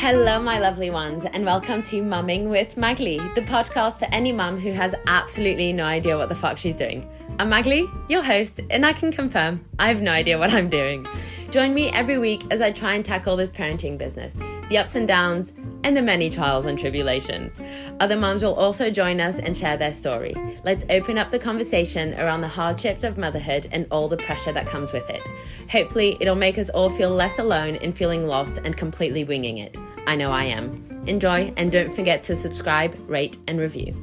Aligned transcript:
Hello, 0.00 0.40
my 0.40 0.58
lovely 0.58 0.88
ones, 0.88 1.26
and 1.26 1.44
welcome 1.44 1.82
to 1.82 2.02
Mumming 2.02 2.48
with 2.48 2.78
Magali, 2.78 3.18
the 3.34 3.42
podcast 3.42 3.98
for 3.98 4.06
any 4.06 4.32
mum 4.32 4.58
who 4.58 4.72
has 4.72 4.94
absolutely 5.06 5.74
no 5.74 5.84
idea 5.84 6.16
what 6.16 6.30
the 6.30 6.34
fuck 6.34 6.56
she's 6.56 6.74
doing. 6.74 7.06
I'm 7.38 7.50
Magali, 7.50 7.86
your 8.08 8.22
host, 8.22 8.60
and 8.70 8.86
I 8.86 8.94
can 8.94 9.12
confirm 9.12 9.62
I 9.78 9.88
have 9.88 10.00
no 10.00 10.10
idea 10.10 10.38
what 10.38 10.54
I'm 10.54 10.70
doing. 10.70 11.06
Join 11.50 11.74
me 11.74 11.90
every 11.90 12.16
week 12.16 12.40
as 12.50 12.62
I 12.62 12.72
try 12.72 12.94
and 12.94 13.04
tackle 13.04 13.36
this 13.36 13.50
parenting 13.50 13.98
business, 13.98 14.38
the 14.70 14.78
ups 14.78 14.94
and 14.94 15.06
downs, 15.06 15.52
and 15.84 15.96
the 15.96 16.02
many 16.02 16.30
trials 16.30 16.66
and 16.66 16.78
tribulations. 16.78 17.60
Other 18.00 18.16
moms 18.16 18.42
will 18.42 18.54
also 18.54 18.90
join 18.90 19.20
us 19.20 19.38
and 19.38 19.56
share 19.56 19.76
their 19.76 19.92
story. 19.92 20.34
Let's 20.64 20.84
open 20.90 21.18
up 21.18 21.30
the 21.30 21.38
conversation 21.38 22.14
around 22.14 22.40
the 22.40 22.48
hardships 22.48 23.04
of 23.04 23.18
motherhood 23.18 23.68
and 23.72 23.86
all 23.90 24.08
the 24.08 24.16
pressure 24.16 24.52
that 24.52 24.66
comes 24.66 24.92
with 24.92 25.08
it. 25.08 25.26
Hopefully, 25.70 26.16
it'll 26.20 26.34
make 26.34 26.58
us 26.58 26.68
all 26.70 26.90
feel 26.90 27.10
less 27.10 27.38
alone 27.38 27.76
in 27.76 27.92
feeling 27.92 28.26
lost 28.26 28.58
and 28.64 28.76
completely 28.76 29.24
winging 29.24 29.58
it. 29.58 29.76
I 30.06 30.16
know 30.16 30.30
I 30.30 30.44
am. 30.44 31.04
Enjoy 31.06 31.52
and 31.56 31.70
don't 31.70 31.94
forget 31.94 32.22
to 32.24 32.36
subscribe, 32.36 32.96
rate, 33.08 33.36
and 33.46 33.60
review. 33.60 33.94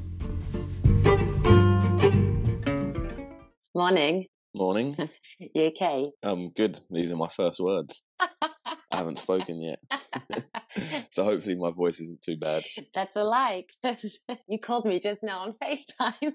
Morning. 3.76 4.26
Morning. 4.58 4.98
You 5.54 5.66
okay? 5.66 6.10
Um, 6.24 6.50
good. 6.56 6.80
These 6.90 7.12
are 7.12 7.16
my 7.16 7.28
first 7.28 7.60
words. 7.60 8.04
I 8.20 8.98
haven't 8.98 9.20
spoken 9.20 9.62
yet, 9.62 9.78
so 11.12 11.24
hopefully 11.24 11.56
my 11.56 11.70
voice 11.70 12.00
isn't 12.00 12.24
too 12.24 12.38
bad. 12.38 12.64
That's 12.96 13.16
a 13.16 13.24
lie. 13.24 13.66
'cause 13.84 14.18
you 14.48 14.58
called 14.60 14.86
me 14.86 15.00
just 15.00 15.22
now 15.22 15.42
on 15.42 15.54
FaceTime. 15.64 16.32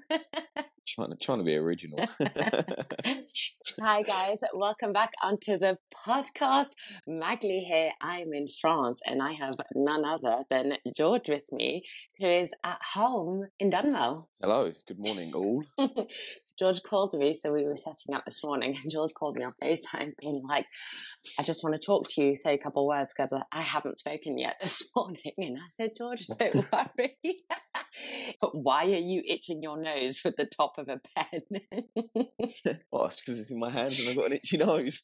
Trying 0.86 1.10
to 1.10 1.16
trying 1.20 1.38
to 1.38 1.45
be 1.45 1.56
original. 1.56 1.98
Hi 3.80 4.02
guys, 4.02 4.40
welcome 4.54 4.92
back 4.92 5.10
onto 5.23 5.59
the 5.59 5.78
podcast. 6.06 6.68
Magali 7.09 7.60
here. 7.60 7.90
I'm 8.01 8.32
in 8.32 8.46
France 8.60 9.01
and 9.04 9.20
I 9.20 9.32
have 9.32 9.57
none 9.74 10.04
other 10.04 10.45
than 10.48 10.74
George 10.96 11.29
with 11.29 11.51
me, 11.51 11.82
who 12.20 12.26
is 12.29 12.52
at 12.62 12.79
home 12.95 13.46
in 13.59 13.70
Dunmow. 13.70 14.26
Hello. 14.40 14.70
Good 14.86 14.98
morning, 15.01 15.32
all. 15.34 15.64
George 16.63 16.82
called 16.85 17.13
me, 17.15 17.35
so 17.35 17.52
we 17.52 17.65
were 17.65 17.74
setting 17.74 18.15
up 18.15 18.24
this 18.24 18.45
morning, 18.45 18.77
and 18.82 18.93
George 18.93 19.13
called 19.15 19.37
me 19.37 19.45
on 19.45 19.52
FaceTime, 19.60 20.13
being 20.21 20.45
like, 20.49 20.66
I 21.37 21.43
just 21.43 21.65
want 21.65 21.74
to 21.74 21.85
talk 21.85 22.09
to 22.10 22.23
you, 22.23 22.37
say 22.37 22.54
a 22.54 22.59
couple 22.59 22.87
words, 22.87 23.13
because 23.16 23.37
I 23.51 23.60
haven't 23.60 23.99
spoken 23.99 24.38
yet 24.38 24.59
this 24.63 24.88
morning. 24.95 25.32
And 25.38 25.59
I 25.59 25.66
said, 25.69 25.91
George, 25.99 26.24
don't 26.38 26.54
worry. 26.73 27.16
but 28.41 28.51
why 28.54 28.85
are 28.85 28.91
you 28.91 29.24
itching 29.27 29.60
your 29.60 29.77
nose 29.77 30.21
with 30.24 30.37
the 30.37 30.46
top 30.46 30.79
of 30.79 30.88
a 30.88 31.01
pen? 31.16 31.43
Well, 32.93 33.07
it's 33.07 33.21
because 33.21 33.41
it's 33.41 33.51
in 33.51 33.59
my 33.59 33.71
hands 33.71 33.99
and 33.99 34.10
I've 34.10 34.16
got 34.16 34.26
an 34.26 34.35
itchy 34.35 34.59
nose. 34.59 35.02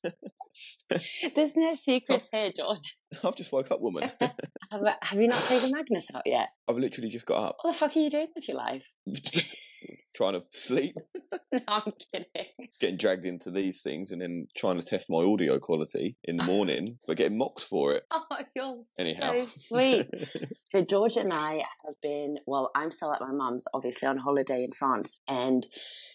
There's 1.35 1.57
no 1.57 1.75
secrets 1.75 2.29
here, 2.31 2.53
George. 2.57 2.99
I've 3.25 3.35
just 3.35 3.51
woke 3.51 3.73
up, 3.73 3.81
woman. 3.81 4.09
Have, 4.21 4.81
have 5.03 5.21
you 5.21 5.27
not 5.27 5.43
taken 5.43 5.73
Magnus 5.73 6.07
out 6.15 6.23
yet? 6.25 6.51
I've 6.69 6.79
literally 6.79 7.11
just 7.11 7.27
got 7.27 7.49
up, 7.49 7.57
What 7.63 7.73
the 7.73 7.79
fuck 7.79 7.97
are 7.97 8.01
you 8.01 8.11
doing 8.11 8.29
with 8.35 8.47
your 8.47 8.59
life? 8.59 8.93
Trying 10.19 10.33
to 10.35 10.43
sleep, 10.51 10.97
No, 11.53 11.61
I'm 11.69 11.93
kidding. 12.13 12.48
Getting 12.81 12.97
dragged 12.97 13.25
into 13.27 13.51
these 13.51 13.83
things, 13.83 14.11
and 14.13 14.21
then 14.23 14.47
trying 14.57 14.79
to 14.79 14.85
test 14.87 15.11
my 15.11 15.19
audio 15.19 15.59
quality 15.59 16.17
in 16.25 16.37
the 16.37 16.45
morning, 16.55 16.99
but 17.07 17.17
getting 17.17 17.39
mocked 17.39 17.63
for 17.63 17.95
it. 17.95 18.05
Oh, 18.11 18.25
you're 18.55 18.83
Anyhow, 18.99 19.33
so 19.39 19.45
sweet. 19.47 20.07
So 20.67 20.85
George 20.85 21.17
and 21.17 21.33
I 21.33 21.63
have 21.87 21.95
been, 22.03 22.39
well, 22.47 22.71
I'm 22.75 22.91
still 22.91 23.11
at 23.15 23.23
my 23.23 23.33
mum's, 23.33 23.65
obviously 23.73 24.07
on 24.07 24.19
holiday 24.19 24.65
in 24.65 24.73
France. 24.73 25.23
And 25.27 25.67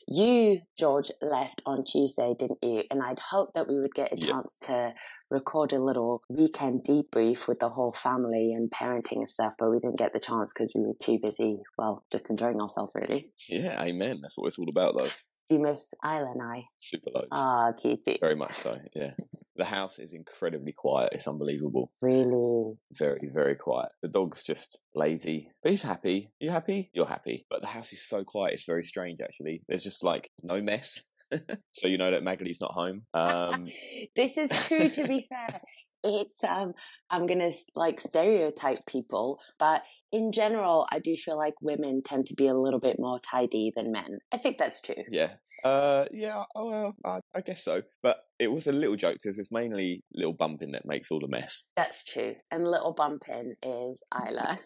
you, 0.07 0.59
George, 0.77 1.09
left 1.21 1.61
on 1.65 1.83
Tuesday, 1.83 2.35
didn't 2.37 2.59
you? 2.61 2.83
And 2.91 3.01
I'd 3.01 3.17
hoped 3.19 3.55
that 3.55 3.67
we 3.67 3.79
would 3.79 3.95
get 3.95 4.13
a 4.13 4.17
Yeah. 4.17 4.27
chance 4.33 4.57
to 4.67 4.93
record 5.31 5.73
a 5.73 5.79
little 5.79 6.21
weekend 6.29 6.83
debrief 6.83 7.47
with 7.47 7.59
the 7.59 7.69
whole 7.69 7.93
family 7.93 8.51
and 8.53 8.69
parenting 8.69 9.17
and 9.17 9.29
stuff, 9.29 9.55
but 9.57 9.71
we 9.71 9.79
didn't 9.79 9.97
get 9.97 10.13
the 10.13 10.19
chance 10.19 10.53
because 10.53 10.71
we 10.75 10.81
were 10.85 10.93
too 11.01 11.17
busy, 11.19 11.57
well, 11.77 12.03
just 12.11 12.29
enjoying 12.29 12.61
ourselves 12.61 12.91
really. 12.93 13.31
yeah, 13.49 13.81
amen. 13.81 14.19
That's 14.21 14.37
what 14.37 14.45
it's 14.47 14.59
all 14.59 14.69
about, 14.69 14.93
though. 14.95 15.09
Do 15.47 15.55
you 15.55 15.61
miss 15.61 15.93
Isla 16.05 16.31
and 16.31 16.41
I? 16.41 16.65
Super 16.79 17.11
loads. 17.13 17.27
Ah, 17.31 17.71
cutie. 17.73 18.17
Very 18.21 18.35
much 18.35 18.53
so. 18.53 18.77
Yeah. 18.95 19.11
The 19.55 19.65
house 19.65 19.99
is 19.99 20.13
incredibly 20.13 20.71
quiet. 20.71 21.09
It's 21.13 21.27
unbelievable. 21.27 21.91
Really? 22.01 22.75
very, 22.91 23.29
very 23.31 23.55
quiet. 23.55 23.89
The 24.01 24.07
dog's 24.07 24.41
just 24.41 24.81
lazy, 24.95 25.49
but 25.61 25.69
he's 25.69 25.83
happy. 25.83 26.31
You 26.39 26.49
happy? 26.49 26.89
You're 26.93 27.05
happy. 27.05 27.45
But 27.49 27.61
the 27.61 27.67
house 27.67 27.93
is 27.93 28.03
so 28.03 28.23
quiet. 28.23 28.53
It's 28.53 28.65
very 28.65 28.83
strange, 28.83 29.19
actually. 29.21 29.61
There's 29.67 29.83
just 29.83 30.03
like 30.03 30.31
no 30.41 30.59
mess. 30.61 31.03
so 31.73 31.87
you 31.87 31.97
know 31.97 32.11
that 32.11 32.23
Maggie's 32.23 32.61
not 32.61 32.71
home. 32.71 33.03
Um, 33.13 33.67
this 34.15 34.37
is 34.37 34.67
true 34.67 34.89
to 34.89 35.07
be 35.07 35.21
fair 35.21 35.61
it's 36.03 36.43
um 36.43 36.73
i'm 37.09 37.25
gonna 37.25 37.51
like 37.75 37.99
stereotype 37.99 38.77
people 38.87 39.39
but 39.59 39.83
in 40.11 40.31
general 40.31 40.87
i 40.91 40.99
do 40.99 41.15
feel 41.15 41.37
like 41.37 41.53
women 41.61 42.01
tend 42.03 42.25
to 42.25 42.35
be 42.35 42.47
a 42.47 42.55
little 42.55 42.79
bit 42.79 42.97
more 42.99 43.19
tidy 43.19 43.71
than 43.75 43.91
men 43.91 44.19
i 44.31 44.37
think 44.37 44.57
that's 44.57 44.81
true 44.81 45.03
yeah. 45.09 45.29
Uh, 45.63 46.03
yeah, 46.11 46.43
oh, 46.55 46.69
well, 46.69 46.95
I, 47.05 47.19
I 47.33 47.39
guess 47.39 47.63
so. 47.63 47.83
But 48.01 48.17
it 48.37 48.51
was 48.51 48.67
a 48.67 48.73
little 48.73 48.97
joke 48.97 49.13
because 49.13 49.39
it's 49.39 49.49
mainly 49.49 50.03
little 50.13 50.33
bumping 50.33 50.73
that 50.73 50.85
makes 50.85 51.09
all 51.09 51.21
the 51.21 51.27
mess. 51.29 51.67
that's 51.77 52.03
true 52.03 52.35
and 52.51 52.67
little 52.67 52.93
bumpin 52.93 53.53
is 53.63 54.03
isla 54.13 54.57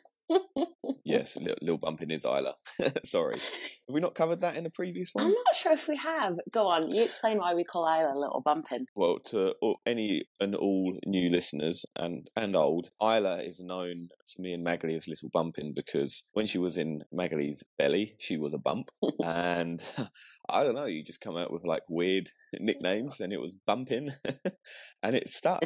Yes, 1.03 1.37
a 1.37 1.39
little, 1.39 1.57
little 1.61 1.77
bumping 1.77 2.11
is 2.11 2.25
Isla. 2.25 2.53
Sorry. 3.05 3.35
Have 3.35 3.93
we 3.93 4.01
not 4.01 4.15
covered 4.15 4.41
that 4.41 4.57
in 4.57 4.65
a 4.65 4.69
previous 4.69 5.11
one? 5.13 5.25
i'm 5.25 5.31
not 5.31 5.55
sure 5.55 5.71
if 5.71 5.87
we 5.87 5.95
have 5.95 6.35
go 6.51 6.67
on 6.67 6.89
you 6.89 7.01
explain 7.01 7.37
why 7.37 7.53
we 7.53 7.63
call 7.63 7.83
isla 7.85 8.11
little 8.13 8.41
bumpin 8.43 8.85
Well, 8.95 9.19
to 9.27 9.55
any 9.85 10.23
and 10.41 10.55
all 10.55 10.97
new 11.05 11.29
listeners 11.29 11.85
and 11.95 12.27
and 12.35 12.55
old, 12.55 12.89
Isla 13.01 13.37
is 13.37 13.61
known 13.61 14.09
to 14.27 14.41
me 14.41 14.53
and 14.53 14.63
Magali 14.63 14.95
as 14.95 15.07
Little 15.07 15.29
Bumpin 15.29 15.73
because 15.73 16.23
when 16.33 16.45
she 16.45 16.57
was 16.57 16.77
in 16.77 17.03
Magali's 17.13 17.63
belly, 17.77 18.15
she 18.19 18.37
was 18.37 18.53
a 18.53 18.59
bump, 18.59 18.89
and 19.23 19.81
I 20.49 20.63
don't 20.63 20.75
know, 20.75 20.85
you 20.85 21.03
just 21.03 21.21
come 21.21 21.37
out 21.37 21.51
with 21.51 21.65
like 21.65 21.83
weird 21.89 22.29
nicknames, 22.59 23.19
and 23.19 23.33
it 23.33 23.41
was 23.41 23.53
Bumpin, 23.65 24.11
and 25.03 25.15
it 25.15 25.29
stuck. 25.39 25.63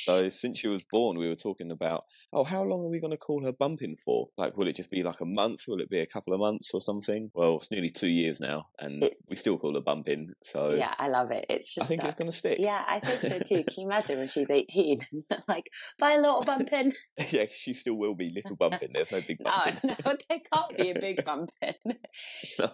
So 0.00 0.28
since 0.28 0.58
she 0.58 0.68
was 0.68 0.84
born, 0.90 1.18
we 1.18 1.28
were 1.28 1.34
talking 1.34 1.70
about, 1.70 2.04
oh, 2.32 2.44
how 2.44 2.62
long 2.62 2.84
are 2.84 2.90
we 2.90 3.00
going 3.00 3.10
to 3.10 3.16
call 3.16 3.44
her 3.44 3.52
Bumpin 3.52 3.96
for? 4.04 4.28
Like, 4.36 4.56
will 4.56 4.68
it 4.68 4.76
just 4.76 4.90
be 4.90 5.02
like 5.02 5.20
a 5.20 5.24
month? 5.26 5.60
Will 5.68 5.80
it 5.80 5.90
be 5.90 6.00
a 6.00 6.06
couple 6.06 6.32
of 6.34 6.40
months 6.40 6.72
or 6.74 6.80
something? 6.80 7.30
Well, 7.34 7.56
it's 7.56 7.70
nearly 7.70 7.90
two 7.90 8.08
years 8.08 8.40
now, 8.40 8.66
and 8.78 9.02
It- 9.04 9.16
we 9.28 9.36
still 9.36 9.58
call 9.58 9.74
her 9.74 9.80
Bumpin. 9.80 10.34
So 10.42 10.74
yeah 10.74 10.94
i 10.98 11.08
love 11.08 11.30
it 11.30 11.46
it's 11.48 11.74
just, 11.74 11.84
I 11.84 11.88
think 11.88 12.04
it's 12.04 12.14
going 12.14 12.30
to 12.30 12.36
stick. 12.36 12.58
yeah 12.60 12.84
i 12.86 12.98
think 13.00 13.32
so 13.32 13.38
too 13.38 13.62
can 13.64 13.74
you 13.82 13.86
imagine 13.86 14.18
when 14.18 14.28
she's 14.28 14.48
18 14.50 15.00
like 15.48 15.64
bye 15.98 16.16
little 16.16 16.42
bumpin 16.42 16.92
yeah, 17.30 17.46
she 17.50 17.74
still 17.74 17.94
will 17.94 18.14
be 18.14 18.30
little 18.34 18.56
bumping. 18.56 18.90
There's 18.92 19.10
no 19.12 19.20
big 19.20 19.38
oh 19.44 19.64
bumping. 19.64 19.90
no 20.04 20.16
there 20.28 20.38
can't 20.52 20.78
be 20.78 20.90
a 20.90 20.94
big 21.00 21.24
bumpin 21.24 21.74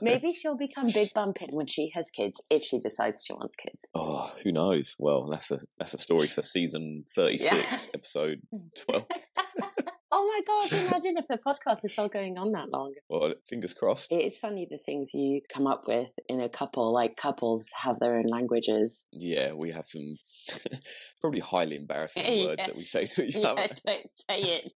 Maybe 0.03 0.33
she'll 0.33 0.56
become 0.56 0.87
big 0.93 1.12
bumping 1.31 1.55
when 1.55 1.67
she 1.67 1.91
has 1.95 2.11
kids, 2.11 2.41
if 2.51 2.63
she 2.63 2.79
decides 2.79 3.25
she 3.27 3.33
wants 3.33 3.57
kids. 3.57 3.79
Oh, 3.95 4.33
who 4.43 4.53
knows? 4.53 4.97
Well, 4.99 5.25
that's 5.31 5.51
a 5.51 5.59
that's 5.79 5.95
a 5.95 5.99
story 5.99 6.27
for 6.29 6.43
season 6.43 7.05
thirty 7.15 7.39
six, 7.39 7.89
episode 7.95 8.41
twelve. 8.87 9.07
oh 10.13 10.27
my 10.29 10.41
gosh, 10.47 10.73
imagine 10.87 11.17
if 11.17 11.27
the 11.29 11.39
podcast 11.47 11.85
is 11.85 11.93
still 11.93 12.09
going 12.09 12.37
on 12.39 12.53
that 12.53 12.71
long. 12.71 12.93
Well, 13.09 13.35
fingers 13.47 13.75
crossed. 13.75 14.13
It 14.13 14.23
is 14.25 14.39
funny 14.39 14.67
the 14.71 14.79
things 14.79 15.13
you 15.15 15.41
come 15.53 15.67
up 15.67 15.85
with 15.87 16.11
in 16.29 16.41
a 16.41 16.49
couple, 16.49 16.93
like 16.93 17.17
couples 17.17 17.69
have 17.83 17.99
their 18.01 18.17
own 18.17 18.27
languages. 18.27 19.03
Yeah, 19.12 19.53
we 19.53 19.71
have 19.71 19.87
some 19.87 20.17
probably 21.21 21.41
highly 21.41 21.77
embarrassing 21.77 22.25
Yeah. 22.27 22.47
words 22.47 22.67
that 22.67 22.77
we 22.77 22.85
say 22.85 23.07
to 23.07 23.25
each 23.25 23.37
Yeah, 23.37 23.49
other. 23.49 23.69
don't 23.87 24.09
say 24.31 24.41
it. 24.41 24.73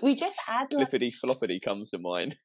we 0.00 0.14
just 0.14 0.38
add 0.48 0.72
like 0.72 0.88
Flippity 0.90 1.10
floppity 1.10 1.60
comes 1.60 1.90
to 1.90 1.98
mind. 1.98 2.36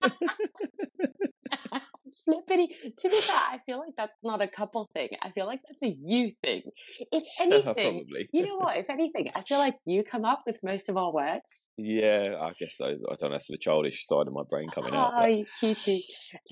Flippity. 2.27 2.67
To 2.99 3.09
be 3.09 3.17
fair, 3.17 3.39
I 3.51 3.59
feel 3.65 3.79
like 3.79 3.93
that's 3.97 4.17
not 4.23 4.41
a 4.41 4.47
couple 4.47 4.89
thing. 4.93 5.09
I 5.21 5.31
feel 5.31 5.45
like 5.45 5.61
that's 5.67 5.81
a 5.83 5.95
you 5.99 6.33
thing. 6.43 6.63
If 7.11 7.23
anything, 7.41 8.05
you 8.33 8.45
know 8.45 8.57
what? 8.57 8.77
If 8.87 8.89
anything, 8.89 9.29
I 9.33 9.41
feel 9.41 9.57
like 9.57 9.75
you 9.85 10.03
come 10.03 10.23
up 10.25 10.43
with 10.45 10.59
most 10.63 10.87
of 10.89 10.97
our 10.97 11.11
words. 11.11 11.69
Yeah, 11.77 12.37
I 12.39 12.51
guess 12.59 12.77
so. 12.77 12.85
I 12.85 13.15
don't 13.15 13.21
know. 13.23 13.29
That's 13.31 13.47
the 13.47 13.57
childish 13.57 14.05
side 14.05 14.27
of 14.27 14.33
my 14.33 14.43
brain 14.49 14.67
coming 14.67 14.93
out. 14.93 15.13
Oh, 15.15 15.21
but- 15.21 15.31
you 15.31 15.45
cutie. 15.59 16.03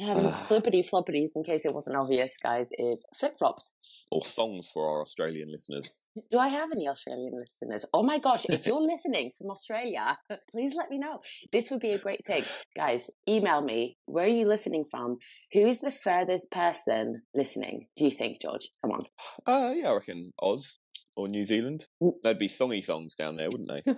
Um, 0.04 0.32
flippity 0.48 0.82
floppities, 0.84 1.30
in 1.36 1.44
case 1.44 1.66
it 1.66 1.74
wasn't 1.74 1.98
obvious, 1.98 2.34
guys, 2.42 2.68
is 2.80 3.06
flip 3.18 3.34
flops. 3.38 3.76
Or 4.12 4.22
thongs 4.22 4.70
for 4.74 4.90
our 4.90 5.02
Australian 5.02 5.52
listeners. 5.52 6.06
Do 6.32 6.40
I 6.40 6.48
have 6.48 6.70
any 6.72 6.88
Australian 6.88 7.34
listeners? 7.38 7.86
Oh 7.94 8.04
my 8.04 8.18
gosh, 8.20 8.46
if 8.50 8.66
you're 8.66 8.82
listening 8.82 9.32
from 9.38 9.52
Australia, 9.52 10.18
please 10.52 10.74
let 10.76 10.90
me 10.90 10.98
know. 10.98 11.20
This 11.52 11.70
would 11.72 11.82
be 11.82 11.92
a 11.92 12.00
great 12.00 12.26
thing. 12.26 12.44
Guys, 12.76 13.10
email 13.28 13.62
me. 13.62 13.98
Where 14.06 14.26
are 14.26 14.28
you 14.28 14.48
listening 14.48 14.86
from? 14.90 15.18
Who's 15.56 15.80
the 15.80 15.90
furthest 15.90 16.52
person 16.52 17.22
listening, 17.34 17.88
do 17.96 18.04
you 18.04 18.12
think, 18.12 18.42
George? 18.42 18.72
Come 18.84 18.92
on. 18.92 19.06
Uh, 19.46 19.72
yeah, 19.74 19.92
I 19.92 19.94
reckon 19.94 20.34
Oz 20.38 20.80
or 21.16 21.30
New 21.30 21.46
Zealand. 21.46 21.88
Mm. 22.04 22.12
They'd 22.22 22.38
be 22.38 22.50
thongy 22.50 22.84
thongs 22.84 23.16
down 23.16 23.38
there, 23.38 23.48
wouldn't 23.50 23.70
they? 23.70 23.82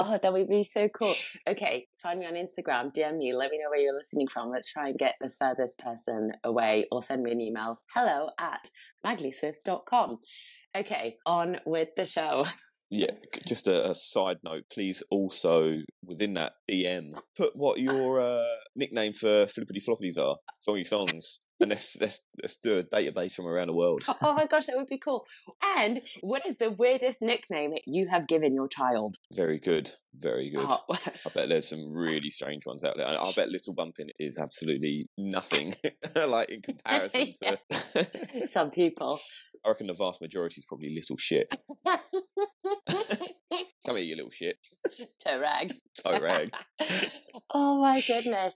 oh, 0.00 0.18
that 0.22 0.32
would 0.32 0.48
be 0.48 0.64
so 0.64 0.88
cool. 0.88 1.12
Okay, 1.46 1.88
find 2.02 2.20
me 2.20 2.24
on 2.24 2.32
Instagram, 2.32 2.90
DM 2.94 3.18
me, 3.18 3.34
let 3.34 3.50
me 3.50 3.58
know 3.58 3.68
where 3.68 3.80
you're 3.80 3.92
listening 3.92 4.28
from. 4.28 4.48
Let's 4.48 4.72
try 4.72 4.88
and 4.88 4.98
get 4.98 5.16
the 5.20 5.28
furthest 5.28 5.78
person 5.78 6.32
away 6.42 6.86
or 6.90 7.02
send 7.02 7.22
me 7.22 7.32
an 7.32 7.42
email 7.42 7.82
hello 7.94 8.30
at 8.40 8.70
magaliswift.com. 9.04 10.10
Okay, 10.74 11.18
on 11.26 11.58
with 11.66 11.90
the 11.98 12.06
show. 12.06 12.46
Yeah, 12.94 13.12
just 13.48 13.66
a, 13.68 13.88
a 13.90 13.94
side 13.94 14.36
note, 14.44 14.64
please 14.70 15.02
also 15.10 15.78
within 16.04 16.34
that 16.34 16.52
DM 16.70 17.18
put 17.34 17.56
what 17.56 17.78
your 17.78 18.20
uh, 18.20 18.44
nickname 18.76 19.14
for 19.14 19.46
flippity 19.46 19.80
floppities 19.80 20.18
are, 20.18 20.36
songy 20.68 20.86
songs, 20.86 21.40
and 21.58 21.70
let's 21.70 21.98
let's 22.02 22.20
let's 22.42 22.58
do 22.58 22.76
a 22.76 22.82
database 22.82 23.32
from 23.32 23.46
around 23.46 23.68
the 23.68 23.72
world. 23.72 24.02
Oh 24.20 24.34
my 24.34 24.44
gosh, 24.44 24.66
that 24.66 24.76
would 24.76 24.88
be 24.88 24.98
cool. 24.98 25.24
And 25.78 26.02
what 26.20 26.44
is 26.44 26.58
the 26.58 26.70
weirdest 26.70 27.22
nickname 27.22 27.72
you 27.86 28.08
have 28.08 28.28
given 28.28 28.54
your 28.54 28.68
child? 28.68 29.16
Very 29.32 29.58
good, 29.58 29.90
very 30.14 30.50
good. 30.50 30.66
Oh, 30.68 30.84
I 30.90 31.30
bet 31.34 31.48
there's 31.48 31.68
some 31.68 31.86
really 31.94 32.28
strange 32.28 32.66
ones 32.66 32.84
out 32.84 32.98
there. 32.98 33.06
and 33.06 33.16
I 33.16 33.32
bet 33.34 33.48
Little 33.48 33.72
Bumpin 33.74 34.08
is 34.18 34.38
absolutely 34.38 35.08
nothing, 35.16 35.74
like 36.28 36.50
in 36.50 36.60
comparison 36.62 37.32
to. 37.42 38.48
some 38.52 38.70
people. 38.70 39.18
I 39.64 39.68
reckon 39.68 39.86
the 39.86 39.94
vast 39.94 40.20
majority 40.20 40.58
is 40.60 40.64
probably 40.66 40.94
little 40.94 41.16
shit. 41.16 41.48
Come 43.86 43.96
here, 43.96 43.98
you 44.06 44.16
little 44.16 44.30
shit. 44.30 44.58
to 45.20 45.36
rag. 45.38 45.74
Toe 46.02 46.20
rag. 46.20 46.52
oh 47.52 47.80
my 47.80 48.00
goodness. 48.06 48.54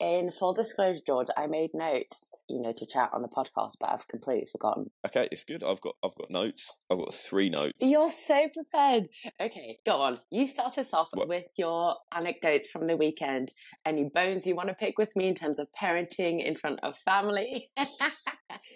In 0.00 0.32
full 0.32 0.52
disclosure, 0.52 0.98
George, 1.06 1.28
I 1.36 1.46
made 1.46 1.70
notes, 1.72 2.28
you 2.48 2.60
know, 2.60 2.72
to 2.76 2.84
chat 2.84 3.10
on 3.14 3.22
the 3.22 3.28
podcast, 3.28 3.74
but 3.78 3.90
I've 3.90 4.08
completely 4.08 4.46
forgotten. 4.50 4.90
Okay, 5.06 5.28
it's 5.30 5.44
good. 5.44 5.62
I've 5.62 5.80
got 5.80 5.94
I've 6.04 6.16
got 6.16 6.30
notes. 6.30 6.80
I've 6.90 6.98
got 6.98 7.14
three 7.14 7.48
notes. 7.48 7.74
You're 7.80 8.08
so 8.08 8.48
prepared. 8.52 9.06
Okay, 9.40 9.78
go 9.86 9.92
on. 10.02 10.18
You 10.32 10.48
start 10.48 10.76
us 10.78 10.92
off 10.92 11.08
What? 11.14 11.28
with 11.28 11.44
your 11.56 11.94
anecdotes 12.12 12.70
from 12.70 12.88
the 12.88 12.96
weekend. 12.96 13.50
Any 13.86 14.10
bones 14.12 14.46
you 14.48 14.56
want 14.56 14.68
to 14.68 14.74
pick 14.74 14.98
with 14.98 15.14
me 15.14 15.28
in 15.28 15.34
terms 15.36 15.60
of 15.60 15.68
parenting 15.80 16.44
in 16.44 16.56
front 16.56 16.80
of 16.82 16.96
family? 16.98 17.70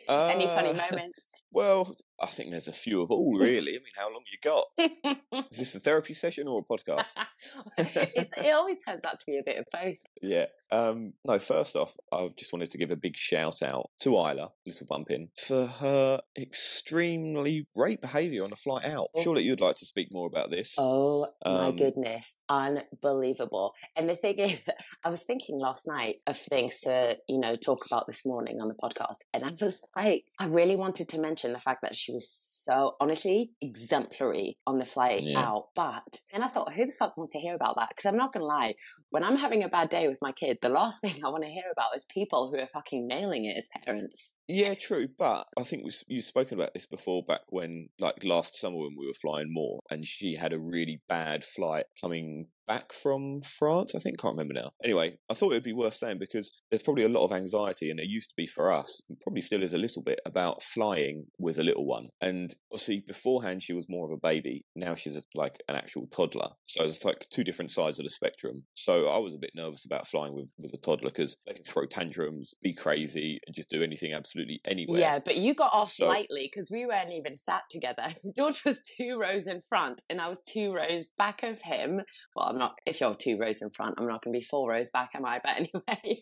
Any 0.08 0.46
funny 0.46 0.70
Uh, 0.70 0.86
moments? 0.90 1.27
Well, 1.52 1.94
I 2.20 2.26
think 2.26 2.50
there's 2.50 2.68
a 2.68 2.72
few 2.72 3.00
of 3.02 3.10
all, 3.10 3.36
really. 3.38 3.72
I 3.72 3.78
mean, 3.78 3.92
how 3.96 4.10
long 4.12 4.22
you 4.30 4.38
got? 4.42 4.66
Is 5.52 5.58
this 5.58 5.74
a 5.76 5.80
therapy 5.80 6.14
session 6.14 6.48
or 6.48 6.60
a 6.60 6.64
podcast? 6.72 7.14
it 7.78 8.52
always 8.54 8.78
turns 8.82 9.04
out 9.04 9.20
to 9.20 9.26
be 9.26 9.38
a 9.38 9.42
bit 9.44 9.58
of 9.58 9.64
both. 9.72 9.98
Yeah. 10.20 10.46
Um, 10.70 11.14
no, 11.26 11.38
first 11.38 11.76
off, 11.76 11.94
I 12.12 12.28
just 12.36 12.52
wanted 12.52 12.70
to 12.70 12.78
give 12.78 12.90
a 12.90 12.96
big 12.96 13.16
shout 13.16 13.62
out 13.62 13.90
to 14.00 14.10
Isla, 14.10 14.50
Little 14.66 14.86
Bumpin, 14.86 15.30
for 15.38 15.66
her 15.66 16.20
extremely 16.38 17.66
great 17.74 18.00
behaviour 18.00 18.44
on 18.44 18.50
the 18.50 18.56
flight 18.56 18.84
out. 18.84 19.08
Oh. 19.16 19.22
Surely 19.22 19.44
you'd 19.44 19.60
like 19.60 19.76
to 19.76 19.86
speak 19.86 20.08
more 20.10 20.26
about 20.26 20.50
this. 20.50 20.74
Oh 20.78 21.26
my 21.44 21.68
Um, 21.68 21.76
goodness, 21.76 22.34
unbelievable. 22.48 23.74
And 23.96 24.08
the 24.08 24.16
thing 24.16 24.38
is, 24.38 24.68
I 25.04 25.10
was 25.10 25.22
thinking 25.24 25.58
last 25.58 25.86
night 25.86 26.16
of 26.26 26.36
things 26.36 26.80
to, 26.80 27.16
you 27.28 27.38
know, 27.38 27.56
talk 27.56 27.86
about 27.86 28.06
this 28.06 28.26
morning 28.26 28.60
on 28.60 28.68
the 28.68 28.74
podcast. 28.74 29.18
And 29.32 29.44
I 29.44 29.50
was 29.60 29.88
like, 29.96 30.24
I 30.38 30.46
really 30.48 30.76
wanted 30.76 31.08
to 31.10 31.20
mention 31.20 31.52
the 31.52 31.60
fact 31.60 31.82
that 31.82 31.94
she 31.94 32.07
was 32.12 32.28
so, 32.30 32.96
honestly, 33.00 33.52
exemplary 33.60 34.56
on 34.66 34.78
the 34.78 34.84
flight 34.84 35.22
Yeah. 35.22 35.40
out. 35.40 35.68
But 35.74 36.20
then 36.32 36.42
I 36.42 36.48
thought, 36.48 36.72
who 36.72 36.86
the 36.86 36.92
fuck 36.92 37.16
wants 37.16 37.32
to 37.32 37.38
hear 37.38 37.54
about 37.54 37.76
that? 37.76 37.90
Because 37.90 38.06
I'm 38.06 38.16
not 38.16 38.32
going 38.32 38.42
to 38.42 38.46
lie, 38.46 38.74
when 39.10 39.24
I'm 39.24 39.36
having 39.36 39.62
a 39.62 39.68
bad 39.68 39.88
day 39.88 40.08
with 40.08 40.18
my 40.20 40.32
kid, 40.32 40.58
the 40.62 40.68
last 40.68 41.00
thing 41.02 41.24
I 41.24 41.28
want 41.28 41.44
to 41.44 41.50
hear 41.50 41.64
about 41.72 41.96
is 41.96 42.04
people 42.04 42.50
who 42.50 42.60
are 42.60 42.66
fucking 42.66 43.06
nailing 43.06 43.44
it 43.44 43.56
as 43.56 43.68
parents. 43.84 44.34
Yeah, 44.48 44.74
true. 44.74 45.08
But 45.18 45.46
I 45.58 45.62
think 45.62 45.84
we, 45.84 45.90
you've 46.08 46.24
spoken 46.24 46.58
about 46.58 46.74
this 46.74 46.86
before 46.86 47.22
back 47.22 47.42
when, 47.48 47.88
like 47.98 48.24
last 48.24 48.56
summer 48.56 48.76
when 48.78 48.96
we 48.98 49.06
were 49.06 49.14
flying 49.14 49.52
more, 49.52 49.78
and 49.90 50.04
she 50.06 50.36
had 50.36 50.52
a 50.52 50.58
really 50.60 51.00
bad 51.08 51.44
flight 51.44 51.86
coming 52.00 52.48
back 52.68 52.92
from 52.92 53.40
France. 53.42 53.94
I 53.94 53.98
think, 53.98 54.20
can't 54.20 54.36
remember 54.36 54.54
now. 54.54 54.70
Anyway, 54.84 55.16
I 55.28 55.34
thought 55.34 55.50
it 55.50 55.56
would 55.56 55.62
be 55.62 55.72
worth 55.72 55.94
saying 55.94 56.18
because 56.18 56.62
there's 56.70 56.82
probably 56.82 57.04
a 57.04 57.08
lot 57.08 57.24
of 57.24 57.32
anxiety, 57.32 57.90
and 57.90 57.98
it 57.98 58.06
used 58.08 58.30
to 58.30 58.36
be 58.36 58.46
for 58.46 58.70
us, 58.70 59.02
and 59.08 59.18
probably 59.18 59.40
still 59.40 59.62
is 59.62 59.72
a 59.72 59.78
little 59.78 60.02
bit, 60.02 60.20
about 60.26 60.62
flying 60.62 61.26
with 61.38 61.58
a 61.58 61.62
little 61.64 61.86
one. 61.86 62.08
And 62.20 62.54
obviously, 62.70 63.02
beforehand, 63.06 63.62
she 63.62 63.72
was 63.72 63.88
more 63.88 64.06
of 64.06 64.12
a 64.12 64.20
baby. 64.20 64.64
Now 64.76 64.94
she's 64.94 65.16
a, 65.16 65.22
like 65.34 65.62
an 65.68 65.74
actual 65.76 66.06
toddler. 66.06 66.50
So 66.66 66.84
it's 66.84 67.04
like 67.04 67.26
two 67.32 67.42
different 67.44 67.70
sides 67.70 67.98
of 67.98 68.04
the 68.04 68.10
spectrum. 68.10 68.64
So 68.74 69.08
I 69.08 69.18
was 69.18 69.34
a 69.34 69.38
bit 69.38 69.52
nervous 69.54 69.84
about 69.84 70.06
flying 70.06 70.34
with, 70.34 70.52
with 70.58 70.72
a 70.74 70.76
toddler 70.76 71.10
because 71.10 71.36
they 71.46 71.54
can 71.54 71.64
throw 71.64 71.86
tantrums, 71.86 72.54
be 72.62 72.74
crazy, 72.74 73.38
and 73.46 73.54
just 73.54 73.70
do 73.70 73.82
anything 73.82 74.12
absolutely 74.12 74.60
anywhere. 74.66 75.00
Yeah, 75.00 75.18
but 75.18 75.36
you 75.36 75.54
got 75.54 75.72
off 75.72 75.90
So- 75.90 76.06
slightly 76.06 76.50
because 76.52 76.70
we 76.70 76.86
weren't 76.86 77.12
even 77.12 77.36
sat 77.36 77.62
together. 77.70 78.08
George 78.36 78.62
was 78.64 78.82
two 78.82 79.18
rows 79.18 79.46
in 79.46 79.60
front, 79.60 80.02
and 80.10 80.20
I 80.20 80.28
was 80.28 80.42
two 80.42 80.72
rows 80.74 81.12
back 81.16 81.42
of 81.42 81.62
him. 81.62 82.02
Well, 82.34 82.52
I'm 82.58 82.64
not. 82.64 82.78
If 82.84 83.00
you're 83.00 83.14
two 83.14 83.38
rows 83.38 83.62
in 83.62 83.70
front, 83.70 83.94
I'm 83.98 84.08
not 84.08 84.22
going 84.22 84.34
to 84.34 84.38
be 84.38 84.44
four 84.44 84.68
rows 84.68 84.90
back, 84.90 85.10
am 85.14 85.24
I? 85.24 85.40
But 85.42 85.56
anyway. 85.56 86.16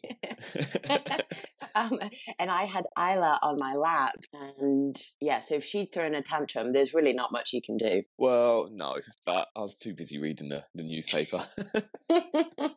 um, 1.75 1.99
and 2.39 2.51
I 2.51 2.67
had 2.67 2.85
Isla 2.99 3.39
on 3.43 3.59
my 3.59 3.73
lap, 3.73 4.17
and 4.61 4.97
yeah. 5.21 5.41
So 5.41 5.55
if 5.55 5.65
she'd 5.65 5.93
thrown 5.93 6.15
a 6.15 6.21
tantrum, 6.21 6.73
there's 6.75 6.93
really 6.93 7.15
not 7.15 7.33
much 7.33 7.55
you 7.55 7.63
can 7.63 7.79
do. 7.79 8.03
well, 8.19 8.69
no, 8.71 8.97
but 9.25 9.49
I 9.57 9.61
was 9.61 9.75
too 9.75 9.95
busy 9.95 10.19
reading 10.19 10.51
the, 10.51 10.65
the 10.75 10.83
newspaper. 10.83 11.41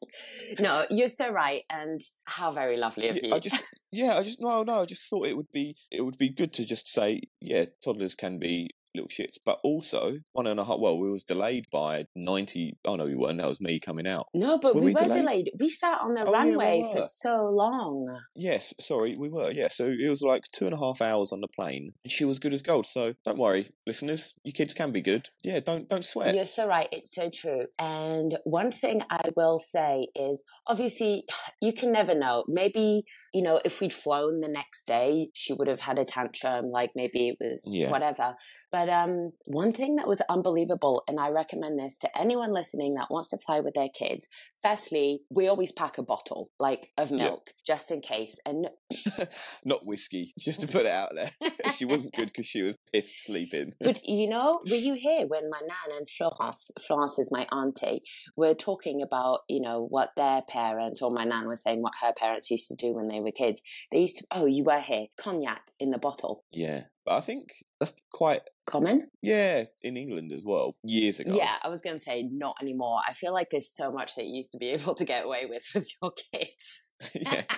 no, 0.59 0.83
you're 0.89 1.09
so 1.09 1.29
right, 1.29 1.63
and 1.69 2.01
how 2.23 2.51
very 2.51 2.77
lovely 2.77 3.09
of 3.09 3.17
Yeah, 3.17 3.27
you. 3.27 3.33
I 3.33 3.39
just, 3.39 3.63
yeah, 3.91 4.17
I 4.17 4.23
just, 4.23 4.39
no, 4.39 4.63
no, 4.63 4.81
I 4.81 4.85
just 4.85 5.09
thought 5.09 5.27
it 5.27 5.35
would 5.35 5.51
be, 5.51 5.75
it 5.91 6.01
would 6.05 6.17
be 6.17 6.29
good 6.29 6.53
to 6.53 6.65
just 6.65 6.87
say, 6.87 7.21
yeah, 7.41 7.65
toddlers 7.83 8.15
can 8.15 8.39
be 8.39 8.69
little 8.95 9.09
shits, 9.09 9.37
but 9.45 9.59
also 9.63 10.19
one 10.33 10.47
and 10.47 10.59
a 10.59 10.63
half. 10.65 10.79
Well, 10.79 10.97
we 10.99 11.09
was 11.11 11.23
delayed 11.23 11.65
by 11.71 12.05
ninety. 12.15 12.77
Oh 12.85 12.95
no, 12.95 13.05
we 13.05 13.15
weren't. 13.15 13.39
That 13.39 13.49
was 13.49 13.61
me 13.61 13.79
coming 13.79 14.07
out. 14.07 14.27
no, 14.33 14.57
but 14.57 14.75
Were 14.75 14.81
we, 14.81 14.87
we 14.87 14.93
were 14.93 15.01
delayed? 15.01 15.21
delayed. 15.21 15.49
We 15.59 15.69
sat 15.69 15.99
on 16.01 16.13
the 16.13 16.21
Oh, 16.25 16.31
yeah, 16.31 16.43
we 16.43 16.49
runway 16.51 16.83
for 16.93 17.01
so 17.01 17.45
long. 17.51 18.19
Yes, 18.35 18.73
sorry, 18.79 19.15
we 19.15 19.29
were. 19.29 19.51
Yeah, 19.51 19.67
so 19.69 19.87
it 19.87 20.09
was 20.09 20.21
like 20.21 20.43
two 20.51 20.65
and 20.65 20.73
a 20.73 20.77
half 20.77 21.01
hours 21.01 21.31
on 21.31 21.41
the 21.41 21.47
plane, 21.47 21.93
and 22.03 22.11
she 22.11 22.25
was 22.25 22.39
good 22.39 22.53
as 22.53 22.61
gold. 22.61 22.85
So 22.87 23.13
don't 23.25 23.37
worry, 23.37 23.69
listeners, 23.87 24.35
your 24.43 24.53
kids 24.53 24.73
can 24.73 24.91
be 24.91 25.01
good. 25.01 25.29
Yeah, 25.43 25.59
don't 25.59 25.87
don't 25.89 26.05
sweat. 26.05 26.35
You're 26.35 26.45
so 26.45 26.67
right. 26.67 26.87
It's 26.91 27.13
so 27.15 27.29
true. 27.33 27.63
And 27.77 28.37
one 28.43 28.71
thing 28.71 29.01
I 29.09 29.21
will 29.35 29.59
say 29.59 30.07
is 30.15 30.43
obviously, 30.67 31.25
you 31.61 31.73
can 31.73 31.91
never 31.91 32.13
know. 32.15 32.43
Maybe, 32.47 33.03
you 33.33 33.41
know, 33.43 33.59
if 33.63 33.79
we'd 33.81 33.93
flown 33.93 34.41
the 34.41 34.47
next 34.47 34.85
day, 34.87 35.29
she 35.33 35.53
would 35.53 35.67
have 35.67 35.81
had 35.81 35.99
a 35.99 36.05
tantrum, 36.05 36.71
like 36.71 36.91
maybe 36.95 37.29
it 37.29 37.37
was 37.39 37.67
Yeah. 37.71 37.91
whatever. 37.91 38.35
But 38.71 38.89
um, 38.89 39.31
one 39.45 39.71
thing 39.71 39.95
that 39.95 40.07
was 40.07 40.21
unbelievable, 40.29 41.03
and 41.07 41.19
I 41.19 41.29
recommend 41.29 41.79
this 41.79 41.97
to 41.99 42.17
anyone 42.19 42.51
listening 42.51 42.93
that 42.95 43.07
wants 43.09 43.29
to 43.31 43.37
fly 43.37 43.59
with 43.59 43.73
their 43.73 43.89
kids. 43.89 44.27
Firstly, 44.63 45.21
we 45.29 45.47
always 45.47 45.71
pack 45.71 45.97
a 45.97 46.03
bottle, 46.03 46.51
like 46.59 46.91
of 46.97 47.09
Yeah. 47.11 47.17
milk, 47.25 47.51
just 47.65 47.91
in 47.91 48.01
case. 48.01 48.37
And 48.45 48.67
Not 49.65 49.85
whiskey, 49.85 50.33
just 50.37 50.61
to 50.61 50.67
put 50.67 50.81
it 50.85 50.91
out 50.91 51.13
there. 51.15 51.31
she 51.77 51.85
wasn't 51.85 52.13
good 52.15 52.27
because 52.31 52.45
she 52.45 52.61
was 52.61 52.77
pissed 52.93 53.19
sleeping. 53.19 53.73
But 53.79 54.01
you 54.05 54.27
know, 54.27 54.59
were 54.69 54.75
you 54.75 54.93
here 54.93 55.25
when 55.27 55.49
my 55.49 55.59
nan 55.61 55.97
and 55.97 56.09
Florence, 56.09 56.71
Florence 56.85 57.17
is 57.19 57.31
my 57.31 57.47
auntie, 57.51 58.01
were 58.35 58.53
talking 58.53 59.01
about, 59.01 59.39
you 59.47 59.61
know, 59.61 59.85
what 59.89 60.09
their 60.15 60.41
parents 60.47 61.01
or 61.01 61.11
my 61.11 61.23
nan 61.25 61.47
was 61.47 61.61
saying 61.63 61.81
what 61.81 61.93
her 62.01 62.13
parents 62.15 62.51
used 62.51 62.67
to 62.69 62.75
do 62.75 62.93
when 62.93 63.07
they 63.07 63.18
were 63.21 63.31
kids? 63.31 63.61
They 63.91 63.99
used 63.99 64.17
to, 64.17 64.27
oh, 64.31 64.45
you 64.45 64.63
were 64.63 64.79
here, 64.79 65.07
cognac 65.19 65.61
in 65.79 65.91
the 65.91 65.97
bottle. 65.97 66.43
yeah, 66.51 66.83
but 67.05 67.17
I 67.17 67.21
think 67.21 67.53
that's 67.79 67.93
quite 68.11 68.41
Common? 68.67 69.09
yeah 69.23 69.63
in 69.81 69.97
England 69.97 70.31
as 70.31 70.43
well 70.45 70.75
years 70.83 71.19
ago. 71.19 71.35
Yeah, 71.35 71.55
I 71.63 71.69
was 71.69 71.81
going 71.81 71.97
to 71.97 72.03
say 72.03 72.29
not 72.31 72.55
anymore. 72.61 72.99
I 73.07 73.13
feel 73.13 73.33
like 73.33 73.47
there's 73.51 73.69
so 73.69 73.91
much 73.91 74.15
that 74.15 74.25
you 74.25 74.35
used 74.35 74.51
to 74.51 74.57
be 74.57 74.69
able 74.77 74.95
to 74.95 75.05
get 75.05 75.25
away 75.25 75.45
with 75.49 75.63
with 75.73 75.89
your 76.01 76.11
kids. 76.33 76.83
yeah. 77.15 77.43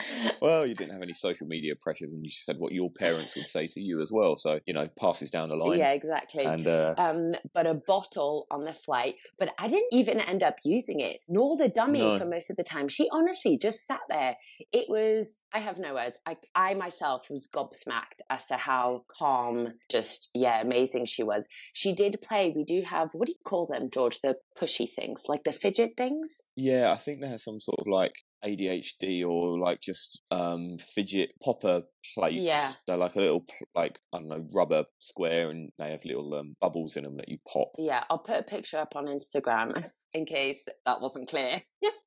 Well, 0.40 0.66
you 0.66 0.74
didn't 0.74 0.92
have 0.92 1.02
any 1.02 1.12
social 1.12 1.46
media 1.48 1.74
pressures, 1.74 2.12
and 2.12 2.22
you 2.22 2.30
said 2.30 2.58
what 2.58 2.72
your 2.72 2.90
parents 2.90 3.34
would 3.34 3.48
say 3.48 3.66
to 3.66 3.80
you 3.80 4.00
as 4.00 4.12
well. 4.12 4.36
So 4.36 4.60
you 4.66 4.72
know, 4.74 4.86
passes 4.98 5.30
down 5.30 5.48
the 5.48 5.56
line. 5.56 5.78
yeah, 5.78 5.92
exactly. 5.92 6.44
And 6.44 6.66
uh, 6.66 6.94
um, 6.96 7.32
but 7.54 7.66
a 7.66 7.74
bottle 7.74 8.46
on 8.50 8.64
the 8.64 8.72
flight. 8.72 9.16
But 9.38 9.52
I 9.58 9.66
didn't 9.68 9.88
even 9.92 10.20
end 10.20 10.42
up 10.42 10.56
using 10.64 11.00
it, 11.00 11.20
nor 11.28 11.56
the 11.56 11.68
dummy 11.68 12.00
No. 12.00 12.18
for 12.18 12.24
most 12.24 12.50
of 12.50 12.56
the 12.56 12.62
time. 12.62 12.88
She 12.88 13.08
honestly 13.12 13.58
just 13.58 13.84
sat 13.86 14.00
there. 14.08 14.36
It 14.72 14.86
was, 14.88 15.44
I 15.52 15.58
have 15.58 15.78
no 15.78 15.94
words. 15.94 16.18
I, 16.26 16.36
I 16.54 16.74
myself 16.74 17.28
was 17.30 17.48
gobsmacked 17.52 18.20
as 18.30 18.46
to 18.46 18.56
how 18.56 19.04
calm, 19.08 19.74
just, 19.90 20.30
yeah, 20.34 20.60
amazing 20.60 21.06
she 21.06 21.22
was. 21.22 21.48
She 21.72 21.94
did 21.94 22.20
play, 22.22 22.52
we 22.54 22.64
do 22.64 22.82
have, 22.82 23.10
what 23.12 23.26
do 23.26 23.32
you 23.32 23.38
call 23.44 23.66
them, 23.66 23.88
George? 23.92 24.20
The 24.20 24.36
pushy 24.58 24.86
things, 24.90 25.24
like 25.28 25.44
the 25.44 25.52
fidget 25.52 25.92
things? 25.96 26.42
yeah, 26.56 26.92
I 26.92 26.96
think 26.96 27.20
they 27.20 27.28
have 27.28 27.40
some 27.40 27.60
sort 27.60 27.80
of 27.80 27.86
like 27.86 28.12
ADHD 28.44 29.26
or 29.26 29.58
like 29.58 29.80
just 29.80 30.22
um 30.30 30.76
fidget 30.78 31.32
popper 31.42 31.82
plates. 32.14 32.36
Yeah. 32.36 32.70
They're 32.86 32.96
like 32.96 33.16
a 33.16 33.20
little 33.20 33.44
like 33.74 33.98
I 34.12 34.18
don't 34.18 34.28
know 34.28 34.46
rubber 34.52 34.84
square, 34.98 35.50
and 35.50 35.70
they 35.78 35.90
have 35.90 36.04
little 36.04 36.34
um, 36.34 36.54
bubbles 36.60 36.96
in 36.96 37.04
them 37.04 37.16
that 37.16 37.28
you 37.28 37.38
pop. 37.52 37.72
Yeah, 37.78 38.04
I'll 38.10 38.22
put 38.22 38.40
a 38.40 38.42
picture 38.42 38.78
up 38.78 38.96
on 38.96 39.06
Instagram. 39.06 39.84
In 40.14 40.24
case 40.24 40.64
that 40.86 41.00
wasn't 41.02 41.28
clear. 41.28 41.60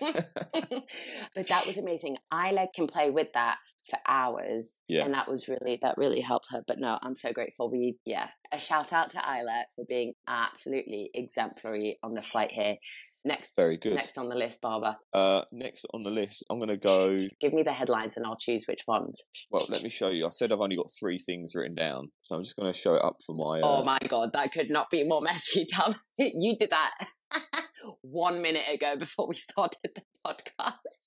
but 0.00 1.48
that 1.48 1.66
was 1.66 1.76
amazing. 1.76 2.16
Isla 2.32 2.68
can 2.74 2.86
play 2.86 3.10
with 3.10 3.28
that 3.34 3.58
for 3.88 3.98
hours. 4.06 4.80
Yeah. 4.88 5.04
And 5.04 5.14
that 5.14 5.28
was 5.28 5.48
really, 5.48 5.78
that 5.82 5.96
really 5.98 6.20
helped 6.20 6.46
her. 6.52 6.62
But 6.66 6.78
no, 6.78 6.98
I'm 7.02 7.16
so 7.16 7.32
grateful. 7.32 7.70
We, 7.70 7.96
yeah, 8.06 8.28
a 8.52 8.58
shout 8.58 8.92
out 8.92 9.10
to 9.10 9.18
Isla 9.18 9.64
for 9.74 9.84
being 9.88 10.14
absolutely 10.26 11.10
exemplary 11.14 11.98
on 12.02 12.14
the 12.14 12.20
flight 12.20 12.52
here. 12.52 12.76
Next, 13.24 13.54
Very 13.56 13.76
good. 13.76 13.94
next 13.96 14.16
on 14.16 14.28
the 14.30 14.36
list, 14.36 14.62
Barber. 14.62 14.96
Uh, 15.12 15.42
next 15.52 15.84
on 15.92 16.02
the 16.02 16.10
list, 16.10 16.46
I'm 16.48 16.58
going 16.58 16.68
to 16.70 16.76
go. 16.78 17.18
Give 17.40 17.52
me 17.52 17.62
the 17.62 17.72
headlines 17.72 18.16
and 18.16 18.24
I'll 18.24 18.36
choose 18.38 18.64
which 18.66 18.84
ones. 18.86 19.22
Well, 19.50 19.66
let 19.68 19.82
me 19.82 19.90
show 19.90 20.08
you. 20.08 20.24
I 20.24 20.30
said 20.30 20.50
I've 20.52 20.60
only 20.60 20.76
got 20.76 20.88
three 20.98 21.18
things 21.18 21.54
written 21.54 21.74
down, 21.74 22.10
so 22.22 22.36
I'm 22.36 22.42
just 22.42 22.56
going 22.56 22.72
to 22.72 22.78
show 22.78 22.94
it 22.94 23.04
up 23.04 23.16
for 23.26 23.34
my. 23.34 23.60
Uh, 23.60 23.80
Oh 23.80 23.84
my 23.84 23.98
God, 24.08 24.30
that 24.32 24.52
could 24.52 24.70
not 24.70 24.88
be 24.90 25.04
more 25.04 25.20
messy, 25.20 25.66
Tom. 25.72 25.94
you 26.16 26.56
did 26.58 26.70
that 26.70 26.92
one 28.02 28.42
minute 28.42 28.64
ago 28.72 28.96
before 28.96 29.28
we 29.28 29.34
started 29.34 29.78
the 29.94 30.02
podcast. 30.26 31.06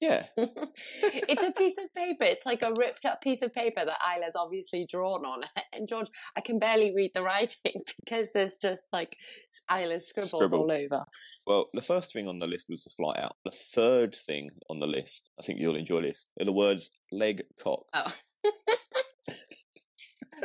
Yeah, 0.00 0.26
it's 0.36 1.42
a 1.42 1.52
piece 1.52 1.76
of 1.78 1.92
paper. 1.94 2.24
It's 2.24 2.46
like 2.46 2.62
a 2.62 2.72
ripped 2.72 3.04
up 3.04 3.20
piece 3.20 3.42
of 3.42 3.52
paper 3.52 3.84
that 3.84 3.98
Isla's 4.16 4.36
obviously 4.36 4.86
drawn 4.88 5.24
on. 5.24 5.42
it. 5.42 5.48
And 5.72 5.88
George, 5.88 6.08
I 6.36 6.40
can 6.40 6.58
barely 6.58 6.92
read 6.94 7.12
the 7.14 7.22
writing 7.22 7.82
because 8.04 8.32
there's 8.32 8.58
just 8.58 8.88
like 8.92 9.16
Isla's 9.70 10.08
scribbles 10.08 10.30
Scribble. 10.30 10.60
all 10.60 10.72
over. 10.72 11.04
Well, 11.46 11.68
the 11.72 11.80
first 11.80 12.12
thing 12.12 12.26
on 12.26 12.38
the 12.40 12.46
list 12.46 12.66
was 12.68 12.84
the 12.84 12.90
flight 12.90 13.18
out. 13.18 13.36
The 13.44 13.50
third 13.52 14.14
thing 14.14 14.50
on 14.68 14.80
the 14.80 14.86
list, 14.86 15.30
I 15.38 15.42
think 15.42 15.60
you'll 15.60 15.76
enjoy 15.76 16.02
this, 16.02 16.26
are 16.40 16.44
the 16.44 16.52
words 16.52 16.90
leg 17.12 17.42
cock. 17.62 17.84
Oh. 17.92 18.12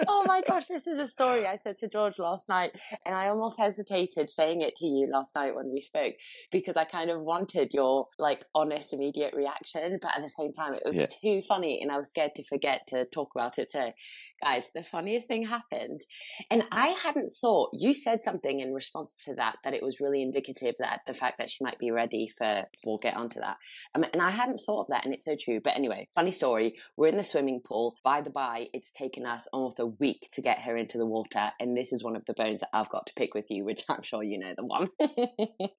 Oh 0.07 0.23
my 0.27 0.41
gosh, 0.47 0.65
this 0.67 0.87
is 0.87 0.99
a 0.99 1.07
story 1.07 1.45
I 1.45 1.55
said 1.55 1.77
to 1.79 1.87
George 1.87 2.19
last 2.19 2.49
night, 2.49 2.77
and 3.05 3.15
I 3.15 3.27
almost 3.27 3.57
hesitated 3.59 4.29
saying 4.29 4.61
it 4.61 4.75
to 4.77 4.85
you 4.85 5.07
last 5.11 5.35
night 5.35 5.55
when 5.55 5.71
we 5.71 5.79
spoke 5.79 6.15
because 6.51 6.75
I 6.77 6.85
kind 6.85 7.09
of 7.09 7.21
wanted 7.21 7.73
your 7.73 8.07
like 8.19 8.45
honest, 8.55 8.93
immediate 8.93 9.33
reaction, 9.33 9.99
but 10.01 10.11
at 10.15 10.23
the 10.23 10.29
same 10.29 10.51
time, 10.53 10.73
it 10.73 10.83
was 10.85 10.97
Yeah. 10.97 11.07
too 11.07 11.41
funny, 11.41 11.81
and 11.81 11.91
I 11.91 11.97
was 11.97 12.09
scared 12.09 12.35
to 12.35 12.43
forget 12.43 12.87
to 12.87 13.05
talk 13.05 13.31
about 13.35 13.59
it 13.59 13.69
today. 13.69 13.93
Guys, 14.41 14.71
the 14.73 14.83
funniest 14.83 15.27
thing 15.27 15.45
happened, 15.47 16.01
and 16.49 16.63
I 16.71 16.87
hadn't 16.89 17.31
thought 17.41 17.69
you 17.73 17.93
said 17.93 18.23
something 18.23 18.59
in 18.59 18.73
response 18.73 19.15
to 19.25 19.35
that 19.35 19.57
that 19.63 19.73
it 19.73 19.83
was 19.83 19.99
really 19.99 20.21
indicative 20.21 20.75
that 20.79 21.01
the 21.07 21.13
fact 21.13 21.37
that 21.37 21.49
she 21.49 21.63
might 21.63 21.79
be 21.79 21.91
ready 21.91 22.27
for. 22.27 22.63
We'll 22.85 22.97
get 22.97 23.15
onto 23.15 23.39
that, 23.39 23.57
um, 23.95 24.03
and 24.03 24.21
I 24.21 24.31
hadn't 24.31 24.57
thought 24.57 24.81
of 24.81 24.87
that, 24.87 25.05
and 25.05 25.13
it's 25.13 25.25
so 25.25 25.35
true. 25.39 25.59
But 25.63 25.75
anyway, 25.75 26.07
funny 26.13 26.31
story. 26.31 26.75
We're 26.97 27.07
in 27.07 27.17
the 27.17 27.23
swimming 27.23 27.61
pool. 27.61 27.95
By 28.03 28.21
the 28.21 28.29
by, 28.29 28.67
it's 28.73 28.91
taken 28.91 29.25
us 29.25 29.47
almost 29.53 29.79
a 29.83 29.87
week 29.87 30.29
to 30.31 30.41
get 30.41 30.59
her 30.59 30.75
into 30.77 30.97
the 30.97 31.05
water, 31.05 31.51
and 31.59 31.77
this 31.77 31.91
is 31.91 32.03
one 32.03 32.15
of 32.15 32.25
the 32.25 32.33
bones 32.33 32.61
that 32.61 32.69
I've 32.73 32.89
got 32.89 33.05
to 33.07 33.13
pick 33.13 33.33
with 33.33 33.51
you, 33.51 33.65
which 33.65 33.83
I'm 33.89 34.01
sure 34.01 34.23
you 34.23 34.39
know 34.39 34.53
the 34.55 34.65
one. 34.65 34.89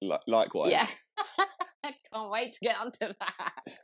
Li- 0.01 0.19
likewise. 0.27 0.71
yeah. 0.71 0.87
I 1.83 1.93
can't 2.11 2.31
wait 2.31 2.53
to 2.53 2.59
get 2.61 2.79
onto 2.79 3.13
that. 3.19 3.77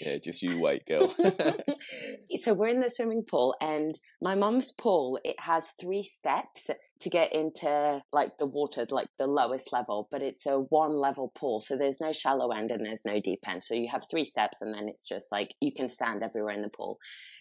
Yeah, 0.00 0.18
just 0.18 0.42
you 0.42 0.60
wait, 0.60 0.86
girl. 0.86 1.06
so 2.36 2.52
we're 2.52 2.68
in 2.68 2.80
the 2.80 2.90
swimming 2.90 3.22
pool 3.22 3.54
and 3.60 3.94
my 4.20 4.34
mum's 4.34 4.72
pool 4.72 5.20
it 5.24 5.36
has 5.38 5.70
three 5.80 6.02
steps 6.02 6.68
to 7.00 7.10
get 7.10 7.32
into 7.32 8.02
like 8.12 8.38
the 8.38 8.46
water 8.46 8.86
like 8.90 9.08
the 9.18 9.26
lowest 9.26 9.72
level 9.72 10.08
but 10.10 10.22
it's 10.22 10.46
a 10.46 10.58
one 10.58 10.96
level 10.96 11.32
pool 11.34 11.60
so 11.60 11.76
there's 11.76 12.00
no 12.00 12.12
shallow 12.12 12.50
end 12.50 12.70
and 12.70 12.86
there's 12.86 13.04
no 13.04 13.20
deep 13.20 13.40
end 13.48 13.62
so 13.62 13.74
you 13.74 13.88
have 13.90 14.04
three 14.10 14.24
steps 14.24 14.62
and 14.62 14.74
then 14.74 14.88
it's 14.88 15.06
just 15.06 15.30
like 15.32 15.54
you 15.60 15.72
can 15.72 15.88
stand 15.88 16.22
everywhere 16.22 16.54
in 16.54 16.62
the 16.62 16.68
pool 16.68 16.98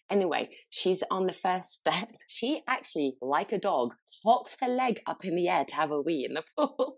anyway 0.09 0.49
she's 0.69 1.03
on 1.09 1.25
the 1.25 1.33
first 1.33 1.73
step 1.73 2.09
she 2.27 2.61
actually 2.67 3.15
like 3.21 3.51
a 3.51 3.59
dog 3.59 3.93
hocks 4.23 4.57
her 4.59 4.67
leg 4.67 4.99
up 5.07 5.23
in 5.23 5.35
the 5.35 5.47
air 5.47 5.65
to 5.65 5.75
have 5.75 5.91
a 5.91 6.01
wee 6.01 6.25
in 6.27 6.33
the 6.33 6.43
pool 6.57 6.97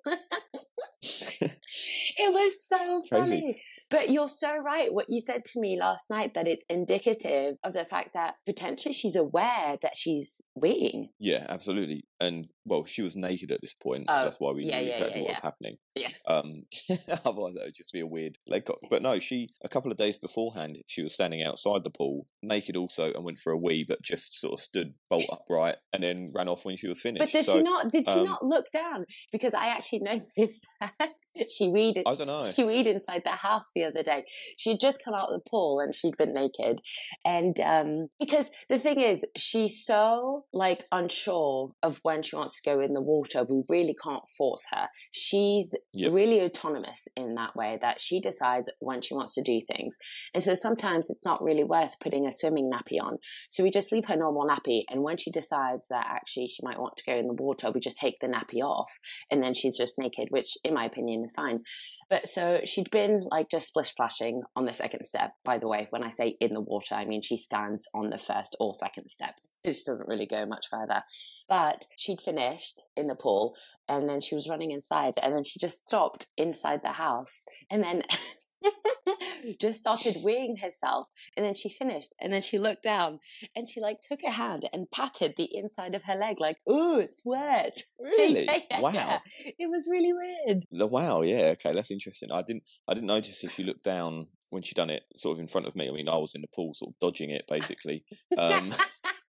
it 2.17 2.33
was 2.33 2.65
so 2.67 3.01
Crazy. 3.09 3.09
funny 3.09 3.62
but 3.89 4.09
you're 4.09 4.27
so 4.27 4.57
right. 4.57 4.93
What 4.93 5.05
you 5.09 5.19
said 5.19 5.45
to 5.45 5.59
me 5.59 5.77
last 5.79 6.09
night 6.09 6.33
that 6.33 6.47
it's 6.47 6.65
indicative 6.69 7.57
of 7.63 7.74
the 7.74 7.85
fact 7.85 8.09
that 8.13 8.35
potentially 8.45 8.93
she's 8.93 9.15
aware 9.15 9.77
that 9.81 9.95
she's 9.95 10.41
weeing. 10.57 11.09
yeah, 11.19 11.45
absolutely. 11.50 12.05
And 12.19 12.48
well, 12.65 12.86
she 12.86 13.01
was 13.01 13.15
naked 13.15 13.51
at 13.51 13.62
this 13.62 13.74
point, 13.74 14.10
so 14.10 14.22
Oh, 14.22 14.24
that's 14.24 14.39
why 14.39 14.51
we 14.51 14.63
yeah, 14.63 14.79
knew 14.79 14.88
yeah, 14.88 14.93
exactly 14.93 15.17
yeah, 15.17 15.22
what 15.24 15.29
was 15.29 15.39
happening. 15.39 15.77
Yeah. 15.95 16.07
Um, 16.27 16.63
otherwise, 17.25 17.55
that 17.55 17.65
would 17.65 17.75
just 17.75 17.91
be 17.91 18.00
a 18.00 18.07
weird 18.07 18.38
leg 18.48 18.65
cock. 18.65 18.79
But 18.89 19.01
no, 19.01 19.19
she 19.19 19.50
a 19.63 19.69
couple 19.69 19.91
of 19.91 19.98
days 19.98 20.17
beforehand, 20.17 20.77
she 20.88 21.03
was 21.03 21.13
standing 21.13 21.43
outside 21.43 21.84
the 21.84 21.89
pool, 21.89 22.25
naked 22.41 22.77
also, 22.77 23.12
and 23.13 23.24
went 23.25 23.39
for 23.39 23.51
a 23.51 23.57
wee, 23.57 23.86
but 23.88 24.01
just 24.01 24.39
sort 24.39 24.53
of 24.53 24.60
stood 24.60 24.93
bolt 25.10 25.25
upright 25.31 25.75
and 25.93 26.03
then 26.03 26.31
ran 26.34 26.48
off 26.48 26.65
when 26.65 26.77
she 26.77 26.88
was 26.88 27.01
finished. 27.01 27.19
But 27.19 27.31
did 27.31 27.45
so 27.45 27.57
she 27.57 27.63
not? 27.63 27.91
Did 27.91 28.07
she 28.07 28.19
um, 28.19 28.25
not 28.25 28.45
look 28.45 28.72
down? 28.72 29.05
Because 29.31 29.53
I 29.53 29.67
actually 29.67 30.00
noticed 30.03 30.65
that 30.79 31.15
she 31.50 31.70
weed. 31.70 32.01
I 32.06 32.15
don't 32.15 32.27
know. 32.27 32.42
She 32.42 32.63
weed 32.63 32.88
inside 32.88 33.22
the 33.24 33.32
house 33.32 33.72
the 33.75 33.84
other 33.84 34.04
day. 34.04 34.25
She'd 34.58 34.80
just 34.80 35.04
come 35.04 35.13
out 35.13 35.30
of 35.30 35.42
the 35.44 35.50
pool 35.50 35.80
and 35.80 35.94
she'd 35.96 36.18
been 36.18 36.34
naked, 36.34 36.80
and 37.24 37.60
um, 37.60 38.06
because 38.20 38.50
the 38.70 38.80
thing 38.80 39.01
is, 39.01 39.25
she's 39.38 39.84
so 39.86 40.46
like 40.54 40.86
unsure 40.92 41.72
of 41.84 42.00
when 42.04 42.24
she 42.24 42.36
wants 42.36 42.62
to 42.62 42.70
go 42.70 42.80
in 42.82 42.94
the 42.94 43.01
water. 43.01 43.46
We 43.48 43.63
really 43.70 43.96
can't 44.01 44.27
force 44.38 44.65
her. 44.72 44.88
She's 45.12 45.75
Yep. 45.94 46.12
really 46.13 46.42
autonomous 46.42 47.08
in 47.15 47.36
that 47.36 47.56
way 47.56 47.77
that 47.82 48.01
she 48.01 48.20
decides 48.20 48.70
when 48.80 49.01
she 49.01 49.13
wants 49.13 49.34
to 49.36 49.42
do 49.42 49.62
things, 49.72 49.98
and 50.34 50.44
so 50.44 50.56
sometimes 50.56 51.10
it's 51.10 51.24
not 51.25 51.42
really 51.44 51.63
worth 51.63 52.00
putting 52.00 52.25
a 52.25 52.32
swimming 52.32 52.70
nappy 52.72 53.01
on. 53.01 53.18
So 53.51 53.63
we 53.63 53.72
just 53.72 53.92
leave 53.92 54.06
her 54.06 54.15
normal 54.18 54.48
nappy, 54.48 54.84
and 54.89 55.04
when 55.04 55.18
she 55.18 55.32
decides 55.32 55.88
that 55.89 56.06
actually 56.10 56.48
she 56.48 56.63
might 56.63 56.80
want 56.80 56.98
to 56.98 57.04
go 57.06 57.15
in 57.18 57.27
the 57.27 57.34
water, 57.34 57.72
we 57.72 57.80
just 57.80 57.98
take 57.98 58.20
the 58.20 58.27
nappy 58.27 58.62
off, 58.62 58.92
and 59.32 59.42
then 59.44 59.54
she's 59.54 59.77
just 59.77 59.98
naked, 59.98 60.27
which 60.30 60.58
in 60.63 60.74
my 60.74 60.86
opinion 60.86 61.24
is 61.25 61.34
fine. 61.34 61.62
But 62.10 62.29
so 62.29 62.62
she'd 62.65 62.91
been 62.91 63.27
like 63.32 63.50
just 63.50 63.67
splish 63.67 63.89
splashing 63.89 64.44
on 64.55 64.65
the 64.65 64.74
second 64.74 65.05
step. 65.05 65.32
By 65.44 65.58
the 65.58 65.67
way, 65.67 65.88
when 65.89 66.03
I 66.03 66.10
say 66.10 66.38
in 66.39 66.53
the 66.53 66.62
water, 66.62 66.96
I 66.96 67.05
mean 67.05 67.22
she 67.22 67.38
stands 67.38 67.88
on 67.94 68.10
the 68.10 68.17
first 68.17 68.55
or 68.60 68.74
second 68.74 69.10
step. 69.10 69.36
She 69.65 69.72
doesn't 69.72 70.08
really 70.08 70.27
go 70.27 70.46
much 70.46 70.67
further. 70.70 71.03
But 71.50 71.86
she'd 71.98 72.22
finished 72.22 72.82
in 72.96 73.08
the 73.08 73.15
pool 73.15 73.55
and 73.88 74.10
then 74.10 74.22
she 74.22 74.36
was 74.36 74.50
running 74.50 74.72
inside 74.72 75.13
and 75.22 75.36
then 75.36 75.44
she 75.44 75.60
just 75.60 75.88
stopped 75.88 76.27
inside 76.38 76.82
the 76.84 76.94
house 76.94 77.46
and 77.70 77.84
then 77.84 78.03
just 79.59 79.79
started 79.79 80.15
weeing 80.24 80.62
herself 80.62 81.09
and 81.35 81.45
then 81.45 81.53
she 81.53 81.69
finished 81.69 82.13
and 82.19 82.33
then 82.33 82.41
she 82.41 82.57
looked 82.57 82.83
down 82.83 83.19
and 83.55 83.69
she 83.69 83.79
like 83.79 84.01
took 84.01 84.21
her 84.24 84.31
hand 84.31 84.67
and 84.74 84.89
patted 84.91 85.33
the 85.38 85.50
inside 85.55 85.93
of 85.93 86.03
her 86.03 86.15
leg 86.15 86.39
like 86.39 86.57
oh 86.67 87.00
it's 87.00 87.24
wet 87.25 87.79
Really? 88.00 88.45
Yeah, 88.45 88.59
yeah, 88.69 88.79
wow. 88.81 88.91
yeah. 88.93 89.19
it 89.59 89.69
was 89.69 89.88
really 89.89 90.13
weird 90.13 90.65
The 90.71 90.88
wow, 90.88 91.21
yeah, 91.21 91.53
okay, 91.53 91.74
that's 91.74 91.91
interesting. 91.91 92.31
I 92.31 92.41
didn't, 92.41 92.63
I 92.88 92.93
didn't 92.93 93.07
notice 93.07 93.43
if 93.43 93.51
she 93.51 93.63
looked 93.63 93.83
down 93.83 94.27
when 94.50 94.62
she 94.62 94.74
done 94.74 94.89
it, 94.89 95.03
sort 95.15 95.35
of 95.35 95.39
in 95.39 95.47
front 95.47 95.67
of 95.67 95.75
me. 95.75 95.88
I 95.88 95.91
mean, 95.91 96.07
I 96.09 96.17
was 96.17 96.35
in 96.35 96.41
the 96.41 96.47
pool, 96.47 96.74
sort 96.74 96.93
of 96.93 97.00
dodging 97.00 97.29
it, 97.29 97.45
basically. 97.47 98.03
Um, 98.38 98.74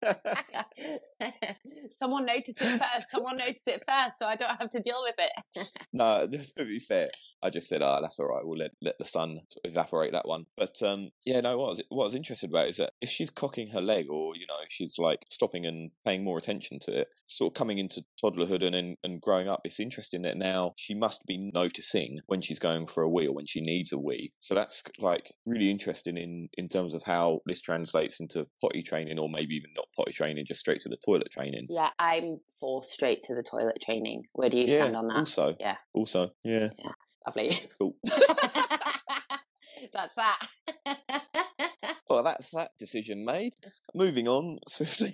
someone 1.90 2.26
noticed 2.26 2.60
it 2.60 2.78
first 2.78 3.10
someone 3.10 3.36
noticed 3.36 3.68
it 3.68 3.82
first 3.86 4.18
so 4.18 4.26
i 4.26 4.36
don't 4.36 4.56
have 4.60 4.70
to 4.70 4.80
deal 4.80 5.00
with 5.02 5.14
it 5.18 5.32
no, 5.92 6.26
to 6.26 6.64
be 6.64 6.78
fair, 6.78 7.10
I 7.42 7.50
just 7.50 7.68
said, 7.68 7.82
"Ah, 7.82 8.00
that's 8.00 8.18
all 8.18 8.28
right. 8.28 8.44
We'll 8.44 8.58
let 8.58 8.72
let 8.80 8.98
the 8.98 9.04
sun 9.04 9.40
sort 9.48 9.64
of 9.64 9.70
evaporate 9.70 10.12
that 10.12 10.26
one." 10.26 10.46
But 10.56 10.82
um, 10.82 11.10
yeah, 11.24 11.40
no. 11.40 11.58
What 11.58 11.66
I 11.66 11.68
was 11.68 11.82
what 11.88 12.04
I 12.04 12.06
was 12.06 12.14
interested 12.14 12.50
about 12.50 12.68
is 12.68 12.76
that 12.78 12.92
if 13.00 13.08
she's 13.08 13.30
cocking 13.30 13.68
her 13.68 13.80
leg, 13.80 14.06
or 14.10 14.36
you 14.36 14.46
know, 14.46 14.56
she's 14.68 14.96
like 14.98 15.24
stopping 15.30 15.66
and 15.66 15.90
paying 16.04 16.24
more 16.24 16.38
attention 16.38 16.78
to 16.80 17.00
it, 17.00 17.08
sort 17.26 17.50
of 17.50 17.54
coming 17.54 17.78
into 17.78 18.04
toddlerhood 18.22 18.64
and 18.64 18.74
and, 18.74 18.96
and 19.04 19.20
growing 19.20 19.48
up, 19.48 19.60
it's 19.64 19.80
interesting 19.80 20.22
that 20.22 20.36
now 20.36 20.72
she 20.76 20.94
must 20.94 21.24
be 21.26 21.50
noticing 21.54 22.20
when 22.26 22.40
she's 22.40 22.58
going 22.58 22.86
for 22.86 23.02
a 23.02 23.10
wee 23.10 23.26
or 23.26 23.34
when 23.34 23.46
she 23.46 23.60
needs 23.60 23.92
a 23.92 23.98
wee. 23.98 24.32
So 24.40 24.54
that's 24.54 24.82
like 24.98 25.32
really 25.46 25.70
interesting 25.70 26.16
in 26.16 26.48
in 26.56 26.68
terms 26.68 26.94
of 26.94 27.04
how 27.04 27.40
this 27.46 27.60
translates 27.60 28.20
into 28.20 28.46
potty 28.60 28.82
training, 28.82 29.18
or 29.18 29.28
maybe 29.28 29.54
even 29.54 29.70
not 29.76 29.88
potty 29.96 30.12
training, 30.12 30.44
just 30.46 30.60
straight 30.60 30.80
to 30.80 30.88
the 30.88 30.96
toilet 31.04 31.30
training. 31.30 31.66
yeah 31.68 31.90
i'm 31.98 32.40
for 32.58 32.82
straight 32.84 33.22
to 33.24 33.34
the 33.34 33.42
toilet 33.42 33.78
training 33.82 34.24
where 34.32 34.48
do 34.48 34.58
you 34.58 34.64
yeah. 34.64 34.82
stand 34.82 34.96
on 34.96 35.08
that 35.08 35.16
Also. 35.18 35.56
Yeah. 35.58 35.76
Also. 35.92 36.30
Yeah. 36.44 36.68
lovely 37.26 37.56
Cool. 37.78 37.96
that's 39.92 40.14
that 40.14 40.48
Well, 42.08 42.22
that's 42.22 42.50
that 42.50 42.70
decision 42.78 43.24
made. 43.24 43.52
Moving 43.94 44.28
on 44.28 44.58
swiftly. 44.68 45.10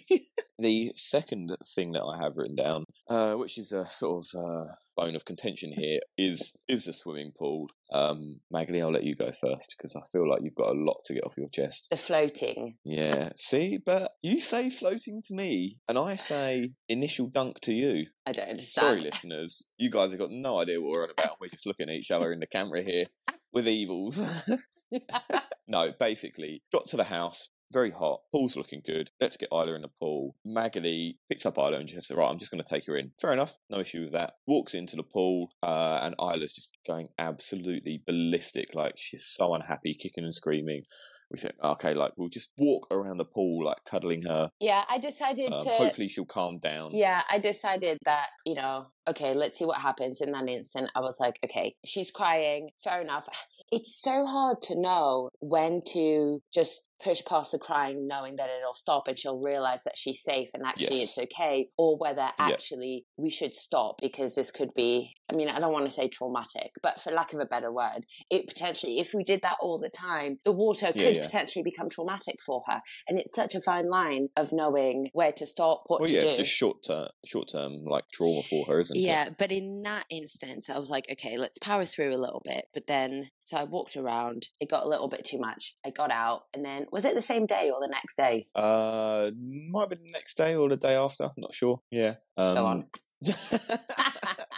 the 0.59 0.93
second 0.95 1.57
thing 1.75 1.93
that 1.93 2.03
I 2.05 2.23
have 2.23 2.37
written 2.37 2.57
down, 2.57 2.85
uh, 3.09 3.35
which 3.35 3.57
is 3.59 3.73
a 3.73 3.87
sort 3.87 4.25
of 4.35 4.41
uh, 4.41 4.73
bone 4.97 5.17
of 5.17 5.25
contention 5.25 5.73
here, 5.73 6.01
is 6.19 6.55
is 6.69 6.85
the 6.85 6.93
swimming 6.93 7.33
pool. 7.37 7.69
Um, 7.93 8.41
Magali, 8.51 8.83
I'll 8.83 8.91
let 8.91 9.05
you 9.05 9.15
go 9.15 9.33
first 9.33 9.75
because 9.77 9.97
I 9.97 10.03
feel 10.11 10.29
like 10.29 10.43
you've 10.43 10.55
got 10.55 10.71
a 10.71 10.79
lot 10.79 10.97
to 11.07 11.15
get 11.15 11.25
off 11.25 11.37
your 11.37 11.49
chest. 11.49 11.89
the 11.91 11.97
floating 11.97 12.77
Yeah, 12.85 13.31
see, 13.37 13.79
but 13.85 14.13
you 14.23 14.39
say 14.41 14.69
floating 14.69 15.23
to 15.27 15.35
me, 15.35 15.79
and 15.89 15.99
I 15.99 16.17
say 16.17 16.73
initial 16.89 17.29
dunk 17.29 17.61
to 17.61 17.73
you. 17.73 18.07
i 18.27 18.33
don't 18.33 18.51
understand 18.51 18.87
Sorry, 18.87 19.01
listeners, 19.01 19.67
you 19.79 19.91
guys 19.91 20.11
have 20.11 20.21
got 20.21 20.31
no 20.31 20.61
idea 20.61 20.81
what 20.81 20.91
we're 20.91 21.05
on 21.05 21.11
about. 21.11 21.39
We're 21.41 21.49
just 21.49 21.67
looking 21.67 21.89
at 21.89 21.95
each 21.95 22.11
other 22.11 22.33
in 22.33 22.41
the 22.41 22.47
camera 22.47 22.83
here 22.83 23.07
with 23.53 23.69
evils. 23.69 24.49
no, 25.69 25.93
basically, 25.99 26.63
got 26.73 26.87
to 26.87 26.97
the 26.97 27.05
house. 27.05 27.51
very 27.73 27.91
hot. 27.91 28.21
Pool's 28.35 28.57
looking 28.57 28.83
good. 28.85 29.11
Let's 29.21 29.37
get 29.39 29.49
Isla 29.53 29.75
in 29.75 29.83
the 29.83 29.89
pool. 29.89 30.37
Magali 30.45 31.19
picks 31.31 31.47
up 31.47 31.57
Isla 31.57 31.79
and 31.79 31.89
just 31.89 32.09
says, 32.09 32.17
right, 32.17 32.29
I'm 32.29 32.39
just 32.39 32.51
going 32.51 32.63
to 32.63 32.69
take 32.69 32.87
her 32.87 32.97
in. 32.97 33.13
Fair 33.21 33.33
enough. 33.33 33.57
No 33.71 33.79
issue 33.79 34.03
with 34.03 34.13
that. 34.13 34.35
Walks 34.47 34.75
into 34.75 34.97
the 34.97 35.03
pool 35.03 35.51
uh, 35.63 36.01
and 36.03 36.15
Isla's 36.21 36.53
just 36.53 36.77
going 36.87 37.09
absolutely 37.19 38.03
ballistic. 38.07 38.75
Like 38.75 38.95
she's 38.99 39.25
so 39.25 39.55
unhappy, 39.55 39.95
kicking 39.95 40.25
and 40.25 40.35
screaming 40.35 40.83
we 41.31 41.39
think, 41.39 41.55
okay, 41.65 41.95
like 41.95 42.13
we'll 42.19 42.29
just 42.29 42.53
walk 42.59 42.87
around 42.91 43.17
the 43.17 43.25
pool, 43.25 43.65
like 43.65 43.79
cuddling 43.87 44.21
her. 44.25 44.51
Yeah, 44.61 44.85
I 44.87 44.99
decided 44.99 45.51
Um, 45.51 45.65
to. 45.65 45.71
hopefully, 45.71 46.09
she'll 46.09 46.27
calm 46.27 46.59
down. 46.59 46.91
Yeah, 46.93 47.23
I 47.31 47.39
decided 47.39 47.97
that, 48.05 48.27
you 48.45 48.55
know, 48.55 48.89
okay, 49.09 49.35
let's 49.35 49.59
see 49.59 49.65
what 49.65 49.81
happens 49.81 50.21
in 50.21 50.33
that 50.33 50.49
instant. 50.49 50.91
I 50.95 51.01
was 51.01 51.17
like, 51.21 51.39
okay, 51.45 51.75
she's 51.85 52.11
crying. 52.11 52.71
Fair 52.83 53.01
enough. 53.03 53.29
It's 53.75 54.03
so 54.03 54.27
hard 54.27 54.61
to 54.65 54.79
know 54.79 55.31
when 55.41 55.81
to 55.95 56.43
just 56.53 56.89
push 57.03 57.25
past 57.25 57.53
the 57.53 57.59
crying, 57.59 58.07
knowing 58.07 58.37
that 58.37 58.51
it'll 58.51 58.75
stop 58.75 59.09
and 59.09 59.19
she'll 59.19 59.41
realize 59.41 59.83
that 59.85 59.95
she's 59.97 60.23
safe 60.23 60.49
and 60.53 60.63
actually 60.65 60.99
Yes. 60.99 61.17
it's 61.17 61.33
okay, 61.33 61.69
or 61.79 61.97
whether 61.97 62.29
actually 62.39 63.07
we 63.17 63.31
should 63.31 63.55
stop 63.55 63.97
because 64.01 64.35
this 64.35 64.51
could 64.51 64.73
be, 64.77 65.15
I 65.31 65.35
mean, 65.35 65.49
I 65.49 65.59
don't 65.59 65.73
want 65.73 65.87
to 65.87 65.91
say 65.91 66.09
traumatic, 66.09 66.73
but 66.83 67.01
for 67.01 67.11
lack 67.13 67.33
of 67.33 67.41
a 67.41 67.47
better 67.47 67.73
word, 67.73 68.05
it 68.31 68.47
potentially, 68.47 68.99
if 69.01 69.15
we 69.15 69.25
did 69.25 69.41
that 69.43 69.57
all 69.63 69.79
the 69.81 69.89
time, 69.91 70.39
the 70.45 70.53
water 70.53 70.93
Yeah, 70.95 71.03
could 71.03 71.17
yeah. 71.17 71.23
potentially 71.25 71.63
become 71.65 71.89
traumatic 71.89 72.37
for 72.45 72.63
her. 72.69 72.81
And 73.09 73.19
it's 73.19 73.35
such 73.35 73.55
a 73.55 73.61
fine 73.63 73.89
line 73.89 74.29
of 74.37 74.53
knowing 74.53 75.09
where 75.15 75.33
to 75.33 75.47
stop, 75.47 75.85
what 75.87 76.01
Well, 76.03 76.09
to 76.09 76.15
yeah, 76.15 76.21
do. 76.21 76.27
it's 76.27 76.37
just 76.37 76.51
short 76.53 76.85
term, 76.87 77.09
short 77.25 77.49
term 77.51 77.85
like 77.85 78.05
trauma 78.13 78.43
for 78.43 78.67
her, 78.67 78.79
isn't 78.81 78.92
it? 78.93 78.99
Yeah, 78.99 79.31
but 79.39 79.53
in 79.53 79.83
that 79.83 80.05
instance, 80.11 80.71
I 80.71 80.79
was 80.79 80.91
like, 80.91 81.07
okay, 81.11 81.37
let's 81.39 81.59
power 81.59 81.85
through 81.85 82.15
a 82.15 82.17
little 82.19 82.43
bit. 82.45 82.67
But 82.75 82.87
then, 82.87 83.31
so 83.43 83.57
I 83.57 83.65
walked 83.65 83.97
around. 83.97 84.49
It 84.61 84.71
got 84.71 84.85
a 84.85 84.89
little 84.89 85.09
bit 85.09 85.25
too 85.25 85.39
much. 85.39 85.77
I 85.85 85.91
got 85.91 86.11
out, 86.11 86.43
and 86.55 86.65
then 86.65 86.87
was 86.93 87.05
it 87.05 87.15
the 87.15 87.23
same 87.23 87.47
day 87.47 87.71
or 87.71 87.81
the 87.81 87.89
next 87.89 88.17
day? 88.17 88.47
Uh, 88.55 89.31
might 89.71 89.91
be 89.91 89.97
the 89.97 90.11
next 90.11 90.37
day 90.37 90.55
or 90.55 90.69
the 90.69 90.77
day 90.77 90.95
after. 90.95 91.25
I'm 91.25 91.31
not 91.39 91.55
sure. 91.55 91.81
Yeah. 91.91 92.15
Um, 92.37 92.55
Go 92.55 92.67
on. 92.67 92.85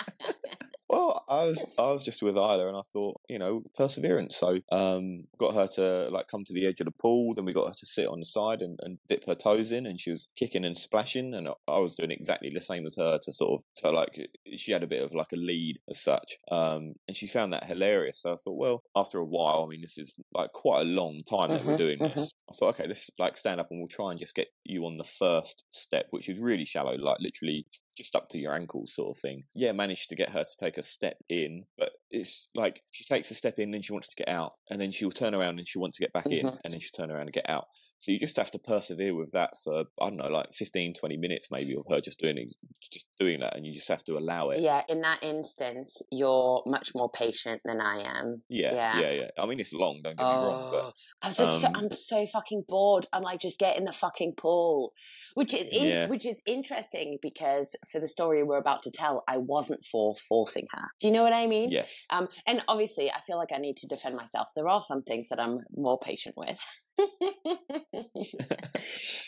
well, 0.94 1.24
I 1.28 1.44
was 1.44 1.64
I 1.78 1.86
was 1.90 2.02
just 2.04 2.22
with 2.22 2.36
Isla, 2.36 2.68
and 2.68 2.76
I 2.76 2.82
thought, 2.92 3.20
you 3.28 3.38
know, 3.38 3.62
perseverance. 3.76 4.36
So, 4.36 4.58
um, 4.70 5.24
got 5.38 5.54
her 5.54 5.66
to 5.74 6.08
like 6.10 6.28
come 6.28 6.44
to 6.44 6.52
the 6.52 6.66
edge 6.66 6.80
of 6.80 6.86
the 6.86 6.92
pool. 6.92 7.34
Then 7.34 7.44
we 7.44 7.52
got 7.52 7.68
her 7.68 7.74
to 7.74 7.86
sit 7.86 8.06
on 8.06 8.20
the 8.20 8.24
side 8.24 8.62
and, 8.62 8.78
and 8.82 8.98
dip 9.08 9.24
her 9.26 9.34
toes 9.34 9.72
in, 9.72 9.86
and 9.86 10.00
she 10.00 10.10
was 10.10 10.26
kicking 10.36 10.64
and 10.64 10.76
splashing, 10.78 11.34
and 11.34 11.48
I- 11.68 11.78
was 11.84 11.96
doing 11.96 12.12
exactly 12.12 12.48
the 12.48 12.60
same 12.60 12.86
as 12.86 12.96
her 12.96 13.18
to 13.22 13.32
sort 13.32 13.60
of 13.60 13.64
so 13.76 13.90
like 13.90 14.28
she 14.56 14.72
had 14.72 14.82
a 14.82 14.86
bit 14.86 15.02
of 15.02 15.12
like 15.14 15.32
a 15.32 15.36
lead 15.36 15.78
as 15.90 16.00
such, 16.00 16.38
um, 16.50 16.94
and 17.06 17.16
she 17.16 17.26
found 17.26 17.52
that 17.52 17.64
hilarious. 17.66 18.20
So 18.22 18.32
I 18.32 18.36
thought, 18.36 18.56
well, 18.56 18.82
after 18.96 19.18
a 19.18 19.24
while, 19.24 19.64
I 19.66 19.70
mean, 19.70 19.82
this 19.82 19.98
is 19.98 20.14
like 20.32 20.52
quite 20.52 20.80
a 20.82 20.84
long 20.84 21.22
time 21.28 21.52
that 21.52 21.64
we're 21.64 21.74
Mhm, 21.74 21.76
doing 21.76 21.98
mhm. 21.98 22.14
this. 22.14 22.34
I 22.50 22.54
thought, 22.56 22.74
okay, 22.74 22.86
let's 22.86 23.10
like 23.18 23.36
stand 23.36 23.60
up 23.60 23.68
and 23.70 23.80
we'll 23.80 23.88
try 23.88 24.10
and 24.10 24.18
just 24.18 24.34
get 24.34 24.48
you 24.64 24.86
on 24.86 24.96
the 24.96 25.04
first 25.04 25.64
step, 25.70 26.06
which 26.10 26.28
is 26.28 26.38
really 26.38 26.64
shallow, 26.64 26.96
like 26.96 27.18
literally 27.20 27.66
just 27.94 28.14
up 28.16 28.28
to 28.30 28.38
your 28.38 28.54
ankles 28.54 28.94
sort 28.94 29.16
of 29.16 29.20
thing. 29.20 29.44
Yeah, 29.54 29.72
managed 29.72 30.08
to 30.10 30.16
get 30.16 30.30
her 30.30 30.44
to 30.44 30.56
take 30.58 30.78
a 30.78 30.82
step 30.82 31.16
in, 31.28 31.64
but 31.78 31.92
it's 32.10 32.48
like 32.54 32.82
she 32.90 33.04
takes 33.04 33.30
a 33.30 33.34
step 33.34 33.58
in 33.58 33.72
and 33.74 33.84
she 33.84 33.92
wants 33.92 34.08
to 34.14 34.16
get 34.16 34.28
out, 34.28 34.52
and 34.70 34.80
then 34.80 34.90
she'll 34.90 35.10
turn 35.10 35.34
around 35.34 35.58
and 35.58 35.66
she 35.68 35.78
wants 35.78 35.96
to 35.98 36.02
get 36.04 36.12
back 36.12 36.26
in, 36.26 36.46
Mhm. 36.46 36.58
and 36.64 36.72
then 36.72 36.80
she'll 36.80 36.90
turn 36.96 37.10
around 37.10 37.22
and 37.28 37.32
get 37.32 37.48
out. 37.48 37.66
So 38.04 38.12
you 38.12 38.18
just 38.18 38.36
have 38.36 38.50
to 38.50 38.58
persevere 38.58 39.14
with 39.14 39.32
that 39.32 39.54
for 39.64 39.84
I 39.98 40.10
don't 40.10 40.16
know, 40.16 40.28
like 40.28 40.52
15, 40.52 40.92
20 40.92 41.16
minutes 41.16 41.48
maybe 41.50 41.74
of 41.74 41.86
her 41.88 42.02
just 42.02 42.20
doing 42.20 42.36
just 42.82 43.08
doing 43.18 43.40
that, 43.40 43.56
and 43.56 43.64
you 43.64 43.72
just 43.72 43.88
have 43.88 44.04
to 44.04 44.18
allow 44.18 44.50
it. 44.50 44.60
Yeah, 44.60 44.82
in 44.90 45.00
that 45.00 45.22
instance, 45.24 46.02
you're 46.10 46.62
much 46.66 46.90
more 46.94 47.10
patient 47.10 47.62
than 47.64 47.80
I 47.80 48.02
am. 48.02 48.42
Yeah, 48.50 48.74
Yeah. 48.74 49.00
yeah, 49.00 49.10
yeah. 49.12 49.28
I 49.38 49.46
mean, 49.46 49.58
it's 49.58 49.72
long. 49.72 50.02
Don't 50.04 50.18
get 50.18 50.22
me 50.22 50.34
wrong, 50.34 50.68
but 50.70 50.82
Oh, 50.84 50.92
I 51.22 51.28
was 51.28 51.36
just, 51.38 51.60
so, 51.62 51.68
um, 51.68 51.76
I'm 51.76 51.92
so 51.92 52.26
fucking 52.26 52.64
bored. 52.68 53.06
I'm 53.10 53.22
like, 53.22 53.40
just 53.40 53.58
get 53.58 53.78
in 53.78 53.84
the 53.84 53.92
fucking 53.92 54.34
pool, 54.36 54.92
which 55.32 55.54
is 55.54 55.66
in, 55.68 55.86
Yeah. 55.88 56.06
which 56.08 56.26
is 56.26 56.42
interesting 56.44 57.16
because 57.22 57.74
for 57.90 58.02
the 58.02 58.08
story 58.08 58.42
we're 58.42 58.58
about 58.58 58.82
to 58.82 58.90
tell, 58.90 59.24
I 59.26 59.38
wasn't 59.38 59.82
for 59.82 60.14
forcing 60.28 60.66
her. 60.72 60.88
Do 61.00 61.06
you 61.06 61.12
know 61.14 61.22
what 61.22 61.32
I 61.32 61.46
mean? 61.46 61.70
yes, 61.70 62.04
Um, 62.10 62.28
and 62.46 62.62
obviously, 62.68 63.10
I 63.10 63.22
feel 63.22 63.38
like 63.38 63.52
I 63.54 63.56
need 63.58 63.78
to 63.78 63.86
defend 63.86 64.14
myself. 64.16 64.48
There 64.54 64.68
are 64.68 64.82
some 64.82 65.02
things 65.04 65.30
that 65.30 65.40
I'm 65.40 65.60
more 65.74 65.98
patient 65.98 66.34
with. 66.36 66.60
is 68.18 68.34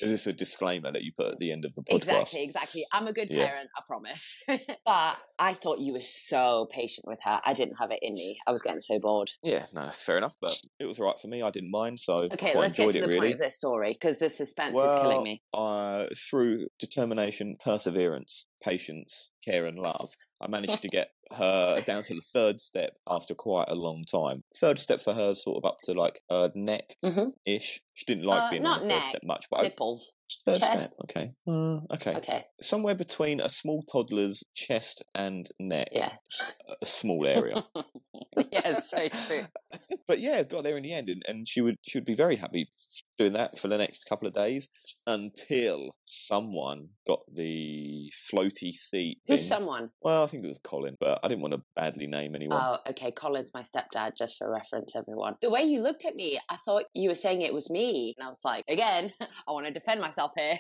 this 0.00 0.26
a 0.26 0.32
disclaimer 0.32 0.90
that 0.92 1.02
you 1.02 1.12
put 1.12 1.32
at 1.32 1.38
the 1.38 1.52
end 1.52 1.64
of 1.64 1.74
the 1.74 1.82
podcast? 1.82 1.96
exactly, 1.96 2.42
exactly. 2.44 2.86
I'm 2.92 3.06
a 3.06 3.12
good 3.12 3.28
Yeah. 3.30 3.46
parent, 3.46 3.70
I 3.76 3.82
promise. 3.86 4.42
but 4.84 5.16
I 5.38 5.52
thought 5.52 5.80
you 5.80 5.92
were 5.92 6.00
so 6.00 6.68
patient 6.70 7.06
with 7.06 7.18
her. 7.22 7.40
I 7.44 7.52
didn't 7.54 7.76
have 7.76 7.90
it 7.90 7.98
in 8.02 8.14
me. 8.14 8.38
I 8.46 8.52
was 8.52 8.62
getting 8.62 8.80
so 8.80 8.98
bored. 8.98 9.30
Yeah, 9.42 9.64
no, 9.74 9.82
that's 9.82 10.02
fair 10.02 10.18
enough. 10.18 10.36
But 10.40 10.56
it 10.78 10.86
was 10.86 10.98
all 11.00 11.06
right 11.06 11.18
for 11.18 11.28
me. 11.28 11.42
I 11.42 11.50
didn't 11.50 11.70
mind, 11.70 12.00
so 12.00 12.28
Okay, 12.32 12.54
let's 12.56 12.76
get 12.76 12.84
enjoyed 12.84 12.92
to 12.92 12.98
it 12.98 13.00
the 13.02 13.06
really. 13.08 13.18
point 13.20 13.34
of 13.34 13.40
this 13.40 13.56
story 13.56 13.92
because 13.92 14.18
the 14.18 14.28
suspense 14.30 14.78
is 14.78 14.94
killing 15.00 15.22
me. 15.22 15.42
Uh, 15.52 16.06
through 16.30 16.66
determination, 16.78 17.56
perseverance, 17.62 18.48
patience, 18.62 19.32
care, 19.44 19.66
and 19.66 19.78
love, 19.78 20.08
I 20.40 20.48
managed 20.48 20.82
to 20.82 20.88
get 20.88 21.12
her 21.32 21.80
down 21.82 22.02
to 22.04 22.14
the 22.14 22.20
third 22.20 22.60
step 22.60 22.96
after 23.08 23.34
quite 23.34 23.68
a 23.68 23.74
long 23.74 24.04
time. 24.04 24.44
Third 24.56 24.78
step 24.78 25.00
for 25.00 25.14
her, 25.14 25.30
is 25.30 25.42
sort 25.42 25.56
of 25.56 25.64
up 25.64 25.78
to 25.84 25.92
like 25.92 26.20
her 26.30 26.50
neck 26.54 26.96
Mhm. 27.04 27.32
ish. 27.44 27.80
She 27.94 28.04
didn't 28.06 28.24
like 28.24 28.42
Uh, 28.44 28.50
being 28.50 28.66
on 28.66 28.80
the 28.80 28.88
third 28.88 29.02
step 29.04 29.22
much, 29.24 29.46
but 29.50 29.60
I, 29.60 29.62
Nipples. 29.64 30.15
Third 30.44 30.60
chest. 30.60 30.94
step, 30.94 30.98
okay, 31.04 31.32
uh, 31.48 31.78
okay. 31.94 32.14
Okay. 32.16 32.44
somewhere 32.60 32.94
between 32.94 33.40
a 33.40 33.48
small 33.48 33.82
toddler's 33.90 34.44
chest 34.54 35.02
and 35.14 35.48
neck, 35.58 35.88
Yeah. 35.92 36.12
a 36.82 36.86
small 36.86 37.26
area. 37.26 37.64
yes, 38.52 38.90
so 38.90 39.08
true. 39.08 39.42
but 40.08 40.20
yeah, 40.20 40.42
got 40.42 40.64
there 40.64 40.76
in 40.76 40.82
the 40.82 40.92
end, 40.92 41.08
and, 41.08 41.22
and 41.28 41.48
she 41.48 41.60
would 41.60 41.76
she 41.82 41.98
would 41.98 42.04
be 42.04 42.14
very 42.14 42.36
happy 42.36 42.68
doing 43.18 43.32
that 43.32 43.58
for 43.58 43.68
the 43.68 43.78
next 43.78 44.04
couple 44.04 44.28
of 44.28 44.34
days 44.34 44.68
until 45.06 45.90
someone 46.04 46.88
got 47.06 47.20
the 47.32 48.10
floaty 48.12 48.72
seat. 48.72 49.18
Who's 49.26 49.40
bin. 49.40 49.48
someone? 49.48 49.90
Well, 50.02 50.24
I 50.24 50.26
think 50.26 50.44
it 50.44 50.48
was 50.48 50.58
Colin, 50.58 50.96
but 51.00 51.20
I 51.22 51.28
didn't 51.28 51.42
want 51.42 51.54
to 51.54 51.62
badly 51.74 52.06
name 52.06 52.34
anyone. 52.34 52.60
Oh, 52.62 52.78
okay. 52.90 53.10
Colin's 53.12 53.52
my 53.54 53.62
stepdad, 53.62 54.12
just 54.18 54.36
for 54.36 54.50
reference, 54.50 54.94
everyone. 54.96 55.36
The 55.40 55.50
way 55.50 55.62
you 55.62 55.82
looked 55.82 56.04
at 56.04 56.14
me, 56.14 56.38
I 56.50 56.56
thought 56.56 56.84
you 56.94 57.08
were 57.08 57.14
saying 57.14 57.42
it 57.42 57.54
was 57.54 57.70
me. 57.70 58.14
And 58.18 58.26
I 58.26 58.28
was 58.28 58.40
like, 58.44 58.64
again, 58.68 59.12
I 59.48 59.52
want 59.52 59.66
to 59.66 59.72
defend 59.72 60.00
myself 60.00 60.15
here. 60.36 60.58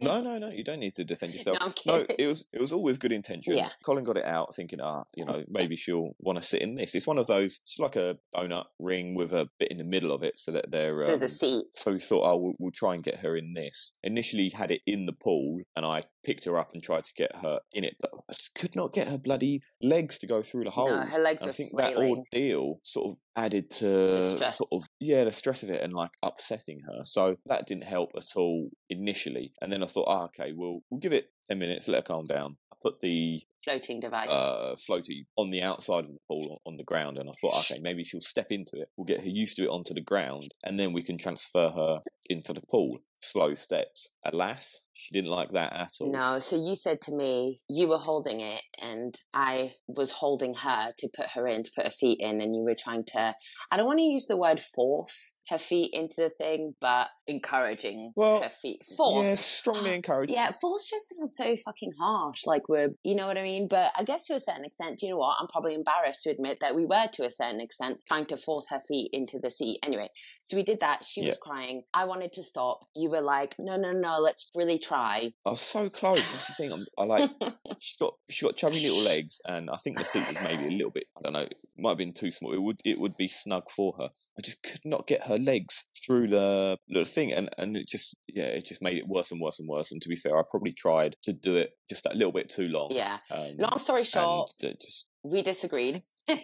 no, 0.00 0.20
no, 0.20 0.38
no, 0.38 0.50
you 0.50 0.64
don't 0.64 0.80
need 0.80 0.94
to 0.94 1.04
defend 1.04 1.34
yourself. 1.34 1.58
No, 1.86 1.98
No, 1.98 2.06
it 2.18 2.26
was 2.26 2.46
it 2.52 2.60
was 2.60 2.72
all 2.72 2.82
with 2.82 3.00
good 3.00 3.12
intentions. 3.12 3.56
Yeah. 3.56 3.68
Colin 3.84 4.04
got 4.04 4.16
it 4.16 4.24
out 4.24 4.54
thinking, 4.54 4.80
ah, 4.80 5.04
you 5.14 5.24
know, 5.24 5.44
maybe 5.48 5.76
she'll 5.76 6.12
want 6.18 6.38
to 6.38 6.42
sit 6.44 6.62
in 6.62 6.74
this. 6.74 6.94
It's 6.94 7.06
one 7.06 7.18
of 7.18 7.26
those. 7.26 7.60
It's 7.62 7.78
like 7.78 7.96
a 7.96 8.18
donut 8.34 8.66
ring 8.78 9.14
with 9.14 9.32
a 9.32 9.48
bit 9.58 9.70
in 9.70 9.78
the 9.78 9.84
middle 9.84 10.12
of 10.12 10.22
it, 10.22 10.38
so 10.38 10.52
that 10.52 10.70
they're. 10.70 11.02
Um, 11.02 11.06
There's 11.08 11.22
a 11.22 11.28
seat. 11.28 11.64
so 11.74 11.92
we 11.92 12.00
thought, 12.00 12.24
oh, 12.24 12.36
we'll, 12.36 12.54
we'll 12.58 12.70
try 12.72 12.94
and 12.94 13.02
get 13.02 13.20
her 13.20 13.36
in 13.36 13.54
this. 13.54 13.92
Initially, 14.02 14.50
had 14.50 14.70
it 14.70 14.82
in 14.86 15.06
the 15.06 15.12
pool, 15.12 15.60
and 15.76 15.84
I 15.84 16.02
picked 16.24 16.44
her 16.44 16.58
up 16.58 16.70
and 16.72 16.82
tried 16.82 17.04
to 17.04 17.14
get 17.14 17.36
her 17.36 17.60
in 17.72 17.84
it, 17.84 17.96
but 18.00 18.10
I 18.28 18.32
just 18.34 18.54
could 18.54 18.76
not 18.76 18.92
get 18.92 19.08
her 19.08 19.18
bloody 19.18 19.60
legs 19.82 20.18
to 20.20 20.26
go 20.26 20.42
through 20.42 20.64
the 20.64 20.70
holes. 20.70 20.90
No, 20.90 21.16
her 21.16 21.18
legs 21.18 21.42
And 21.42 21.48
were 21.48 21.52
I 21.52 21.52
think 21.52 21.76
that 21.76 21.96
ordeal 21.96 22.80
sort 22.84 23.12
of 23.12 23.18
added 23.36 23.70
to 23.70 24.50
sort 24.50 24.68
of 24.72 24.88
yeah 25.00 25.24
the 25.24 25.30
stress 25.30 25.62
of 25.62 25.70
it 25.70 25.82
and 25.82 25.92
like 25.92 26.10
upsetting 26.22 26.80
her. 26.80 27.04
So 27.04 27.36
that 27.46 27.66
didn't 27.66 27.84
help 27.84 28.10
at 28.16 28.36
all 28.36 28.70
initially. 28.90 29.52
And 29.60 29.72
then 29.72 29.82
I 29.82 29.86
thought, 29.86 30.06
oh, 30.08 30.24
okay, 30.24 30.52
we'll 30.52 30.80
we'll 30.90 31.00
give 31.00 31.12
it 31.12 31.30
ten 31.48 31.58
minutes, 31.58 31.88
let 31.88 31.98
her 31.98 32.02
calm 32.02 32.26
down. 32.26 32.56
I 32.72 32.76
put 32.80 33.00
the 33.00 33.42
Floating 33.64 34.00
device. 34.00 34.28
uh, 34.30 34.74
floaty 34.88 35.26
on 35.36 35.50
the 35.50 35.62
outside 35.62 36.04
of 36.04 36.12
the 36.12 36.20
pool 36.28 36.60
on 36.66 36.76
the 36.76 36.84
ground, 36.84 37.18
and 37.18 37.28
I 37.28 37.32
thought, 37.40 37.58
okay, 37.70 37.80
maybe 37.80 38.04
she'll 38.04 38.20
step 38.20 38.48
into 38.50 38.72
it. 38.74 38.88
We'll 38.96 39.04
get 39.04 39.20
her 39.20 39.28
used 39.28 39.56
to 39.56 39.64
it 39.64 39.68
onto 39.68 39.94
the 39.94 40.00
ground, 40.00 40.54
and 40.64 40.78
then 40.78 40.92
we 40.92 41.02
can 41.02 41.18
transfer 41.18 41.68
her 41.68 42.00
into 42.28 42.52
the 42.52 42.62
pool. 42.62 42.98
Slow 43.20 43.54
steps. 43.54 44.08
Alas, 44.24 44.80
she 44.94 45.14
didn't 45.14 45.30
like 45.30 45.52
that 45.52 45.72
at 45.72 45.90
all. 46.00 46.10
No, 46.10 46.40
so 46.40 46.56
you 46.56 46.74
said 46.74 47.00
to 47.02 47.14
me 47.14 47.60
you 47.68 47.86
were 47.88 47.98
holding 47.98 48.40
it 48.40 48.62
and 48.80 49.14
I 49.32 49.74
was 49.86 50.10
holding 50.10 50.54
her 50.54 50.92
to 50.98 51.08
put 51.16 51.26
her 51.34 51.46
in, 51.46 51.62
to 51.62 51.70
put 51.76 51.84
her 51.84 51.90
feet 51.90 52.18
in, 52.20 52.40
and 52.40 52.54
you 52.56 52.62
were 52.62 52.74
trying 52.76 53.04
to, 53.14 53.34
I 53.70 53.76
don't 53.76 53.86
want 53.86 54.00
to 54.00 54.04
use 54.04 54.26
the 54.26 54.36
word 54.36 54.58
force 54.60 55.38
her 55.50 55.58
feet 55.58 55.90
into 55.92 56.16
the 56.18 56.30
thing, 56.30 56.74
but 56.80 57.08
encouraging 57.28 58.12
Well, 58.16 58.42
her 58.42 58.50
feet. 58.50 58.82
Force. 58.96 59.24
Yeah, 59.26 59.34
strongly 59.36 59.94
encouraging 59.94 60.34
Yeah, 60.34 60.50
force 60.50 60.88
just 60.90 61.14
sounds 61.16 61.36
so 61.36 61.54
fucking 61.64 61.92
harsh. 62.00 62.40
Like 62.46 62.68
we're, 62.68 62.90
you 63.04 63.14
know 63.14 63.26
what 63.28 63.38
I 63.38 63.42
mean? 63.44 63.51
But 63.68 63.92
I 63.96 64.04
guess 64.04 64.26
to 64.26 64.34
a 64.34 64.40
certain 64.40 64.64
extent, 64.64 64.98
do 64.98 65.06
you 65.06 65.12
know 65.12 65.18
what? 65.18 65.36
I'm 65.40 65.48
probably 65.48 65.74
embarrassed 65.74 66.22
to 66.22 66.30
admit 66.30 66.58
that 66.60 66.74
we 66.74 66.86
were 66.86 67.06
to 67.12 67.24
a 67.24 67.30
certain 67.30 67.60
extent 67.60 67.98
trying 68.06 68.26
to 68.26 68.36
force 68.36 68.66
her 68.70 68.80
feet 68.80 69.10
into 69.12 69.38
the 69.38 69.50
seat. 69.50 69.78
Anyway, 69.82 70.08
so 70.42 70.56
we 70.56 70.62
did 70.62 70.80
that. 70.80 71.04
She 71.04 71.26
was 71.26 71.38
crying. 71.38 71.82
I 71.94 72.04
wanted 72.04 72.32
to 72.34 72.42
stop. 72.42 72.84
You 72.94 73.10
were 73.10 73.20
like, 73.20 73.54
no, 73.58 73.76
no, 73.76 73.92
no, 73.92 74.18
let's 74.18 74.50
really 74.54 74.78
try. 74.78 75.32
I 75.46 75.50
was 75.50 75.60
so 75.60 75.88
close. 75.88 76.32
That's 76.32 76.48
the 76.48 76.54
thing. 76.54 76.72
I'm, 76.72 76.86
I 76.98 77.04
like. 77.04 77.30
she's 77.78 77.96
got 77.96 78.14
she's 78.28 78.42
got 78.42 78.56
chubby 78.56 78.80
little 78.80 79.02
legs, 79.02 79.40
and 79.46 79.70
I 79.70 79.76
think 79.76 79.98
the 79.98 80.04
seat 80.04 80.26
was 80.28 80.38
maybe 80.42 80.66
a 80.66 80.70
little 80.70 80.90
bit. 80.90 81.04
I 81.16 81.20
don't 81.22 81.32
know. 81.32 81.46
Might 81.82 81.90
have 81.90 81.98
been 81.98 82.12
too 82.12 82.30
small. 82.30 82.52
It 82.54 82.62
would 82.62 82.80
it 82.84 83.00
would 83.00 83.16
be 83.16 83.26
snug 83.28 83.68
for 83.68 83.94
her. 83.98 84.08
I 84.38 84.42
just 84.42 84.62
could 84.62 84.84
not 84.84 85.08
get 85.08 85.26
her 85.26 85.36
legs 85.36 85.86
through 86.06 86.28
the 86.28 86.76
little 86.88 87.04
thing, 87.04 87.32
and 87.32 87.50
and 87.58 87.76
it 87.76 87.88
just 87.88 88.14
yeah, 88.28 88.44
it 88.44 88.64
just 88.66 88.82
made 88.82 88.98
it 88.98 89.08
worse 89.08 89.32
and 89.32 89.40
worse 89.40 89.58
and 89.58 89.68
worse. 89.68 89.90
And 89.90 90.00
to 90.00 90.08
be 90.08 90.16
fair, 90.16 90.38
I 90.38 90.42
probably 90.48 90.72
tried 90.72 91.16
to 91.24 91.32
do 91.32 91.56
it 91.56 91.72
just 91.90 92.06
a 92.06 92.14
little 92.14 92.32
bit 92.32 92.48
too 92.48 92.68
long. 92.68 92.90
yeah. 92.92 93.18
Um, 93.30 93.56
Long 93.58 93.78
story 93.78 94.04
short, 94.04 94.50
just 94.60 95.08
we 95.24 95.42
disagreed. 95.42 96.00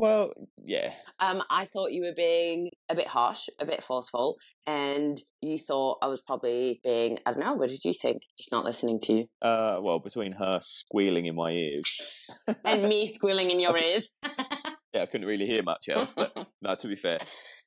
Well, 0.00 0.32
yeah. 0.64 0.92
um, 1.18 1.42
I 1.50 1.64
thought 1.64 1.90
you 1.90 2.02
were 2.02 2.14
being 2.16 2.70
a 2.88 2.94
bit 2.94 3.08
harsh, 3.08 3.48
a 3.58 3.66
bit 3.66 3.82
forceful, 3.82 4.36
and 4.64 5.18
you 5.42 5.58
thought 5.58 5.98
I 6.00 6.06
was 6.06 6.22
probably 6.22 6.78
being, 6.84 7.18
I 7.26 7.32
don't 7.32 7.40
know, 7.40 7.54
what 7.54 7.68
did 7.68 7.84
you 7.84 7.92
think? 7.92 8.22
Just 8.38 8.52
not 8.52 8.64
listening 8.64 9.00
to 9.00 9.12
you. 9.12 9.24
Uh, 9.42 9.78
well, 9.82 9.98
between 9.98 10.32
her 10.32 10.60
squealing 10.62 11.26
in 11.26 11.34
my 11.34 11.50
ears, 11.50 11.96
And 12.64 12.82
me 12.86 13.08
squealing 13.08 13.50
in 13.50 13.58
your 13.66 13.76
ears. 13.76 14.14
yeah, 14.94 15.02
I 15.02 15.06
couldn't 15.06 15.26
really 15.26 15.46
hear 15.46 15.64
much 15.64 15.88
else. 15.88 16.14
But 16.14 16.32
no, 16.62 16.76
to 16.76 16.86
be 16.86 16.94
fair, 16.94 17.18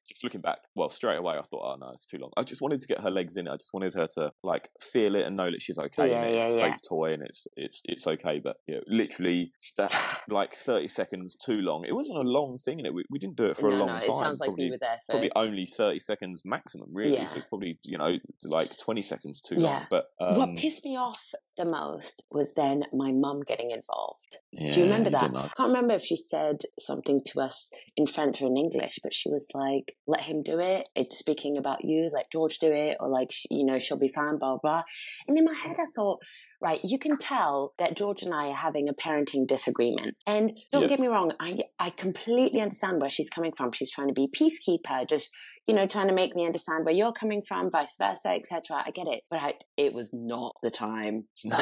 just 0.07 0.23
looking 0.23 0.41
back, 0.41 0.59
well, 0.75 0.89
straight 0.89 1.17
away 1.17 1.35
I 1.35 1.41
thought, 1.41 1.61
oh 1.63 1.75
no, 1.79 1.89
it's 1.91 2.05
too 2.05 2.17
long. 2.17 2.31
I 2.37 2.43
just 2.43 2.61
wanted 2.61 2.81
to 2.81 2.87
get 2.87 3.01
her 3.01 3.11
legs 3.11 3.37
in 3.37 3.47
it. 3.47 3.51
I 3.51 3.55
just 3.55 3.73
wanted 3.73 3.93
her 3.95 4.07
to 4.15 4.31
like 4.43 4.69
feel 4.81 5.15
it 5.15 5.25
and 5.25 5.35
know 5.37 5.49
that 5.51 5.61
she's 5.61 5.77
okay 5.77 6.09
Yeah, 6.11 6.21
and 6.21 6.31
it's 6.31 6.41
yeah, 6.41 6.47
a 6.47 6.53
yeah. 6.53 6.59
safe 6.71 6.79
toy 6.87 7.13
and 7.13 7.23
it's 7.23 7.47
it's 7.55 7.81
it's 7.85 8.07
okay. 8.07 8.39
But 8.43 8.57
you 8.67 8.75
know, 8.75 8.81
literally 8.87 9.51
like 10.29 10.53
thirty 10.53 10.87
seconds 10.87 11.35
too 11.35 11.61
long. 11.61 11.85
It 11.87 11.95
wasn't 11.95 12.19
a 12.19 12.23
long 12.29 12.57
thing, 12.57 12.79
and 12.79 12.87
it 12.87 12.93
we, 12.93 13.03
we 13.09 13.19
didn't 13.19 13.37
do 13.37 13.45
it 13.45 13.57
for 13.57 13.69
no, 13.69 13.75
a 13.75 13.79
long 13.79 13.87
no, 13.87 13.99
time. 13.99 14.09
it 14.09 14.23
sounds 14.23 14.39
like 14.39 14.47
probably, 14.47 14.65
we 14.65 14.71
were 14.71 14.77
there 14.79 14.97
for. 15.05 15.11
probably 15.13 15.31
only 15.35 15.65
thirty 15.65 15.99
seconds 15.99 16.43
maximum, 16.45 16.89
really. 16.91 17.13
Yeah. 17.15 17.25
So 17.25 17.37
it's 17.37 17.47
probably 17.47 17.79
you 17.85 17.97
know 17.97 18.17
like 18.45 18.77
twenty 18.77 19.01
seconds 19.01 19.41
too 19.41 19.55
Yeah. 19.57 19.69
long. 19.69 19.87
But 19.89 20.05
um, 20.19 20.35
what 20.37 20.55
pissed 20.57 20.85
me 20.85 20.97
off 20.97 21.33
the 21.57 21.65
most 21.65 22.23
was 22.31 22.53
then 22.53 22.83
my 22.93 23.11
mum 23.11 23.41
getting 23.45 23.71
involved. 23.71 24.37
yeah, 24.53 24.73
Do 24.73 24.79
you 24.79 24.85
remember 24.85 25.09
that? 25.11 25.23
I? 25.35 25.49
can't 25.55 25.67
remember 25.69 25.93
if 25.93 26.03
she 26.03 26.15
said 26.15 26.61
something 26.79 27.21
to 27.27 27.41
us 27.41 27.69
in 27.97 28.05
French 28.07 28.41
or 28.41 28.47
in 28.47 28.57
English, 28.57 28.99
but 29.03 29.13
she 29.13 29.29
was 29.29 29.47
like, 29.53 29.90
"Let 30.07 30.21
him 30.21 30.43
do 30.43 30.59
it. 30.59 30.89
It's 30.95 31.17
speaking 31.17 31.57
about 31.57 31.83
you. 31.83 32.09
Let 32.13 32.31
George 32.31 32.59
do 32.59 32.71
it, 32.71 32.97
or 32.99 33.09
like 33.09 33.31
you 33.49 33.65
know, 33.65 33.79
she'll 33.79 33.99
be 33.99 34.07
fine." 34.07 34.37
Blah 34.37 34.57
blah. 34.61 34.83
And 35.27 35.37
in 35.37 35.45
my 35.45 35.53
head, 35.55 35.77
I 35.79 35.85
thought. 35.95 36.19
Right, 36.63 36.79
you 36.83 36.99
can 36.99 37.17
tell 37.17 37.73
that 37.79 37.97
George 37.97 38.21
and 38.21 38.35
I 38.35 38.49
are 38.49 38.53
having 38.53 38.87
a 38.87 38.93
parenting 38.93 39.47
disagreement. 39.47 40.15
And 40.27 40.51
don't 40.71 40.83
Yeah. 40.83 40.89
get 40.89 40.99
me 40.99 41.07
wrong, 41.07 41.33
I 41.39 41.63
I 41.79 41.89
completely 41.89 42.61
understand 42.61 43.01
where 43.01 43.09
she's 43.09 43.31
coming 43.31 43.51
from. 43.51 43.71
She's 43.71 43.89
trying 43.89 44.09
to 44.09 44.13
be 44.13 44.27
peacekeeper, 44.27 45.09
just 45.09 45.31
you 45.67 45.73
know, 45.75 45.87
trying 45.87 46.07
to 46.07 46.13
make 46.13 46.35
me 46.35 46.45
understand 46.45 46.85
where 46.85 46.93
you're 46.93 47.13
coming 47.13 47.41
from, 47.41 47.69
vice 47.71 47.95
versa, 47.97 48.29
etc. 48.29 48.83
I 48.85 48.91
get 48.91 49.07
it, 49.07 49.23
but 49.29 49.39
I, 49.41 49.53
it 49.77 49.93
was 49.93 50.11
not 50.13 50.53
the 50.61 50.71
time. 50.71 51.27
No, 51.45 51.57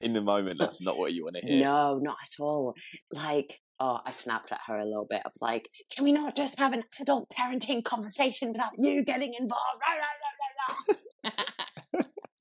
in 0.00 0.12
the 0.12 0.20
moment, 0.22 0.58
that's 0.58 0.80
not 0.80 0.98
what 0.98 1.12
you 1.14 1.24
want 1.24 1.36
to 1.36 1.46
hear. 1.46 1.62
No, 1.64 1.98
not 2.02 2.16
at 2.22 2.42
all. 2.42 2.74
Like, 3.12 3.60
oh, 3.80 3.98
I 4.04 4.12
snapped 4.12 4.52
at 4.52 4.60
her 4.66 4.76
a 4.78 4.84
little 4.84 5.06
bit. 5.08 5.22
I 5.24 5.28
was 5.28 5.42
like, 5.42 5.68
can 5.94 6.04
we 6.04 6.12
not 6.12 6.36
just 6.36 6.58
have 6.58 6.72
an 6.72 6.84
adult 7.00 7.30
parenting 7.30 7.84
conversation 7.84 8.48
without 8.52 8.72
you 8.76 9.04
getting 9.04 9.34
involved? 9.34 9.80
Rah, 9.80 9.94
rah, 9.94 11.32
rah. 11.32 11.44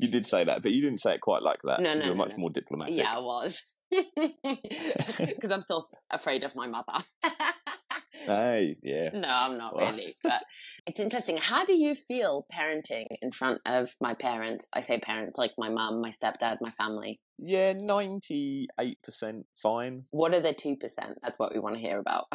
You 0.03 0.09
did 0.09 0.27
say 0.27 0.43
that, 0.43 0.61
but 0.61 0.73
you 0.73 0.81
didn't 0.81 0.99
say 0.99 1.13
it 1.13 1.21
quite 1.21 1.43
like 1.43 1.59
that. 1.63 1.79
No, 1.79 1.93
no, 1.93 2.01
you 2.01 2.09
were 2.09 2.15
no, 2.15 2.25
much 2.25 2.31
no. 2.31 2.39
more 2.39 2.49
diplomatic. 2.49 2.97
yeah, 2.97 3.15
I 3.15 3.19
was. 3.19 3.79
Because 4.43 5.51
I'm 5.51 5.61
still 5.61 5.81
afraid 6.11 6.43
of 6.43 6.55
my 6.55 6.67
mother. 6.67 7.05
Hey, 8.25 8.77
yeah. 8.83 9.09
no, 9.13 9.27
I'm 9.27 9.57
not 9.57 9.75
Well. 9.75 9.89
really. 9.91 10.13
But 10.23 10.43
it's 10.87 10.99
interesting. 10.99 11.37
How 11.37 11.65
do 11.65 11.73
you 11.73 11.93
feel 11.93 12.45
parenting 12.53 13.07
in 13.21 13.31
front 13.31 13.59
of 13.65 13.95
my 13.99 14.13
parents? 14.13 14.69
I 14.73 14.79
say 14.81 14.97
parents 14.99 15.37
like 15.37 15.51
my 15.57 15.69
mum, 15.69 15.99
my 15.99 16.11
stepdad, 16.11 16.57
my 16.61 16.71
family. 16.71 17.19
Yeah, 17.37 17.73
98% 17.73 18.67
fine. 19.55 20.05
What 20.11 20.33
are 20.33 20.41
the 20.41 20.53
2%? 20.53 20.77
That's 21.21 21.39
what 21.39 21.53
we 21.53 21.59
want 21.59 21.75
to 21.75 21.81
hear 21.81 21.99
about. 21.99 22.25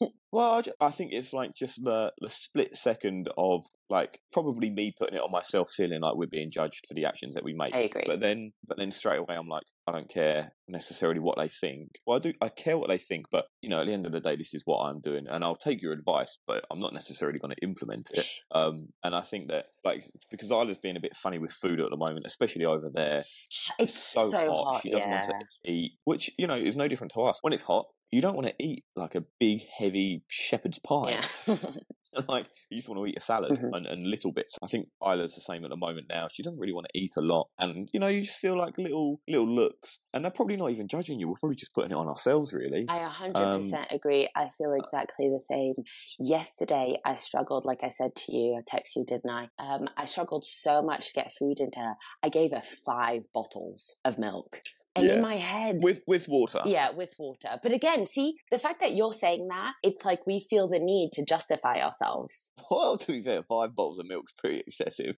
Well, 0.36 0.62
I, 0.82 0.90
think 0.90 1.14
it's 1.14 1.32
like 1.32 1.54
just 1.54 1.82
the, 1.82 2.12
the 2.20 2.28
split 2.28 2.76
second 2.76 3.30
of 3.38 3.64
like 3.88 4.20
probably 4.32 4.68
me 4.68 4.92
putting 4.98 5.14
it 5.14 5.22
on 5.22 5.30
myself, 5.30 5.70
feeling 5.70 6.02
like 6.02 6.16
we're 6.16 6.26
being 6.26 6.50
judged 6.50 6.84
for 6.86 6.92
the 6.92 7.06
actions 7.06 7.34
that 7.34 7.42
we 7.42 7.54
make. 7.54 7.74
I 7.74 7.84
agree. 7.84 8.02
But 8.06 8.20
then, 8.20 8.52
but 8.66 8.76
then 8.76 8.92
straight 8.92 9.18
away, 9.18 9.34
I'm 9.34 9.48
like, 9.48 9.62
I 9.86 9.92
don't 9.92 10.10
care 10.10 10.52
necessarily 10.68 11.20
what 11.20 11.38
they 11.38 11.48
think. 11.48 12.00
Well, 12.04 12.16
I 12.16 12.20
do, 12.20 12.32
I 12.42 12.48
care 12.50 12.76
what 12.76 12.88
they 12.88 12.98
think, 12.98 13.26
but 13.30 13.46
you 13.62 13.70
know, 13.70 13.80
at 13.80 13.86
the 13.86 13.92
end 13.92 14.04
of 14.04 14.12
the 14.12 14.20
day, 14.20 14.36
this 14.36 14.52
is 14.52 14.62
what 14.66 14.80
I'm 14.80 15.00
doing, 15.00 15.26
and 15.26 15.42
I'll 15.42 15.56
take 15.56 15.80
your 15.80 15.92
advice, 15.92 16.36
but 16.46 16.66
I'm 16.70 16.80
not 16.80 16.92
necessarily 16.92 17.38
going 17.38 17.54
to 17.54 17.62
implement 17.62 18.10
it. 18.12 18.26
Um, 18.50 18.88
and 19.04 19.14
I 19.14 19.22
think 19.22 19.48
that 19.48 19.66
like 19.84 20.04
because 20.30 20.50
Isla's 20.50 20.78
being 20.78 20.96
a 20.96 21.00
bit 21.00 21.14
funny 21.14 21.38
with 21.38 21.52
food 21.52 21.80
at 21.80 21.88
the 21.88 21.96
moment, 21.96 22.26
especially 22.26 22.66
over 22.66 22.90
there, 22.92 23.24
it's 23.78 23.94
so, 23.94 24.28
hot, 24.48 24.82
she 24.82 24.90
doesn't 24.90 25.10
want 25.10 25.24
to 25.24 25.34
eat, 25.64 25.92
which 26.04 26.30
you 26.38 26.46
know 26.46 26.54
is 26.54 26.76
no 26.76 26.88
different 26.88 27.12
to 27.14 27.22
us. 27.22 27.38
When 27.42 27.52
it's 27.52 27.62
hot, 27.62 27.86
you 28.10 28.20
don't 28.20 28.34
want 28.34 28.48
to 28.48 28.54
eat 28.58 28.84
like 28.94 29.14
a 29.14 29.24
big, 29.40 29.66
heavy 29.78 30.24
shepherd's 30.28 30.78
pie. 30.78 31.20
Yeah. 31.46 31.56
like 32.28 32.46
you 32.70 32.78
just 32.78 32.88
want 32.88 33.00
to 33.00 33.06
eat 33.06 33.16
a 33.16 33.20
salad 33.20 33.52
Mhm. 33.58 33.76
and, 33.76 33.86
and 33.86 34.06
little 34.06 34.32
bits. 34.32 34.56
I 34.62 34.66
think 34.66 34.88
Isla's 35.04 35.34
the 35.34 35.40
same 35.40 35.64
at 35.64 35.70
the 35.70 35.76
moment 35.76 36.06
now. 36.08 36.28
She 36.32 36.42
doesn't 36.42 36.58
really 36.58 36.72
want 36.72 36.86
to 36.92 36.98
eat 36.98 37.12
a 37.16 37.20
lot, 37.20 37.48
and 37.58 37.88
you 37.92 38.00
know 38.00 38.08
you 38.08 38.22
just 38.22 38.40
feel 38.40 38.56
like 38.56 38.78
little 38.78 39.20
little 39.28 39.46
looks, 39.48 40.00
and 40.12 40.24
they're 40.24 40.30
probably 40.30 40.56
not 40.56 40.70
even 40.70 40.88
judging 40.88 41.18
you. 41.20 41.28
We're 41.28 41.34
probably 41.40 41.56
just 41.56 41.74
putting 41.74 41.90
it 41.92 41.96
on 41.96 42.08
ourselves, 42.08 42.52
really. 42.52 42.86
I 42.88 42.98
100% 42.98 43.74
Um, 43.74 43.86
agree. 43.90 44.28
I 44.34 44.48
feel 44.56 44.72
exactly 44.74 45.28
the 45.28 45.40
same. 45.40 45.74
Yesterday, 46.18 46.98
I 47.04 47.14
struggled, 47.14 47.64
like 47.64 47.80
I 47.82 47.88
said 47.88 48.14
to 48.16 48.36
you, 48.36 48.56
I 48.58 48.62
text 48.66 48.96
you, 48.96 49.04
didn't 49.04 49.30
I? 49.30 49.48
Um, 49.58 49.88
I 49.96 50.04
struggled 50.04 50.44
so 50.44 50.82
much 50.82 51.08
to 51.08 51.12
get 51.14 51.30
food 51.38 51.60
into 51.60 51.78
her. 51.80 51.94
I 52.22 52.28
gave 52.28 52.52
her 52.52 52.62
five 52.62 53.24
bottles 53.32 53.98
of 54.04 54.18
milk. 54.18 54.60
And 54.96 55.06
Yeah. 55.06 55.14
in 55.14 55.20
my 55.20 55.36
head, 55.36 55.82
with 55.82 56.02
with 56.06 56.26
water. 56.28 56.62
yeah, 56.64 56.90
with 56.90 57.14
water. 57.18 57.58
But 57.62 57.72
again, 57.72 58.06
see, 58.06 58.36
the 58.50 58.58
fact 58.58 58.80
that 58.80 58.94
you're 58.94 59.12
saying 59.12 59.48
that, 59.48 59.74
it's 59.82 60.04
like 60.04 60.26
we 60.26 60.40
feel 60.40 60.68
the 60.68 60.78
need 60.78 61.10
to 61.14 61.24
justify 61.24 61.80
ourselves. 61.80 62.52
Well, 62.70 62.96
to 62.96 63.12
be 63.12 63.22
fair, 63.22 63.42
five 63.42 63.74
bottles 63.76 63.98
of 63.98 64.06
milk's 64.06 64.32
pretty 64.32 64.60
excessive. 64.66 65.16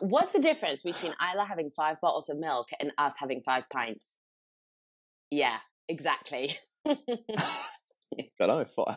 What's 0.00 0.32
the 0.32 0.40
difference 0.40 0.82
between 0.82 1.12
Isla 1.12 1.44
having 1.44 1.70
five 1.70 2.00
bottles 2.00 2.28
of 2.28 2.38
milk 2.38 2.68
and 2.80 2.92
us 2.98 3.14
having 3.18 3.42
five 3.42 3.68
pints? 3.70 4.18
Yeah, 5.30 5.58
exactly. 5.88 6.56
know. 8.40 8.64
Five. 8.76 8.96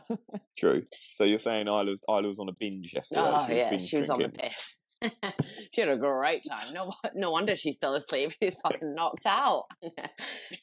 True. 0.58 0.84
So 0.92 1.24
you're 1.24 1.38
saying 1.38 1.68
Isla 1.68 1.86
was, 1.86 2.04
Isla 2.10 2.28
was 2.28 2.40
on 2.40 2.50
a 2.50 2.54
binge 2.54 2.94
yesterday? 2.94 3.22
Oh 3.24 3.46
she 3.48 3.58
yeah, 3.58 3.78
she 3.78 4.00
was 4.00 4.10
on 4.10 4.20
the 4.20 4.30
piss. 4.30 4.83
she 5.72 5.82
had 5.82 5.90
a 5.90 5.98
great 5.98 6.44
time. 6.48 6.74
No, 6.74 6.92
no 7.16 7.32
wonder 7.32 7.56
she's 7.56 7.76
still 7.76 7.96
asleep. 7.96 8.32
She's 8.42 8.60
fucking 8.62 8.96
knocked 8.96 9.26
out. 9.26 9.64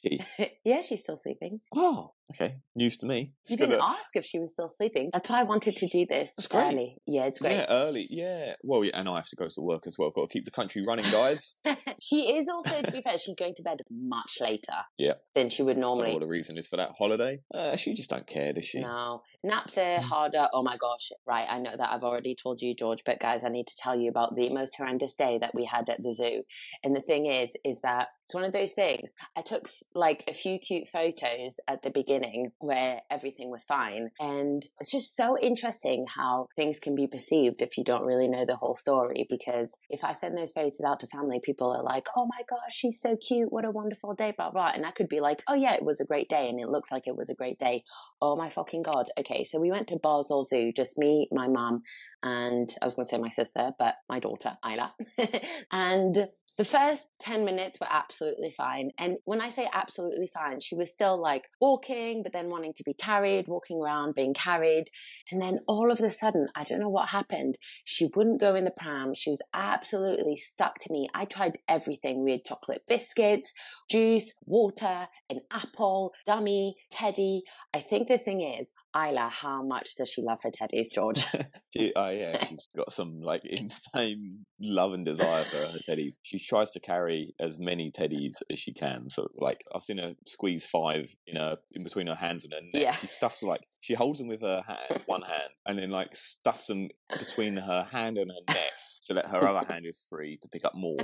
yeah, 0.63 0.81
she's 0.81 1.01
still 1.03 1.17
sleeping. 1.17 1.61
Oh, 1.75 2.13
okay. 2.31 2.55
News 2.75 2.97
to 2.97 3.05
me. 3.05 3.19
You 3.19 3.27
It's 3.45 3.55
didn't 3.55 3.77
gonna- 3.79 3.91
ask 3.97 4.15
if 4.15 4.25
she 4.25 4.39
was 4.39 4.53
still 4.53 4.69
sleeping. 4.69 5.09
That's 5.13 5.29
why 5.29 5.39
I 5.41 5.43
wanted 5.43 5.75
to 5.77 5.87
do 5.87 6.05
this 6.05 6.33
That's 6.35 6.47
great. 6.47 6.73
early. 6.73 6.97
Yeah, 7.05 7.25
it's 7.25 7.39
great. 7.39 7.53
Yeah, 7.53 7.65
early. 7.69 8.07
Yeah. 8.09 8.55
Well, 8.63 8.83
yeah, 8.83 8.91
and 8.99 9.07
I 9.09 9.15
have 9.15 9.27
to 9.27 9.35
go 9.35 9.47
to 9.47 9.61
work 9.61 9.87
as 9.87 9.97
well. 9.99 10.09
Got 10.09 10.29
to 10.29 10.33
keep 10.33 10.45
the 10.45 10.51
country 10.51 10.83
running, 10.85 11.05
guys. 11.11 11.55
she 12.01 12.35
is 12.37 12.47
also, 12.47 12.81
to 12.81 12.91
be 12.91 13.01
fair, 13.01 13.17
she's 13.17 13.35
going 13.35 13.53
to 13.55 13.63
bed 13.63 13.79
much 13.89 14.37
later. 14.41 14.85
Yeah. 14.97 15.13
Than 15.35 15.49
she 15.49 15.63
would 15.63 15.73
Don't 15.73 15.81
know 15.81 15.93
normally. 15.95 16.13
what 16.13 16.21
the 16.21 16.27
reason 16.27 16.57
is 16.57 16.67
for 16.67 16.77
that 16.77 16.91
holiday. 16.97 17.39
Uh, 17.53 17.75
she 17.75 17.93
just 17.93 18.09
don't 18.09 18.27
care, 18.27 18.53
does 18.53 18.65
she? 18.65 18.79
No, 18.79 19.21
naps 19.43 19.77
are 19.77 19.81
Mm. 19.99 20.03
harder. 20.03 20.47
Oh 20.53 20.63
my 20.63 20.77
gosh! 20.77 21.09
Right, 21.25 21.45
I 21.49 21.59
know 21.59 21.75
that 21.75 21.91
I've 21.91 22.03
already 22.03 22.35
told 22.41 22.61
you, 22.61 22.73
George, 22.75 23.03
but 23.05 23.19
guys, 23.19 23.43
I 23.43 23.49
need 23.49 23.67
to 23.67 23.75
tell 23.77 23.99
you 23.99 24.09
about 24.09 24.35
the 24.35 24.49
most 24.49 24.75
horrendous 24.77 25.15
day 25.15 25.37
that 25.39 25.53
we 25.53 25.65
had 25.65 25.89
at 25.89 26.01
the 26.01 26.13
zoo. 26.13 26.43
And 26.83 26.95
the 26.95 27.01
thing 27.01 27.25
is, 27.25 27.53
is 27.65 27.81
that 27.81 28.07
it's 28.31 28.35
one 28.35 28.45
of 28.45 28.53
those 28.53 28.71
things. 28.71 29.11
I 29.35 29.41
took 29.41 29.67
like 29.93 30.23
a 30.25 30.33
few 30.33 30.57
cute 30.57 30.87
photos 30.87 31.59
at 31.67 31.83
the 31.83 31.89
beginning 31.89 32.53
where 32.59 33.01
everything 33.11 33.51
was 33.51 33.65
fine, 33.65 34.11
and 34.21 34.63
it's 34.79 34.89
just 34.89 35.17
so 35.17 35.37
interesting 35.37 36.05
how 36.15 36.47
things 36.55 36.79
can 36.79 36.95
be 36.95 37.07
perceived 37.07 37.61
if 37.61 37.77
you 37.77 37.83
don't 37.83 38.05
really 38.05 38.29
know 38.29 38.45
the 38.45 38.55
whole 38.55 38.73
story. 38.73 39.27
Because 39.29 39.75
if 39.89 40.05
I 40.05 40.13
send 40.13 40.37
those 40.37 40.53
photos 40.53 40.79
out 40.79 41.01
to 41.01 41.07
family, 41.07 41.41
people 41.43 41.73
are 41.73 41.83
like, 41.83 42.07
"Oh 42.15 42.25
my 42.25 42.41
gosh, 42.49 42.73
she's 42.73 43.01
so 43.01 43.17
cute! 43.17 43.51
What 43.51 43.65
a 43.65 43.71
wonderful 43.71 44.13
day!" 44.13 44.31
Blah 44.31 44.51
blah, 44.51 44.71
and 44.73 44.85
I 44.85 44.91
could 44.91 45.09
be 45.09 45.19
like, 45.19 45.43
"Oh 45.49 45.55
yeah, 45.55 45.73
it 45.73 45.83
was 45.83 45.99
a 45.99 46.05
great 46.05 46.29
day," 46.29 46.47
and 46.47 46.57
it 46.57 46.69
looks 46.69 46.89
like 46.89 47.07
it 47.07 47.17
was 47.17 47.29
a 47.29 47.35
great 47.35 47.59
day. 47.59 47.83
Oh 48.21 48.37
my 48.37 48.49
fucking 48.49 48.83
god. 48.83 49.07
Okay, 49.19 49.43
so 49.43 49.59
we 49.59 49.71
went 49.71 49.89
to 49.89 49.99
Basel 50.01 50.45
Zoo, 50.45 50.71
just 50.71 50.97
me, 50.97 51.27
my 51.33 51.49
mum, 51.49 51.83
and 52.23 52.73
I 52.81 52.85
was 52.85 52.95
going 52.95 53.07
to 53.07 53.09
say 53.09 53.17
my 53.17 53.29
sister, 53.29 53.71
but 53.77 53.95
my 54.07 54.19
daughter, 54.19 54.57
Isla. 54.65 54.93
and 55.71 56.29
the 56.61 56.65
first 56.65 57.09
10 57.21 57.43
minutes 57.43 57.79
were 57.81 57.87
absolutely 57.89 58.51
fine. 58.51 58.91
And 58.99 59.17
when 59.25 59.41
I 59.41 59.49
say 59.49 59.67
absolutely 59.73 60.27
fine, 60.27 60.59
she 60.59 60.75
was 60.75 60.93
still 60.93 61.19
like 61.19 61.45
walking, 61.59 62.21
but 62.21 62.33
then 62.33 62.51
wanting 62.51 62.75
to 62.75 62.83
be 62.83 62.93
carried, 62.93 63.47
walking 63.47 63.81
around, 63.81 64.13
being 64.13 64.35
carried. 64.35 64.85
And 65.31 65.41
then 65.41 65.57
all 65.67 65.91
of 65.91 65.99
a 66.01 66.11
sudden, 66.11 66.49
I 66.55 66.63
don't 66.63 66.79
know 66.79 66.87
what 66.87 67.09
happened. 67.09 67.57
She 67.83 68.11
wouldn't 68.15 68.39
go 68.39 68.53
in 68.53 68.65
the 68.65 68.75
pram. 68.77 69.15
She 69.15 69.31
was 69.31 69.41
absolutely 69.55 70.35
stuck 70.35 70.77
to 70.81 70.93
me. 70.93 71.09
I 71.15 71.25
tried 71.25 71.57
everything. 71.67 72.23
We 72.23 72.33
had 72.33 72.45
chocolate 72.45 72.83
biscuits, 72.87 73.55
juice, 73.89 74.31
water, 74.45 75.07
an 75.31 75.41
apple, 75.49 76.13
dummy, 76.27 76.75
teddy. 76.91 77.41
I 77.73 77.79
think 77.79 78.07
the 78.07 78.19
thing 78.19 78.41
is, 78.41 78.71
Isla, 78.95 79.29
how 79.29 79.63
much 79.63 79.95
does 79.95 80.09
she 80.09 80.21
love 80.21 80.39
her 80.43 80.51
teddies, 80.51 80.93
George? 80.93 81.25
She, 81.73 81.93
oh 81.95 82.09
yeah, 82.09 82.43
she's 82.43 82.67
got 82.75 82.91
some 82.91 83.21
like 83.21 83.45
insane 83.45 84.45
love 84.59 84.91
and 84.91 85.05
desire 85.05 85.43
for 85.43 85.71
her 85.71 85.79
teddies. 85.87 86.15
She 86.21 86.37
tries 86.37 86.69
to 86.71 86.81
carry 86.81 87.33
as 87.39 87.59
many 87.59 87.91
teddies 87.91 88.33
as 88.51 88.59
she 88.59 88.73
can. 88.73 89.09
So 89.09 89.29
like 89.37 89.63
I've 89.73 89.81
seen 89.81 89.97
her 89.99 90.15
squeeze 90.27 90.65
five 90.65 91.15
in 91.25 91.37
her 91.37 91.59
in 91.71 91.85
between 91.85 92.07
her 92.07 92.15
hands 92.15 92.43
and 92.43 92.51
her 92.51 92.59
neck. 92.59 92.71
Yeah. 92.73 92.91
She 92.91 93.07
stuffs 93.07 93.41
like 93.41 93.61
she 93.79 93.93
holds 93.93 94.19
them 94.19 94.27
with 94.27 94.41
her 94.41 94.63
hand, 94.67 95.03
one 95.05 95.21
hand, 95.21 95.51
and 95.65 95.79
then 95.79 95.91
like 95.91 96.13
stuffs 96.13 96.67
them 96.67 96.89
between 97.17 97.55
her 97.55 97.87
hand 97.89 98.17
and 98.17 98.29
her 98.29 98.53
neck 98.53 98.73
so 99.01 99.15
that 99.15 99.25
her 99.27 99.45
other 99.47 99.65
hand 99.67 99.85
is 99.87 100.05
free 100.07 100.37
to 100.41 100.47
pick 100.47 100.63
up 100.63 100.75
more. 100.75 100.97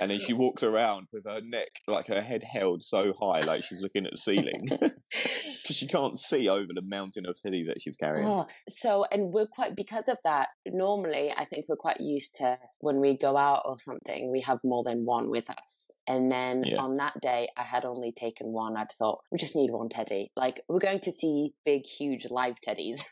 and 0.00 0.10
then 0.10 0.18
she 0.18 0.32
walks 0.32 0.62
around 0.64 1.06
with 1.12 1.24
her 1.24 1.40
neck, 1.40 1.68
like 1.86 2.08
her 2.08 2.20
head 2.20 2.42
held 2.42 2.82
so 2.82 3.14
high, 3.20 3.40
like 3.40 3.62
she's 3.62 3.80
looking 3.80 4.04
at 4.04 4.10
the 4.10 4.16
ceiling, 4.16 4.64
because 4.70 5.76
she 5.76 5.86
can't 5.86 6.18
see 6.18 6.48
over 6.48 6.72
the 6.74 6.82
mountain 6.82 7.24
of 7.24 7.38
teddy 7.40 7.64
that 7.64 7.80
she's 7.80 7.96
carrying. 7.96 8.26
Oh, 8.26 8.46
so, 8.68 9.04
and 9.12 9.32
we're 9.32 9.46
quite, 9.46 9.76
because 9.76 10.08
of 10.08 10.18
that, 10.24 10.48
normally 10.66 11.32
I 11.36 11.44
think 11.44 11.66
we're 11.68 11.76
quite 11.76 12.00
used 12.00 12.34
to 12.36 12.58
when 12.80 13.00
we 13.00 13.16
go 13.16 13.36
out 13.36 13.62
or 13.66 13.78
something, 13.78 14.30
we 14.32 14.40
have 14.40 14.58
more 14.64 14.82
than 14.82 15.04
one 15.04 15.30
with 15.30 15.48
us. 15.48 15.90
And 16.08 16.30
then 16.32 16.64
Yeah. 16.66 16.78
on 16.78 16.96
that 16.96 17.20
day, 17.20 17.48
I 17.56 17.62
had 17.62 17.84
only 17.84 18.10
taken 18.10 18.48
one. 18.48 18.76
I'd 18.76 18.90
thought, 18.90 19.20
we 19.30 19.38
just 19.38 19.54
need 19.54 19.70
one 19.70 19.88
teddy. 19.88 20.32
Like, 20.36 20.62
we're 20.68 20.80
going 20.80 21.00
to 21.00 21.12
see 21.12 21.54
big, 21.64 21.86
huge 21.86 22.26
live 22.30 22.56
teddies. 22.60 23.04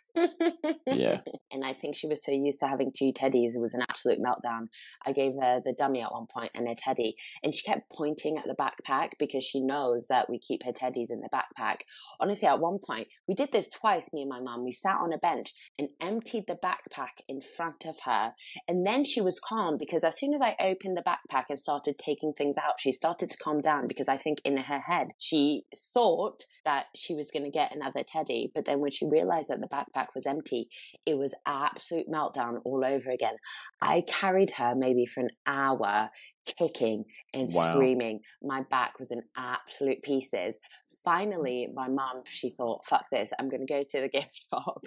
Yeah. 0.87 1.20
And 1.53 1.64
I 1.64 1.73
think 1.73 1.96
she 1.96 2.07
was 2.07 2.25
so 2.25 2.31
used 2.31 2.61
to 2.61 2.68
having 2.68 2.92
two 2.96 3.12
teddies, 3.12 3.57
it 3.57 3.61
was 3.61 3.75
an 3.75 3.83
absolute 3.83 3.99
meltdown. 4.06 4.68
I 5.06 5.12
gave 5.12 5.32
her 5.40 5.60
the 5.64 5.72
dummy 5.72 6.02
at 6.02 6.12
one 6.12 6.26
point 6.26 6.52
and 6.54 6.68
a 6.68 6.74
teddy, 6.74 7.16
and 7.42 7.54
she 7.54 7.62
kept 7.62 7.92
pointing 7.92 8.38
at 8.38 8.44
the 8.44 8.54
backpack 8.54 9.10
because 9.18 9.44
she 9.44 9.60
knows 9.60 10.06
that 10.08 10.28
we 10.28 10.38
keep 10.38 10.64
her 10.64 10.72
teddies 10.72 11.10
in 11.10 11.20
the 11.20 11.28
backpack. 11.32 11.82
Honestly, 12.20 12.48
at 12.48 12.60
one 12.60 12.78
point, 12.78 13.08
we 13.28 13.34
did 13.34 13.52
this 13.52 13.68
twice, 13.68 14.12
me 14.12 14.22
and 14.22 14.30
my 14.30 14.40
mum. 14.40 14.64
We 14.64 14.72
sat 14.72 14.96
on 14.96 15.12
a 15.12 15.18
bench 15.18 15.52
and 15.78 15.88
emptied 16.00 16.44
the 16.46 16.58
backpack 16.62 17.22
in 17.28 17.40
front 17.40 17.84
of 17.86 18.00
her. 18.04 18.32
And 18.68 18.86
then 18.86 19.04
she 19.04 19.20
was 19.20 19.40
calm 19.40 19.76
because 19.78 20.04
as 20.04 20.18
soon 20.18 20.34
as 20.34 20.42
I 20.42 20.56
opened 20.60 20.96
the 20.96 21.02
backpack 21.02 21.44
and 21.48 21.58
started 21.58 21.98
taking 21.98 22.32
things 22.32 22.56
out, 22.58 22.74
she 22.78 22.92
started 22.92 23.30
to 23.30 23.36
calm 23.38 23.60
down 23.60 23.86
because 23.86 24.08
I 24.08 24.16
think 24.16 24.40
in 24.44 24.56
her 24.56 24.80
head, 24.80 25.08
she 25.18 25.64
thought 25.94 26.44
that 26.64 26.86
she 26.94 27.14
was 27.14 27.30
going 27.30 27.44
to 27.44 27.50
get 27.50 27.74
another 27.74 28.02
teddy. 28.06 28.50
But 28.54 28.64
then 28.64 28.80
when 28.80 28.90
she 28.90 29.06
realized 29.10 29.50
that 29.50 29.60
the 29.60 29.68
backpack 29.68 30.08
was 30.14 30.26
empty, 30.26 30.68
it 31.06 31.18
was 31.18 31.34
absolute 31.46 32.08
meltdown 32.08 32.60
all 32.64 32.84
over 32.84 33.10
again. 33.10 33.36
Carried 34.00 34.53
her 34.53 34.74
maybe 34.76 35.07
for 35.07 35.20
an 35.20 35.31
hour, 35.46 36.11
kicking 36.46 37.05
and 37.35 37.48
Wow. 37.53 37.72
screaming. 37.72 38.20
My 38.42 38.62
back 38.70 38.98
was 38.98 39.11
in 39.11 39.22
absolute 39.37 40.03
pieces. 40.03 40.57
Finally, 41.05 41.68
my 41.74 41.88
mum, 41.88 42.22
she 42.24 42.50
thought, 42.50 42.85
fuck 42.85 43.07
this, 43.11 43.31
I'm 43.38 43.48
going 43.48 43.66
to 43.66 43.72
go 43.72 43.83
to 43.83 44.00
the 44.00 44.09
gift 44.09 44.48
shop. 44.50 44.85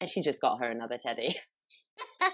And 0.00 0.08
she 0.08 0.20
just 0.22 0.40
got 0.40 0.58
her 0.58 0.70
another 0.70 0.98
teddy. 0.98 1.34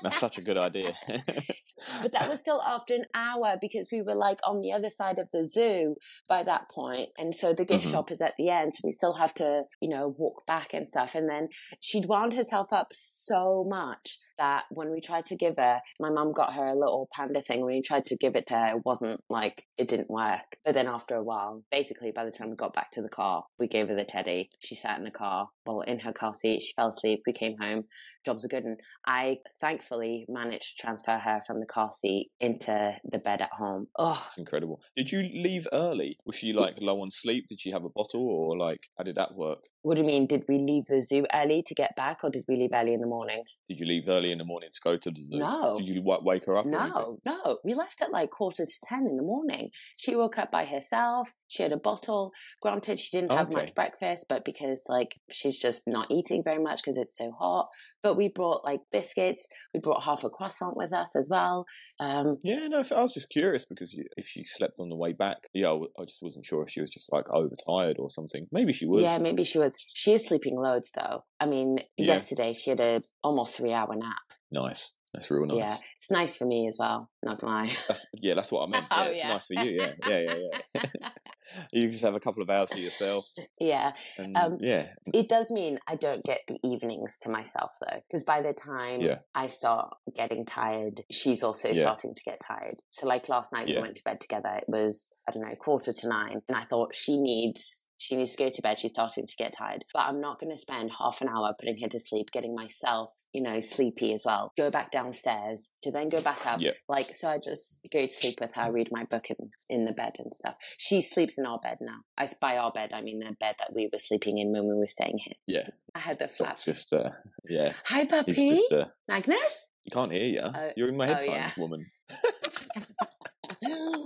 That's 0.02 0.18
such 0.18 0.38
a 0.38 0.42
good 0.42 0.58
idea. 0.58 0.92
But 2.02 2.12
that 2.12 2.28
was 2.28 2.40
still 2.40 2.62
after 2.62 2.94
an 2.94 3.04
hour 3.14 3.56
because 3.60 3.88
we 3.92 4.02
were 4.02 4.14
like 4.14 4.40
on 4.46 4.60
the 4.60 4.72
other 4.72 4.90
side 4.90 5.18
of 5.18 5.28
the 5.32 5.46
zoo 5.46 5.96
by 6.28 6.42
that 6.42 6.68
point. 6.70 7.10
And 7.18 7.34
so 7.34 7.52
the 7.52 7.64
gift 7.64 7.86
Mhm. 7.86 7.90
shop 7.90 8.10
is 8.10 8.20
at 8.20 8.34
the 8.38 8.48
end. 8.48 8.74
So 8.74 8.82
we 8.84 8.92
still 8.92 9.14
have 9.14 9.34
to, 9.34 9.64
you 9.80 9.88
know, 9.88 10.08
walk 10.08 10.46
back 10.46 10.74
and 10.74 10.86
stuff. 10.86 11.14
And 11.14 11.28
then 11.28 11.48
she'd 11.80 12.06
wound 12.06 12.32
herself 12.34 12.72
up 12.72 12.88
so 12.92 13.64
much 13.68 14.18
that 14.38 14.66
when 14.70 14.90
we 14.90 15.00
tried 15.00 15.24
to 15.26 15.36
give 15.36 15.56
her, 15.56 15.80
my 15.98 16.10
mum 16.10 16.32
got 16.32 16.52
her 16.54 16.64
a 16.64 16.74
little 16.74 17.08
panda 17.12 17.40
thing. 17.40 17.60
When 17.64 17.74
we 17.74 17.82
tried 17.82 18.06
to 18.06 18.16
give 18.16 18.36
it 18.36 18.46
to 18.48 18.54
her, 18.54 18.76
it 18.76 18.82
wasn't 18.84 19.20
like, 19.28 19.66
it 19.76 19.88
didn't 19.88 20.10
work. 20.10 20.58
But 20.64 20.74
then 20.74 20.86
after 20.86 21.16
a 21.16 21.24
while, 21.24 21.64
basically 21.72 22.12
by 22.12 22.24
the 22.24 22.30
time 22.30 22.50
we 22.50 22.56
got 22.56 22.72
back 22.72 22.92
to 22.92 23.02
the 23.02 23.08
car, 23.08 23.44
we 23.58 23.66
gave 23.66 23.88
her 23.88 23.96
the 23.96 24.04
teddy. 24.04 24.50
She 24.60 24.76
sat 24.76 24.98
in 24.98 25.04
the 25.04 25.10
car, 25.10 25.48
well, 25.66 25.80
in 25.80 26.00
her 26.00 26.12
car 26.12 26.34
seat. 26.34 26.62
She 26.62 26.72
fell 26.74 26.90
asleep. 26.90 27.22
We 27.26 27.32
came 27.32 27.56
home. 27.58 27.84
Jobs 28.24 28.44
are 28.44 28.48
good. 28.48 28.64
And 28.64 28.78
I 29.06 29.38
thankfully 29.60 30.26
managed 30.28 30.76
to 30.76 30.82
transfer 30.82 31.18
her 31.18 31.40
from 31.46 31.60
the 31.60 31.66
car 31.68 31.90
seat 31.92 32.30
into 32.40 32.96
the 33.04 33.18
bed 33.18 33.40
at 33.42 33.52
home. 33.52 33.86
Oh, 33.96 34.18
That's 34.22 34.38
incredible. 34.38 34.80
Did 34.96 35.12
you 35.12 35.22
leave 35.22 35.66
early? 35.72 36.16
Was 36.26 36.36
she 36.36 36.52
like 36.52 36.76
low 36.80 37.00
on 37.02 37.10
sleep? 37.10 37.46
Did 37.48 37.60
she 37.60 37.70
have 37.70 37.84
a 37.84 37.90
bottle, 37.90 38.26
or 38.26 38.56
like 38.56 38.88
how 38.96 39.04
did 39.04 39.16
that 39.16 39.34
work? 39.34 39.64
What 39.88 39.94
do 39.94 40.02
you 40.02 40.06
mean? 40.06 40.26
Did 40.26 40.44
we 40.48 40.58
leave 40.58 40.84
the 40.84 41.02
zoo 41.02 41.24
early 41.32 41.62
to 41.66 41.74
get 41.74 41.96
back 41.96 42.18
or 42.22 42.28
did 42.28 42.44
we 42.46 42.56
leave 42.56 42.72
early 42.74 42.92
in 42.92 43.00
the 43.00 43.06
morning? 43.06 43.42
Did 43.66 43.80
you 43.80 43.86
leave 43.86 44.06
early 44.06 44.30
in 44.32 44.36
the 44.36 44.44
morning 44.44 44.68
to 44.70 44.80
go 44.84 44.98
to 44.98 45.10
the 45.10 45.18
zoo? 45.18 45.38
No. 45.38 45.72
Did 45.74 45.86
you 45.88 46.02
wa- 46.02 46.20
wake 46.22 46.44
her 46.44 46.58
up? 46.58 46.66
No, 46.66 47.18
no. 47.24 47.58
We 47.64 47.72
left 47.72 48.02
at 48.02 48.10
like 48.12 48.28
quarter 48.30 48.66
to 48.66 48.80
10 48.84 49.06
in 49.08 49.16
the 49.16 49.22
morning. 49.22 49.70
She 49.96 50.14
woke 50.14 50.36
up 50.36 50.50
by 50.50 50.66
herself. 50.66 51.32
She 51.48 51.62
had 51.62 51.72
a 51.72 51.78
bottle. 51.78 52.32
Granted, 52.60 53.00
she 53.00 53.16
didn't 53.16 53.32
have 53.32 53.46
Okay. 53.46 53.54
much 53.54 53.74
breakfast, 53.74 54.26
but 54.28 54.44
because 54.44 54.82
like 54.90 55.18
she's 55.30 55.58
just 55.58 55.84
not 55.86 56.10
eating 56.10 56.42
very 56.44 56.62
much 56.62 56.82
because 56.84 56.98
it's 56.98 57.16
so 57.16 57.30
hot. 57.32 57.68
But 58.02 58.16
we 58.16 58.28
brought 58.28 58.64
like 58.66 58.80
biscuits. 58.92 59.48
We 59.72 59.80
brought 59.80 60.04
half 60.04 60.22
a 60.22 60.28
croissant 60.28 60.76
with 60.76 60.92
us 60.92 61.16
as 61.16 61.28
well. 61.30 61.64
Um, 61.98 62.36
Yeah, 62.42 62.68
no. 62.68 62.82
I 62.94 63.00
was 63.02 63.14
just 63.14 63.30
curious 63.30 63.64
because 63.64 63.98
if 64.18 64.26
she 64.26 64.44
slept 64.44 64.80
on 64.80 64.90
the 64.90 64.96
way 64.96 65.14
back, 65.14 65.48
yeah, 65.54 65.72
I 65.98 66.04
just 66.04 66.22
wasn't 66.22 66.44
sure 66.44 66.62
if 66.62 66.68
she 66.68 66.82
was 66.82 66.90
just 66.90 67.10
like 67.10 67.30
overtired 67.30 67.96
or 67.98 68.10
something. 68.10 68.46
Maybe 68.52 68.74
she 68.74 68.84
was. 68.84 69.02
Yeah, 69.02 69.16
maybe 69.18 69.44
she 69.44 69.58
was. 69.58 69.77
She 69.94 70.12
is 70.14 70.26
sleeping 70.26 70.56
loads 70.56 70.90
though. 70.94 71.24
I 71.40 71.46
mean, 71.46 71.78
Yeah. 71.96 72.14
yesterday 72.14 72.52
she 72.52 72.70
had 72.70 72.80
a 72.80 73.00
almost 73.22 73.56
three 73.56 73.72
hour 73.72 73.94
nap. 73.94 74.16
Nice. 74.50 74.94
That's 75.12 75.30
real 75.30 75.46
nice. 75.46 75.56
Yeah, 75.56 75.74
it's 75.96 76.10
nice 76.10 76.36
for 76.36 76.44
me 76.44 76.66
as 76.68 76.76
well. 76.78 77.08
Not 77.22 77.40
gonna 77.40 77.52
lie. 77.64 77.72
That's 77.86 78.04
yeah, 78.14 78.34
that's 78.34 78.52
what 78.52 78.64
I 78.64 78.66
meant. 78.70 78.86
Yeah, 78.90 78.98
Oh, 79.00 79.02
it's 79.04 79.20
yeah. 79.20 79.28
nice 79.28 79.46
for 79.46 79.54
you. 79.54 79.70
Yeah, 79.80 79.92
yeah, 80.06 80.18
yeah, 80.18 80.34
yeah. 80.74 81.08
you 81.72 81.90
just 81.90 82.04
have 82.04 82.14
a 82.14 82.20
couple 82.20 82.42
of 82.42 82.50
hours 82.50 82.68
to 82.70 82.80
yourself, 82.80 83.26
yeah, 83.58 83.92
and 84.18 84.36
Um, 84.36 84.58
yeah, 84.60 84.88
it 85.14 85.30
does 85.30 85.50
mean 85.50 85.78
I 85.86 85.96
don't 85.96 86.22
get 86.24 86.40
the 86.46 86.58
evenings 86.62 87.16
to 87.22 87.30
myself 87.30 87.70
though, 87.80 88.00
because 88.06 88.24
by 88.24 88.42
the 88.42 88.52
time 88.52 89.00
Yeah. 89.00 89.20
I 89.34 89.46
start 89.48 89.96
getting 90.14 90.44
tired, 90.44 91.04
she's 91.10 91.42
also 91.42 91.72
starting 91.72 92.14
to 92.14 92.22
get 92.24 92.40
tired. 92.40 92.82
So, 92.90 93.06
like 93.06 93.30
last 93.30 93.50
night, 93.52 93.66
we 93.66 93.80
went 93.80 93.96
to 93.96 94.04
bed 94.04 94.20
together. 94.20 94.56
It 94.56 94.68
was 94.68 95.10
I 95.26 95.32
don't 95.32 95.42
know 95.42 95.54
quarter 95.56 95.94
to 95.94 96.08
nine, 96.08 96.42
and 96.48 96.56
I 96.56 96.64
thought 96.66 96.94
she 96.94 97.16
needs. 97.18 97.87
She 97.98 98.16
needs 98.16 98.32
to 98.32 98.44
go 98.44 98.48
to 98.48 98.62
bed. 98.62 98.78
She's 98.78 98.92
starting 98.92 99.26
to 99.26 99.36
get 99.36 99.52
tired. 99.52 99.84
But 99.92 100.06
I'm 100.06 100.20
not 100.20 100.40
going 100.40 100.54
to 100.54 100.60
spend 100.60 100.92
half 100.98 101.20
an 101.20 101.28
hour 101.28 101.54
putting 101.58 101.80
her 101.82 101.88
to 101.88 102.00
sleep, 102.00 102.30
getting 102.32 102.54
myself, 102.54 103.12
you 103.32 103.42
know, 103.42 103.60
sleepy 103.60 104.12
as 104.12 104.22
well. 104.24 104.52
Go 104.56 104.70
back 104.70 104.90
downstairs 104.90 105.70
to 105.82 105.90
then 105.90 106.08
go 106.08 106.20
back 106.22 106.46
up. 106.46 106.60
Like, 106.88 107.14
so 107.14 107.28
I 107.28 107.38
just 107.38 107.86
go 107.92 108.06
to 108.06 108.12
sleep 108.12 108.38
with 108.40 108.52
her, 108.54 108.72
read 108.72 108.88
my 108.92 109.04
book 109.04 109.26
in, 109.30 109.50
in 109.68 109.84
the 109.84 109.92
bed 109.92 110.16
and 110.18 110.32
stuff. 110.32 110.54
She 110.78 111.02
sleeps 111.02 111.38
in 111.38 111.46
our 111.46 111.58
bed 111.58 111.78
now. 111.80 111.98
I, 112.16 112.28
by 112.40 112.56
our 112.56 112.72
bed, 112.72 112.92
I 112.94 113.02
mean 113.02 113.18
the 113.18 113.36
bed 113.38 113.56
that 113.58 113.72
we 113.74 113.88
were 113.92 113.98
sleeping 113.98 114.38
in 114.38 114.52
when 114.52 114.68
we 114.68 114.74
were 114.74 114.86
staying 114.86 115.18
here. 115.18 115.34
yeah. 115.46 115.68
I 115.94 116.00
had 116.00 116.18
the 116.18 116.28
flaps. 116.28 116.64
just 116.64 116.92
uh, 116.92 117.10
yeah. 117.48 117.72
Hi, 117.86 118.04
puppy. 118.04 118.32
Just 118.34 118.72
uh, 118.72 118.84
Magnus? 119.08 119.70
you 119.84 119.90
can't 119.90 120.12
hear 120.12 120.26
you. 120.26 120.40
Oh, 120.42 120.70
You're 120.76 120.90
in 120.90 120.96
my 120.96 121.08
oh, 121.08 121.14
headphones, 121.14 121.56
yeah. 121.56 121.62
woman. 121.62 121.86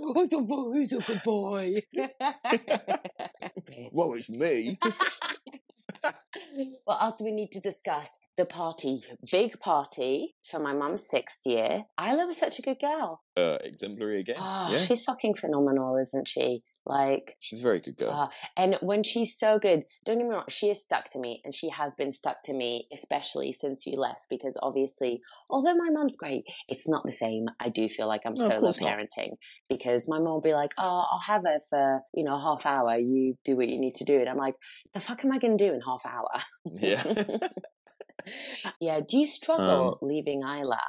oh, 0.15 0.27
the 0.27 0.41
boy's 0.41 0.91
a 0.93 0.99
good 0.99 1.23
boy. 1.23 1.75
Well, 3.91 4.13
it's 4.13 4.29
me. 4.29 4.77
well, 6.85 6.97
after 6.99 7.23
we 7.23 7.31
need 7.31 7.51
to 7.51 7.59
discuss 7.59 8.19
the 8.37 8.45
party, 8.45 9.01
big 9.31 9.59
party 9.59 10.35
for 10.49 10.59
my 10.59 10.73
mum's 10.73 11.07
sixth 11.07 11.41
year. 11.45 11.85
Isla 11.99 12.25
was 12.25 12.37
such 12.37 12.59
a 12.59 12.61
good 12.61 12.79
girl. 12.79 13.21
Uh, 13.37 13.57
exemplary 13.63 14.19
again. 14.21 14.37
Oh, 14.39 14.69
yeah, 14.71 14.77
she's 14.77 15.03
fucking 15.03 15.35
phenomenal, 15.35 15.97
isn't 15.97 16.27
she? 16.27 16.63
Like, 16.85 17.37
she's 17.39 17.61
a 17.61 17.63
very 17.63 17.79
good 17.79 17.95
girl. 17.97 18.11
Uh, 18.11 18.27
and 18.57 18.77
when 18.81 19.03
she's 19.03 19.37
so 19.37 19.57
good, 19.57 19.83
don't 20.05 20.17
get 20.17 20.25
me 20.27 20.33
wrong, 20.33 20.43
she 20.49 20.69
is 20.69 20.83
stuck 20.83 21.09
to 21.11 21.19
me 21.19 21.41
and 21.45 21.55
she 21.55 21.69
has 21.69 21.95
been 21.95 22.11
stuck 22.11 22.43
to 22.43 22.53
me, 22.53 22.87
especially 22.91 23.53
since 23.53 23.85
you 23.87 23.97
left, 23.97 24.21
because 24.29 24.57
obviously, 24.61 25.21
although 25.49 25.75
my 25.75 25.89
mom's 25.91 26.17
great, 26.17 26.43
it's 26.67 26.89
not 26.89 27.03
the 27.05 27.11
same. 27.13 27.45
I 27.59 27.69
do 27.69 27.87
feel 27.87 28.07
like 28.07 28.21
I'm 28.25 28.33
No, 28.35 28.49
solo 28.49 28.59
course 28.61 28.81
not. 28.81 28.91
parenting 28.97 29.37
because 29.69 30.09
my 30.09 30.17
mom 30.17 30.25
will 30.33 30.41
be 30.41 30.53
like, 30.53 30.73
oh, 30.77 31.05
I'll 31.11 31.23
have 31.25 31.43
her 31.45 31.59
for, 31.69 32.01
you 32.13 32.25
know, 32.25 32.37
half 32.37 32.65
hour. 32.65 32.97
You 32.97 33.35
do 33.45 33.55
what 33.55 33.69
you 33.69 33.79
need 33.79 33.95
to 33.95 34.03
do. 34.05 34.19
And 34.19 34.27
I'm 34.27 34.37
like, 34.37 34.55
the 34.93 34.99
fuck 34.99 35.23
am 35.23 35.31
I 35.31 35.37
going 35.39 35.57
to 35.57 35.67
do 35.67 35.73
in 35.73 35.79
half 35.81 36.05
hour? 36.05 36.27
yeah. 36.65 37.01
yeah. 38.81 38.99
Do 39.07 39.17
you 39.17 39.27
struggle 39.39 39.99
Um, 40.01 40.07
leaving 40.07 40.41
Isla? 40.41 40.79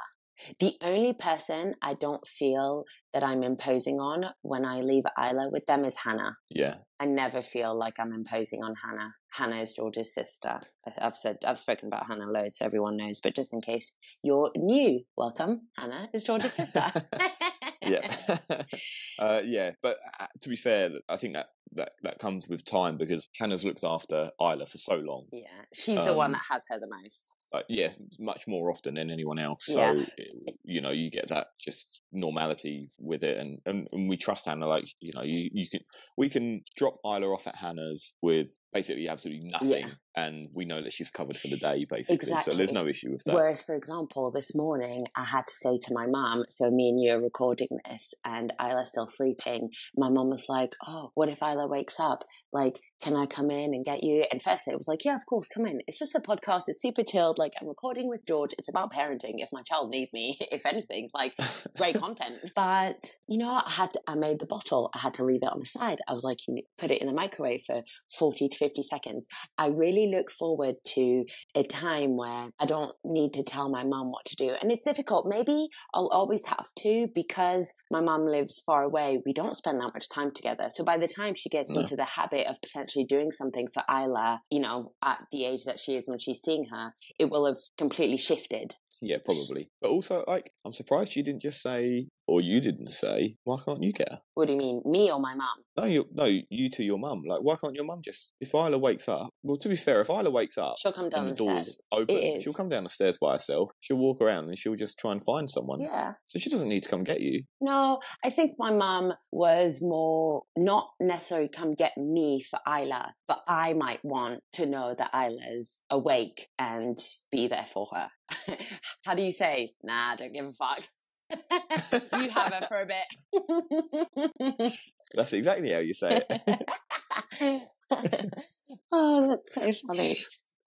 The 0.59 0.73
only 0.81 1.13
person 1.13 1.75
I 1.81 1.93
don't 1.93 2.25
feel 2.27 2.85
that 3.13 3.23
I'm 3.23 3.43
imposing 3.43 3.99
on 3.99 4.25
when 4.41 4.65
I 4.65 4.81
leave 4.81 5.03
Isla 5.17 5.49
with 5.51 5.65
them 5.65 5.85
is 5.85 5.97
Hannah. 5.97 6.37
yeah. 6.49 6.75
I 6.97 7.05
never 7.05 7.41
feel 7.41 7.77
like 7.77 7.95
I'm 7.99 8.13
imposing 8.13 8.63
on 8.63 8.73
Hannah. 8.81 9.13
Hannah 9.33 9.61
is 9.61 9.73
George's 9.73 10.13
sister. 10.13 10.61
I've 10.97 11.17
said 11.17 11.39
I've 11.45 11.59
spoken 11.59 11.87
about 11.87 12.07
Hannah 12.07 12.31
loads, 12.31 12.57
so 12.57 12.65
everyone 12.65 12.95
knows. 12.95 13.19
But 13.19 13.35
just 13.35 13.53
in 13.53 13.59
case 13.59 13.91
you're 14.23 14.49
new, 14.55 15.01
welcome. 15.17 15.67
Hannah 15.77 16.07
is 16.13 16.23
George's 16.23 16.53
sister. 16.53 16.85
yeah 17.81 18.15
uh, 19.19 19.41
yeah 19.43 19.71
but 19.81 19.97
uh, 20.19 20.27
to 20.41 20.49
be 20.49 20.55
fair 20.55 20.89
I 21.07 21.17
think 21.17 21.33
that, 21.33 21.47
that 21.75 21.91
that 22.03 22.19
comes 22.19 22.47
with 22.47 22.63
time 22.65 22.97
because 22.97 23.29
Hannah's 23.39 23.63
looked 23.65 23.83
after 23.83 24.31
Isla 24.41 24.65
for 24.65 24.77
so 24.77 24.95
long 24.95 25.25
yeah, 25.31 25.47
she's 25.73 26.03
the 26.03 26.13
one 26.13 26.27
Um, 26.27 26.31
that 26.33 26.41
has 26.49 26.63
her 26.69 26.79
the 26.79 26.87
most. 26.89 27.35
uh, 27.53 27.61
yeah 27.69 27.89
much 28.19 28.43
more 28.47 28.69
often 28.71 28.95
than 28.95 29.11
anyone 29.11 29.39
else 29.39 29.65
so 29.65 29.79
Yeah. 29.93 30.05
it- 30.17 30.55
you 30.63 30.81
know 30.81 30.91
you 30.91 31.09
get 31.11 31.27
that 31.29 31.47
just 31.59 32.01
normality 32.11 32.89
with 32.97 33.23
it 33.23 33.37
and, 33.37 33.59
and, 33.65 33.87
and 33.91 34.09
we 34.09 34.17
trust 34.17 34.45
Hannah 34.45 34.67
like 34.67 34.85
you 34.99 35.11
know 35.13 35.21
you, 35.21 35.49
you 35.53 35.67
can 35.69 35.81
we 36.17 36.29
can 36.29 36.63
drop 36.75 36.95
Isla 37.05 37.27
off 37.33 37.47
at 37.47 37.55
Hannah's 37.57 38.15
with 38.21 38.57
basically 38.75 39.07
absolutely 39.07 39.47
nothing 39.57 39.87
Yeah. 39.87 40.23
and 40.23 40.49
we 40.53 40.65
know 40.65 40.81
that 40.81 40.91
she's 40.91 41.09
covered 41.09 41.37
for 41.37 41.47
the 41.47 41.57
day 41.57 41.85
basically 41.97 42.35
so 42.45 42.51
there's 42.51 42.73
no 42.81 42.85
issue 42.93 43.11
with 43.13 43.23
that 43.23 43.33
Whereas, 43.33 43.63
for 43.63 43.73
example, 43.81 44.31
this 44.31 44.53
morning 44.53 45.01
I 45.15 45.23
had 45.35 45.45
to 45.47 45.55
say 45.63 45.77
to 45.85 45.93
my 45.93 46.05
mum, 46.07 46.43
so 46.49 46.69
me 46.69 46.89
and 46.89 47.01
you 47.01 47.09
are 47.13 47.21
recording 47.21 47.71
this 47.89 48.13
and 48.33 48.51
Isla's 48.59 48.89
still 48.89 49.07
sleeping. 49.07 49.69
My 49.95 50.09
mum 50.09 50.29
was 50.29 50.45
like, 50.49 50.73
Oh, 50.85 51.11
what 51.15 51.29
if 51.29 51.41
Isla 51.41 51.67
wakes 51.67 51.99
up? 51.99 52.19
Like, 52.51 52.75
can 53.01 53.15
I 53.15 53.25
come 53.25 53.51
in 53.51 53.73
and 53.73 53.85
get 53.85 54.03
you? 54.03 54.25
And 54.31 54.41
first 54.41 54.67
it 54.67 54.75
was 54.75 54.87
like, 54.87 55.05
Yeah, 55.05 55.15
of 55.15 55.25
course, 55.25 55.47
come 55.47 55.65
in. 55.65 55.81
It's 55.87 55.99
just 55.99 56.15
a 56.15 56.19
podcast. 56.19 56.63
It's 56.67 56.81
super 56.81 57.03
chilled. 57.03 57.37
Like, 57.37 57.53
I'm 57.61 57.67
recording 57.67 58.07
with 58.07 58.25
George. 58.25 58.51
It's 58.57 58.69
about 58.69 58.93
parenting. 58.93 59.35
If 59.37 59.49
my 59.51 59.61
child 59.63 59.89
needs 59.89 60.13
me, 60.13 60.37
if 60.51 60.65
anything, 60.65 61.09
like, 61.13 61.33
great 61.77 61.95
content. 61.99 62.37
But 62.55 63.07
you 63.27 63.37
know, 63.37 63.61
I 63.65 63.71
had 63.71 63.93
to, 63.93 64.01
I 64.07 64.15
made 64.15 64.39
the 64.39 64.45
bottle. 64.45 64.89
I 64.95 64.99
had 64.99 65.13
to 65.15 65.23
leave 65.23 65.41
it 65.43 65.51
on 65.51 65.59
the 65.59 65.65
side. 65.65 65.99
I 66.07 66.13
was 66.13 66.23
like, 66.23 66.39
you 66.47 66.61
put 66.77 66.91
it 66.91 67.01
in 67.01 67.07
the 67.07 67.13
microwave 67.13 67.63
for 67.65 67.83
forty 68.17 68.47
to 68.47 68.57
fifty 68.57 68.83
seconds. 68.83 69.25
I 69.57 69.67
really 69.67 70.11
look 70.15 70.31
forward 70.31 70.75
to 70.95 71.25
a 71.53 71.63
time 71.63 72.17
where 72.17 72.49
I 72.59 72.65
don't 72.65 72.95
need 73.03 73.33
to 73.33 73.43
tell 73.43 73.69
my 73.69 73.83
mum 73.83 74.11
what 74.11 74.25
to 74.25 74.35
do, 74.35 74.55
and 74.61 74.71
it's 74.71 74.83
difficult. 74.83 75.27
Maybe 75.27 75.67
I'll 75.93 76.07
always 76.07 76.45
have 76.45 76.67
to 76.79 77.07
because 77.13 77.71
my 77.91 78.01
mum 78.01 78.25
lives 78.25 78.61
far 78.65 78.83
away. 78.83 79.21
We 79.25 79.33
don't 79.33 79.57
spend 79.57 79.81
that 79.81 79.93
much 79.93 80.09
time 80.09 80.31
together. 80.31 80.69
So 80.69 80.83
by 80.83 80.97
the 80.97 81.07
time 81.07 81.33
she 81.35 81.49
gets 81.49 81.71
into 81.75 81.95
the 81.95 82.05
habit 82.05 82.47
of 82.47 82.61
potentially 82.61 82.84
doing 83.07 83.31
something 83.31 83.67
for 83.67 83.83
Isla, 83.89 84.41
you 84.49 84.59
know, 84.59 84.93
at 85.03 85.19
the 85.31 85.45
age 85.45 85.65
that 85.65 85.79
she 85.79 85.95
is 85.95 86.07
when 86.07 86.19
she's 86.19 86.41
seeing 86.41 86.65
her, 86.65 86.93
it 87.19 87.29
will 87.29 87.45
have 87.45 87.57
completely 87.77 88.17
shifted. 88.17 88.73
Yeah, 89.01 89.17
probably. 89.23 89.69
But 89.81 89.91
also, 89.91 90.23
like, 90.27 90.51
I'm 90.65 90.71
surprised 90.71 91.15
you 91.15 91.23
didn't 91.23 91.41
just 91.41 91.61
say, 91.61 92.07
or 92.27 92.41
you 92.41 92.59
didn't 92.61 92.91
say, 92.91 93.35
why 93.43 93.57
can't 93.63 93.83
you 93.83 93.93
get 93.93 94.09
her? 94.09 94.19
What 94.33 94.47
do 94.47 94.53
you 94.53 94.57
mean, 94.59 94.81
me 94.85 95.11
or 95.11 95.19
my 95.19 95.35
mum? 95.35 95.47
No, 95.77 95.85
you, 95.85 96.05
no, 96.13 96.25
you 96.25 96.69
to 96.71 96.83
your 96.83 96.97
mum. 96.97 97.21
Like, 97.27 97.41
why 97.41 97.55
can't 97.61 97.75
your 97.75 97.85
mum 97.85 98.01
just? 98.03 98.33
If 98.39 98.53
Isla 98.53 98.77
wakes 98.77 99.07
up, 99.07 99.29
well, 99.43 99.57
to 99.57 99.69
be 99.69 99.75
fair, 99.75 100.01
if 100.01 100.09
Isla 100.09 100.29
wakes 100.31 100.57
up 100.57 100.75
She'll 100.79 100.91
come 100.93 101.09
down 101.09 101.27
and 101.27 101.37
the 101.37 101.43
the 101.43 101.49
door's 101.51 101.67
stairs. 101.73 101.83
open, 101.91 102.15
It 102.15 102.19
is. 102.37 102.43
she'll 102.43 102.53
come 102.53 102.69
down 102.69 102.83
the 102.83 102.89
stairs 102.89 103.17
by 103.21 103.33
herself. 103.33 103.71
She'll 103.79 103.97
walk 103.97 104.21
around 104.21 104.45
and 104.47 104.57
she'll 104.57 104.75
just 104.75 104.97
try 104.97 105.11
and 105.11 105.23
find 105.23 105.49
someone. 105.49 105.79
Yeah. 105.81 106.13
So 106.25 106.39
she 106.39 106.49
doesn't 106.49 106.69
need 106.69 106.83
to 106.83 106.89
come 106.89 107.03
get 107.03 107.21
you. 107.21 107.43
No, 107.61 107.99
I 108.23 108.29
think 108.29 108.53
my 108.57 108.71
mum 108.71 109.13
was 109.31 109.81
more 109.81 110.43
not 110.57 110.89
necessarily 110.99 111.49
come 111.49 111.73
get 111.75 111.95
me 111.97 112.41
for 112.41 112.59
Isla, 112.67 113.13
but 113.27 113.39
I 113.47 113.73
might 113.73 114.03
want 114.03 114.41
to 114.53 114.65
know 114.65 114.95
that 114.97 115.11
Isla's 115.13 115.81
awake 115.89 116.47
and 116.57 116.97
be 117.31 117.47
there 117.47 117.65
for 117.65 117.87
her. 117.93 118.09
How 119.05 119.13
do 119.15 119.21
you 119.23 119.31
say? 119.31 119.67
Nah, 119.83 120.13
I 120.13 120.15
don't 120.15 120.33
give 120.33 120.45
a 120.45 120.53
fuck. 120.53 120.79
you 122.21 122.29
have 122.29 122.53
her 122.53 122.67
for 122.67 122.81
a 122.81 122.85
bit. 122.85 124.73
That's 125.13 125.33
exactly 125.33 125.71
how 125.71 125.79
you 125.79 125.93
say 125.93 126.21
it. 126.29 127.61
oh, 128.91 129.27
that's 129.29 129.53
so 129.53 129.87
funny. 129.87 130.15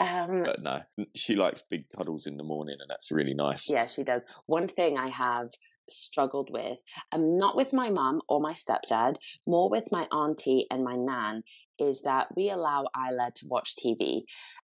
Um, 0.00 0.44
but 0.44 0.62
no, 0.62 0.80
she 1.14 1.34
likes 1.34 1.62
big 1.62 1.86
cuddles 1.96 2.26
in 2.26 2.36
the 2.36 2.44
morning, 2.44 2.76
and 2.80 2.88
that's 2.88 3.10
really 3.10 3.34
nice. 3.34 3.68
Yeah, 3.68 3.86
she 3.86 4.04
does. 4.04 4.22
One 4.46 4.68
thing 4.68 4.96
I 4.96 5.08
have 5.08 5.48
struggled 5.88 6.50
with, 6.52 6.80
um, 7.10 7.36
not 7.36 7.56
with 7.56 7.72
my 7.72 7.90
mum 7.90 8.20
or 8.28 8.40
my 8.40 8.52
stepdad, 8.52 9.16
more 9.46 9.68
with 9.68 9.90
my 9.90 10.04
auntie 10.12 10.66
and 10.70 10.84
my 10.84 10.94
nan, 10.94 11.42
is 11.78 12.02
that 12.02 12.28
we 12.36 12.50
allow 12.50 12.86
Isla 12.96 13.32
to 13.36 13.46
watch 13.48 13.74
TV. 13.76 14.22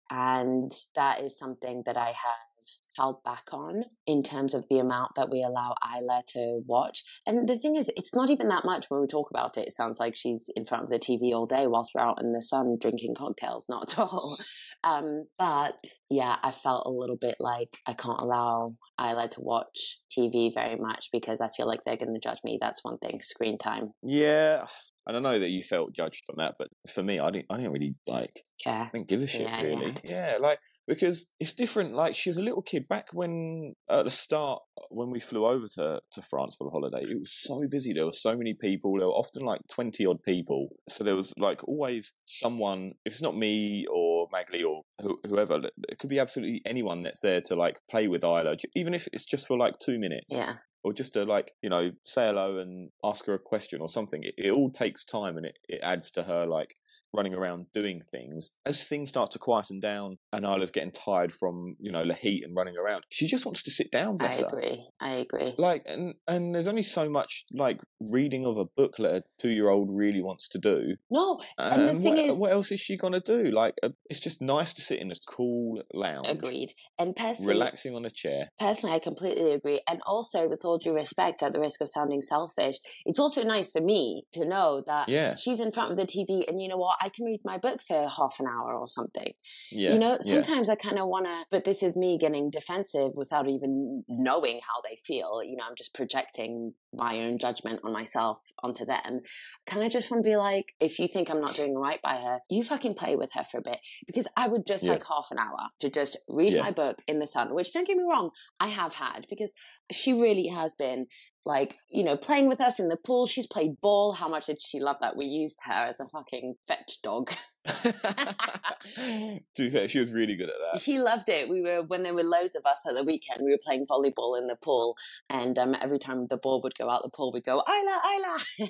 And 0.09 0.73
that 0.95 1.21
is 1.21 1.37
something 1.37 1.83
that 1.85 1.95
I 1.95 2.07
have 2.07 2.50
held 2.97 3.23
back 3.23 3.45
on 3.53 3.83
in 4.05 4.23
terms 4.23 4.53
of 4.53 4.65
the 4.69 4.79
amount 4.79 5.11
that 5.15 5.29
we 5.29 5.43
allow 5.43 5.75
Isla 5.83 6.23
to 6.29 6.61
watch. 6.65 7.03
And 7.25 7.47
the 7.47 7.57
thing 7.57 7.75
is, 7.75 7.89
it's 7.95 8.15
not 8.15 8.29
even 8.29 8.47
that 8.49 8.65
much 8.65 8.85
when 8.89 9.01
we 9.01 9.07
talk 9.07 9.29
about 9.29 9.57
it. 9.57 9.67
It 9.67 9.75
sounds 9.75 9.99
like 9.99 10.15
she's 10.15 10.49
in 10.55 10.65
front 10.65 10.83
of 10.83 10.89
the 10.89 10.99
TV 10.99 11.33
all 11.33 11.45
day 11.45 11.67
whilst 11.67 11.91
we're 11.95 12.01
out 12.01 12.21
in 12.21 12.33
the 12.33 12.41
sun 12.41 12.77
drinking 12.79 13.15
cocktails. 13.15 13.67
Not 13.69 13.91
at 13.91 13.99
all. 13.99 14.37
Um, 14.83 15.25
but 15.37 15.77
yeah, 16.09 16.37
I 16.41 16.49
felt 16.49 16.87
a 16.87 16.89
little 16.89 17.15
bit 17.15 17.35
like 17.39 17.77
I 17.85 17.93
can't 17.93 18.19
allow 18.19 18.77
Isla 18.99 19.29
to 19.29 19.39
watch 19.39 19.99
TV 20.11 20.51
very 20.51 20.75
much 20.75 21.09
because 21.13 21.39
I 21.39 21.49
feel 21.55 21.67
like 21.67 21.81
they're 21.85 21.97
going 21.97 22.15
to 22.15 22.19
judge 22.19 22.39
me. 22.43 22.57
That's 22.59 22.83
one 22.83 22.97
thing. 22.97 23.21
Screen 23.21 23.59
time. 23.59 23.91
Yeah, 24.01 24.65
and 25.07 25.17
I 25.17 25.19
know 25.19 25.39
that 25.39 25.49
you 25.49 25.63
felt 25.63 25.93
judged 25.95 26.23
on 26.29 26.35
that, 26.37 26.55
but 26.59 26.69
for 26.87 27.01
me, 27.01 27.19
I 27.19 27.31
didn't. 27.31 27.47
I 27.49 27.57
didn't 27.57 27.71
really 27.71 27.95
like. 28.07 28.43
Yeah. 28.65 28.87
I 28.87 28.97
didn't 28.97 29.07
give 29.07 29.21
a 29.21 29.27
shit 29.27 29.41
Yeah, 29.41 29.61
really. 29.61 29.95
Yeah. 30.03 30.37
like 30.39 30.59
because 30.87 31.27
it's 31.39 31.53
different. 31.53 31.93
Like 31.95 32.15
she 32.15 32.29
was 32.29 32.37
a 32.37 32.41
little 32.41 32.61
kid 32.61 32.87
back 32.87 33.07
when 33.13 33.75
at 33.89 34.03
the 34.05 34.09
start 34.09 34.61
when 34.89 35.09
we 35.11 35.19
flew 35.19 35.45
over 35.45 35.65
to 35.75 36.01
to 36.11 36.21
France 36.21 36.55
for 36.57 36.65
the 36.65 36.71
holiday. 36.71 37.03
It 37.09 37.19
was 37.19 37.31
so 37.33 37.67
busy. 37.69 37.93
There 37.93 38.05
were 38.05 38.11
so 38.11 38.35
many 38.37 38.53
people. 38.53 38.97
There 38.97 39.07
were 39.07 39.13
often 39.13 39.43
like 39.43 39.61
twenty 39.69 40.05
odd 40.05 40.23
people. 40.23 40.69
So 40.89 41.03
there 41.03 41.15
was 41.15 41.33
like 41.37 41.67
always 41.67 42.13
someone. 42.25 42.93
If 43.05 43.13
it's 43.13 43.21
not 43.21 43.35
me 43.35 43.85
or 43.91 44.27
Magali 44.31 44.63
or 44.63 44.83
who, 45.01 45.19
whoever, 45.25 45.61
it 45.89 45.99
could 45.99 46.09
be 46.09 46.19
absolutely 46.19 46.61
anyone 46.65 47.03
that's 47.03 47.21
there 47.21 47.41
to 47.41 47.55
like 47.55 47.79
play 47.89 48.07
with 48.07 48.23
Isla, 48.23 48.55
even 48.75 48.93
if 48.93 49.07
it's 49.13 49.25
just 49.25 49.47
for 49.47 49.57
like 49.57 49.75
two 49.79 49.99
minutes 49.99 50.33
Yeah. 50.35 50.55
or 50.83 50.93
just 50.93 51.13
to 51.13 51.23
like 51.25 51.51
you 51.61 51.69
know 51.69 51.91
say 52.05 52.27
hello 52.27 52.57
and 52.57 52.89
ask 53.03 53.25
her 53.25 53.33
a 53.33 53.39
question 53.39 53.81
or 53.81 53.89
something 53.89 54.23
it, 54.23 54.33
it 54.37 54.51
all 54.51 54.71
takes 54.71 55.03
time 55.05 55.37
and 55.37 55.45
it, 55.45 55.57
it 55.67 55.79
adds 55.83 56.09
to 56.11 56.23
her 56.23 56.45
like 56.45 56.75
running 57.13 57.33
around 57.33 57.65
doing 57.73 58.01
things 58.01 58.53
as 58.65 58.87
things 58.87 59.09
start 59.09 59.31
to 59.31 59.39
quieten 59.39 59.79
down 59.79 60.17
and 60.31 60.45
Isla's 60.45 60.71
getting 60.71 60.91
tired 60.91 61.31
from 61.31 61.75
you 61.79 61.91
know 61.91 62.05
the 62.05 62.13
heat 62.13 62.43
and 62.45 62.55
running 62.55 62.75
around 62.77 63.03
she 63.09 63.27
just 63.27 63.45
wants 63.45 63.63
to 63.63 63.71
sit 63.71 63.91
down 63.91 64.17
I 64.19 64.27
her 64.27 64.45
agree. 64.47 64.85
I 64.99 65.09
agree. 65.15 65.53
like 65.57 65.83
and 65.87 66.15
and 66.27 66.55
there's 66.55 66.67
only 66.67 66.83
so 66.83 67.09
much 67.09 67.45
like 67.51 67.81
reading 67.99 68.45
of 68.45 68.57
a 68.57 68.65
book 68.65 68.95
that 68.97 69.13
a 69.15 69.23
two-year-old 69.39 69.89
really 69.91 70.21
wants 70.21 70.47
to 70.49 70.57
do 70.59 70.95
No, 71.09 71.39
And 71.57 71.89
the 71.89 72.01
thing 72.01 72.15
what, 72.15 72.25
is- 72.25 72.39
what 72.39 72.51
else 72.51 72.71
is 72.71 72.79
she 72.79 72.97
gonna 72.97 73.19
do 73.19 73.45
like 73.51 73.75
uh, 73.83 73.89
it's 74.09 74.19
just 74.19 74.41
nice 74.41 74.73
to 74.73 74.81
sit 74.81 74.99
in 74.99 75.11
a 75.11 75.15
cool 75.27 75.81
lounge 75.93 76.27
agreed. 76.27 76.71
And 76.97 77.15
personally, 77.15 77.53
relaxing 77.53 77.95
on 77.95 78.05
a 78.05 78.09
chair 78.09 78.49
personally, 78.59 78.95
I 78.95 78.99
completely 78.99 79.51
agree. 79.51 79.81
And 79.87 80.01
also, 80.05 80.47
with 80.47 80.63
all 80.63 80.77
due 80.77 80.93
respect, 80.93 81.43
at 81.43 81.53
the 81.53 81.59
risk 81.59 81.81
of 81.81 81.89
sounding 81.89 82.21
selfish, 82.21 82.75
it's 83.05 83.19
also 83.19 83.43
nice 83.43 83.71
for 83.71 83.81
me 83.81 84.23
to 84.33 84.45
know 84.45 84.83
that 84.87 85.09
yeah 85.09 85.35
she's 85.35 85.59
in 85.59 85.71
front 85.71 85.91
of 85.91 85.97
the 85.97 86.05
TV 86.05 86.47
and 86.47 86.61
you 86.61 86.67
know 86.67 86.77
what? 86.77 86.90
I 86.99 87.09
can 87.09 87.25
read 87.25 87.41
my 87.43 87.57
book 87.57 87.81
for 87.81 88.09
half 88.09 88.35
an 88.39 88.47
hour 88.47 88.73
or 88.75 88.87
something. 88.87 89.33
yeah 89.71 89.93
you 89.93 89.99
know, 89.99 90.17
yeah. 90.23 90.33
sometimes 90.33 90.69
I 90.69 90.75
kind 90.75 90.99
of 90.99 91.07
want 91.07 91.25
to, 91.25 91.45
but 91.49 91.63
this 91.63 91.83
is 91.83 91.95
me 91.95 92.17
getting 92.17 92.49
defensive 92.49 93.11
without 93.15 93.49
even 93.49 94.03
knowing 94.07 94.59
how 94.67 94.81
they 94.87 94.97
feel. 95.05 95.41
You 95.43 95.57
know, 95.57 95.63
I'm 95.67 95.75
just 95.75 95.93
projecting 95.93 96.73
my 96.93 97.19
own 97.21 97.37
judgment 97.37 97.79
on 97.83 97.93
myself 97.93 98.39
onto 98.63 98.85
them. 98.85 99.21
Kind 99.65 99.83
of 99.85 99.91
just 99.91 100.11
want 100.11 100.23
to 100.23 100.29
be 100.29 100.35
like, 100.35 100.65
if 100.79 100.99
you 100.99 101.07
think 101.07 101.29
I'm 101.29 101.39
not 101.39 101.55
doing 101.55 101.75
right 101.75 102.01
by 102.01 102.17
her, 102.17 102.39
you 102.49 102.63
fucking 102.63 102.95
play 102.95 103.15
with 103.15 103.31
her 103.33 103.43
for 103.49 103.59
a 103.59 103.61
bit. 103.61 103.77
Because 104.07 104.27
I 104.35 104.47
would 104.47 104.65
just 104.67 104.83
Yeah. 104.83 104.93
like 104.93 105.05
half 105.07 105.27
an 105.31 105.39
hour 105.39 105.69
to 105.79 105.89
just 105.89 106.17
read 106.27 106.53
Yeah. 106.53 106.61
my 106.63 106.71
book 106.71 106.97
in 107.07 107.19
the 107.19 107.27
sun, 107.27 107.53
which 107.53 107.71
don't 107.73 107.87
get 107.87 107.97
me 107.97 108.03
wrong, 108.03 108.31
I 108.59 108.67
have 108.67 108.95
had 108.95 109.25
because 109.29 109.53
she 109.91 110.13
really 110.13 110.47
has 110.47 110.75
been 110.75 111.07
like, 111.45 111.77
you 111.89 112.03
know, 112.03 112.17
playing 112.17 112.47
with 112.47 112.61
us 112.61 112.79
in 112.79 112.87
the 112.87 112.97
pool. 112.97 113.25
She's 113.25 113.47
played 113.47 113.81
ball. 113.81 114.13
How 114.13 114.27
much 114.27 114.45
did 114.45 114.61
she 114.61 114.79
love 114.79 114.97
that? 115.01 115.15
We 115.15 115.25
used 115.25 115.61
her 115.65 115.73
as 115.73 115.99
a 115.99 116.07
fucking 116.07 116.55
fetch 116.67 117.01
dog. 117.01 117.31
to 117.65 119.39
be 119.55 119.69
fair, 119.69 119.87
she 119.87 119.99
was 119.99 120.11
really 120.11 120.35
good 120.35 120.49
at 120.49 120.55
that. 120.55 120.79
She 120.79 120.97
loved 120.97 121.29
it. 121.29 121.47
We 121.47 121.61
were 121.61 121.83
when 121.83 122.01
there 122.01 122.13
were 122.13 122.23
loads 122.23 122.55
of 122.55 122.65
us 122.65 122.79
at 122.87 122.95
the 122.95 123.03
weekend. 123.03 123.41
We 123.43 123.51
were 123.51 123.59
playing 123.63 123.85
volleyball 123.85 124.37
in 124.39 124.47
the 124.47 124.55
pool, 124.55 124.97
and 125.29 125.57
um, 125.59 125.75
every 125.79 125.99
time 125.99 126.25
the 126.27 126.37
ball 126.37 126.61
would 126.63 126.73
go 126.75 126.89
out 126.89 127.03
the 127.03 127.09
pool, 127.09 127.31
we'd 127.31 127.45
go 127.45 127.61
Isla, 127.67 128.01
Isla, 128.15 128.37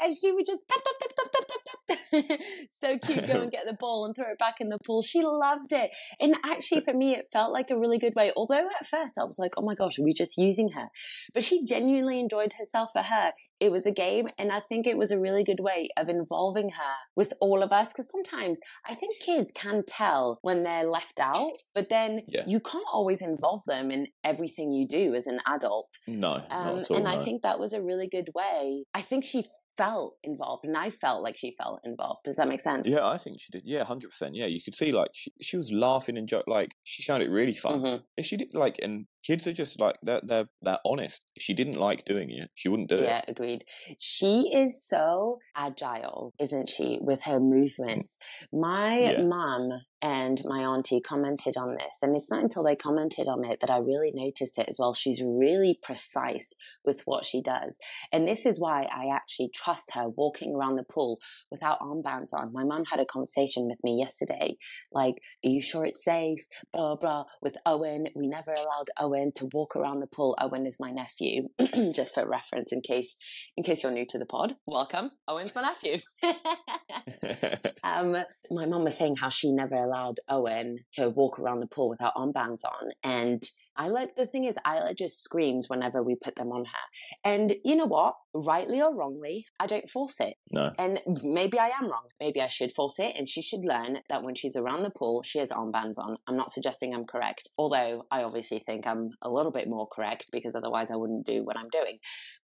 and 0.00 0.16
she 0.16 0.32
would 0.32 0.46
just 0.46 0.62
tap 0.68 0.80
tap 0.82 0.94
tap 1.00 1.12
tap 1.16 1.32
tap 1.32 1.44
tap 1.48 2.30
tap. 2.30 2.40
so 2.70 2.98
cute. 2.98 3.26
Go 3.28 3.42
and 3.42 3.52
get 3.52 3.64
the 3.66 3.76
ball 3.78 4.06
and 4.06 4.14
throw 4.16 4.30
it 4.30 4.38
back 4.38 4.60
in 4.60 4.70
the 4.70 4.78
pool. 4.84 5.02
She 5.02 5.22
loved 5.22 5.72
it, 5.72 5.90
and 6.20 6.34
actually 6.44 6.80
for 6.80 6.94
me, 6.94 7.14
it 7.14 7.28
felt 7.32 7.52
like 7.52 7.70
a 7.70 7.78
really 7.78 7.98
good 7.98 8.16
way. 8.16 8.32
Although 8.36 8.66
at 8.80 8.86
first 8.86 9.18
I 9.18 9.24
was 9.24 9.38
like, 9.38 9.52
oh 9.56 9.62
my 9.62 9.76
gosh, 9.76 10.00
are 10.00 10.04
we 10.04 10.12
just 10.12 10.36
using 10.36 10.70
her? 10.70 10.88
But 11.32 11.44
she 11.44 11.64
genuinely 11.64 12.11
enjoyed 12.20 12.54
herself. 12.58 12.90
For 12.92 13.02
her, 13.02 13.32
it 13.60 13.70
was 13.70 13.86
a 13.86 13.90
game, 13.92 14.28
and 14.38 14.50
I 14.52 14.60
think 14.60 14.86
it 14.86 14.98
was 14.98 15.10
a 15.10 15.18
really 15.18 15.44
good 15.44 15.60
way 15.60 15.88
of 15.96 16.08
involving 16.08 16.70
her 16.70 16.94
with 17.16 17.32
all 17.40 17.62
of 17.62 17.72
us. 17.72 17.92
Because 17.92 18.10
sometimes 18.10 18.58
I 18.86 18.94
think 18.94 19.14
kids 19.20 19.52
can 19.54 19.82
tell 19.86 20.38
when 20.42 20.62
they're 20.62 20.84
left 20.84 21.20
out, 21.20 21.58
but 21.74 21.88
then 21.88 22.22
Yeah. 22.28 22.44
you 22.46 22.60
can't 22.60 22.84
always 22.92 23.22
involve 23.22 23.62
them 23.66 23.90
in 23.90 24.08
everything 24.24 24.72
you 24.72 24.86
do 24.88 25.14
as 25.14 25.26
an 25.26 25.40
adult. 25.46 25.88
No, 26.06 26.38
not 26.38 26.46
Um, 26.50 26.82
all. 26.90 26.96
and 26.96 27.08
I 27.08 27.18
think 27.22 27.42
that 27.42 27.58
was 27.58 27.72
a 27.72 27.82
really 27.82 28.08
good 28.08 28.30
way. 28.34 28.84
I 28.94 29.00
think 29.00 29.24
she 29.24 29.44
felt 29.78 30.18
involved, 30.22 30.66
and 30.66 30.76
I 30.76 30.90
felt 30.90 31.22
like 31.22 31.38
she 31.38 31.50
felt 31.50 31.80
involved. 31.82 32.24
Does 32.24 32.36
that 32.36 32.46
make 32.46 32.60
sense? 32.60 32.86
Yeah, 32.86 33.06
I 33.08 33.16
think 33.16 33.40
she 33.40 33.50
did. 33.50 33.62
Yeah, 33.66 33.84
hundred 33.84 34.10
percent. 34.10 34.34
Yeah, 34.34 34.44
you 34.46 34.60
could 34.62 34.74
see 34.74 34.92
like 34.92 35.08
she, 35.14 35.32
she 35.40 35.56
was 35.56 35.72
laughing 35.72 36.18
and 36.18 36.28
joke. 36.28 36.44
Like 36.46 36.71
she 36.84 37.02
found 37.02 37.22
it 37.22 37.30
really 37.30 37.54
fun. 37.54 37.80
Mhm. 37.80 38.02
If 38.16 38.26
she 38.26 38.36
did 38.36 38.54
like, 38.54 38.78
and 38.82 39.06
kids 39.24 39.46
are 39.46 39.52
just 39.52 39.80
like 39.80 39.96
they're 40.02 40.20
they're 40.22 40.48
they're 40.62 40.78
honest. 40.84 41.30
If 41.36 41.42
she 41.42 41.54
didn't 41.54 41.76
like 41.76 42.04
doing 42.04 42.30
it, 42.30 42.50
she 42.54 42.68
wouldn't 42.68 42.88
do 42.88 42.96
Yeah, 42.96 43.02
it. 43.02 43.06
Yeah, 43.06 43.22
agreed. 43.28 43.64
She 43.98 44.50
is 44.52 44.84
so 44.86 45.38
agile, 45.54 46.32
isn't 46.40 46.68
she, 46.70 46.98
with 47.00 47.22
her 47.24 47.38
movements? 47.40 48.18
My 48.52 48.98
Yeah. 48.98 49.22
mum 49.22 49.70
and 50.04 50.42
my 50.44 50.62
auntie 50.64 51.00
commented 51.00 51.56
on 51.56 51.74
this, 51.76 51.98
and 52.02 52.16
it's 52.16 52.28
not 52.28 52.42
until 52.42 52.64
they 52.64 52.74
commented 52.74 53.28
on 53.28 53.44
it 53.44 53.60
that 53.60 53.70
I 53.70 53.78
really 53.78 54.10
noticed 54.12 54.58
it 54.58 54.68
as 54.68 54.76
well. 54.76 54.92
She's 54.94 55.22
really 55.22 55.78
precise 55.80 56.54
with 56.84 57.02
what 57.04 57.24
she 57.24 57.40
does. 57.40 57.76
And 58.10 58.26
this 58.26 58.44
is 58.44 58.60
why 58.60 58.82
I 58.82 59.14
actually 59.14 59.50
trust 59.54 59.92
her 59.94 60.08
walking 60.08 60.56
around 60.56 60.74
the 60.76 60.82
pool 60.82 61.20
without 61.52 61.78
armbands 61.78 62.32
on. 62.34 62.52
My 62.52 62.64
mum 62.64 62.82
had 62.90 62.98
a 62.98 63.04
conversation 63.06 63.68
with 63.68 63.78
me 63.84 63.96
yesterday, 63.96 64.56
like, 64.90 65.14
Are 65.44 65.48
you 65.48 65.62
sure 65.62 65.84
it's 65.84 66.02
safe? 66.04 66.40
Blah, 66.72 66.96
blah. 66.96 67.24
With 67.42 67.58
Owen, 67.66 68.08
we 68.14 68.26
never 68.26 68.52
allowed 68.52 68.88
Owen 68.98 69.30
to 69.36 69.48
walk 69.52 69.76
around 69.76 70.00
the 70.00 70.06
pool. 70.06 70.36
Owen 70.40 70.66
is 70.66 70.80
my 70.80 70.90
nephew, 70.90 71.48
just 71.92 72.14
for 72.14 72.26
reference, 72.26 72.72
in 72.72 72.80
case 72.80 73.16
in 73.56 73.62
case 73.62 73.82
you're 73.82 73.92
new 73.92 74.06
to 74.06 74.18
the 74.18 74.24
pod. 74.24 74.56
Welcome. 74.66 75.10
Owen's 75.28 75.54
my 75.54 75.62
nephew. 75.62 75.98
um, 77.84 78.16
my 78.50 78.64
mum 78.64 78.84
was 78.84 78.96
saying 78.96 79.16
how 79.16 79.28
she 79.28 79.52
never 79.52 79.74
allowed 79.74 80.20
Owen 80.30 80.78
to 80.94 81.10
walk 81.10 81.38
around 81.38 81.60
the 81.60 81.66
pool 81.66 81.90
without 81.90 82.14
armbands 82.14 82.64
on, 82.64 82.92
and 83.02 83.42
Isla, 83.80 84.08
the 84.16 84.26
thing 84.26 84.44
is, 84.44 84.56
Isla 84.66 84.94
just 84.94 85.22
screams 85.22 85.68
whenever 85.68 86.02
we 86.02 86.14
put 86.14 86.36
them 86.36 86.52
on 86.52 86.64
her. 86.64 87.30
And 87.30 87.54
you 87.64 87.76
know 87.76 87.86
what? 87.86 88.14
Rightly 88.34 88.80
or 88.80 88.94
wrongly, 88.94 89.46
I 89.60 89.66
don't 89.66 89.88
force 89.88 90.20
it. 90.20 90.36
No. 90.50 90.72
And 90.78 91.00
maybe 91.22 91.58
I 91.58 91.68
am 91.68 91.90
wrong. 91.90 92.04
Maybe 92.20 92.40
I 92.40 92.48
should 92.48 92.72
force 92.72 92.98
it. 92.98 93.14
And 93.16 93.28
she 93.28 93.42
should 93.42 93.64
learn 93.64 93.98
that 94.08 94.22
when 94.22 94.34
she's 94.34 94.56
around 94.56 94.82
the 94.82 94.90
pool, 94.90 95.22
she 95.22 95.38
has 95.38 95.50
armbands 95.50 95.98
on. 95.98 96.16
I'm 96.26 96.36
not 96.36 96.50
suggesting 96.50 96.94
I'm 96.94 97.04
correct, 97.04 97.50
although 97.58 98.04
I 98.10 98.22
obviously 98.22 98.62
think 98.64 98.86
I'm 98.86 99.10
a 99.22 99.30
little 99.30 99.52
bit 99.52 99.68
more 99.68 99.86
correct 99.86 100.26
because 100.32 100.54
otherwise 100.54 100.90
I 100.90 100.96
wouldn't 100.96 101.26
do 101.26 101.42
what 101.44 101.56
I'm 101.58 101.68
doing. 101.70 101.98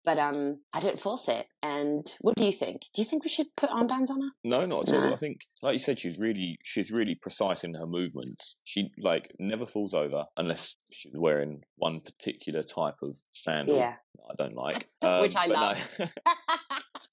But 0.04 0.18
um, 0.18 0.60
I 0.72 0.80
don't 0.80 0.98
force 0.98 1.28
it. 1.28 1.46
And 1.62 2.06
what 2.20 2.36
do 2.36 2.46
you 2.46 2.52
think? 2.52 2.82
Do 2.94 3.02
you 3.02 3.06
think 3.06 3.24
we 3.24 3.28
should 3.28 3.48
put 3.56 3.70
armbands 3.70 4.10
on 4.10 4.22
her? 4.22 4.30
No, 4.44 4.64
not 4.64 4.88
at 4.88 4.94
all. 4.94 5.12
I 5.12 5.16
think, 5.16 5.40
like 5.62 5.74
you 5.74 5.78
said, 5.78 6.00
she's 6.00 6.18
really 6.18 6.58
she's 6.62 6.90
really 6.90 7.14
precise 7.14 7.64
in 7.64 7.74
her 7.74 7.86
movements. 7.86 8.60
She 8.64 8.90
like 8.98 9.34
never 9.38 9.66
falls 9.66 9.92
over 9.92 10.24
unless 10.36 10.76
she's 10.90 11.17
wearing 11.18 11.64
one 11.76 12.00
particular 12.00 12.62
type 12.62 12.96
of 13.02 13.16
sandal 13.32 13.76
Yeah. 13.76 13.96
I 14.30 14.34
don't 14.36 14.54
like, 14.54 14.86
Which 15.20 15.36
um, 15.36 15.42
I 15.42 15.48
but 15.48 15.56
love. 15.56 16.00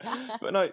No, 0.04 0.38
but 0.42 0.54
no, 0.54 0.70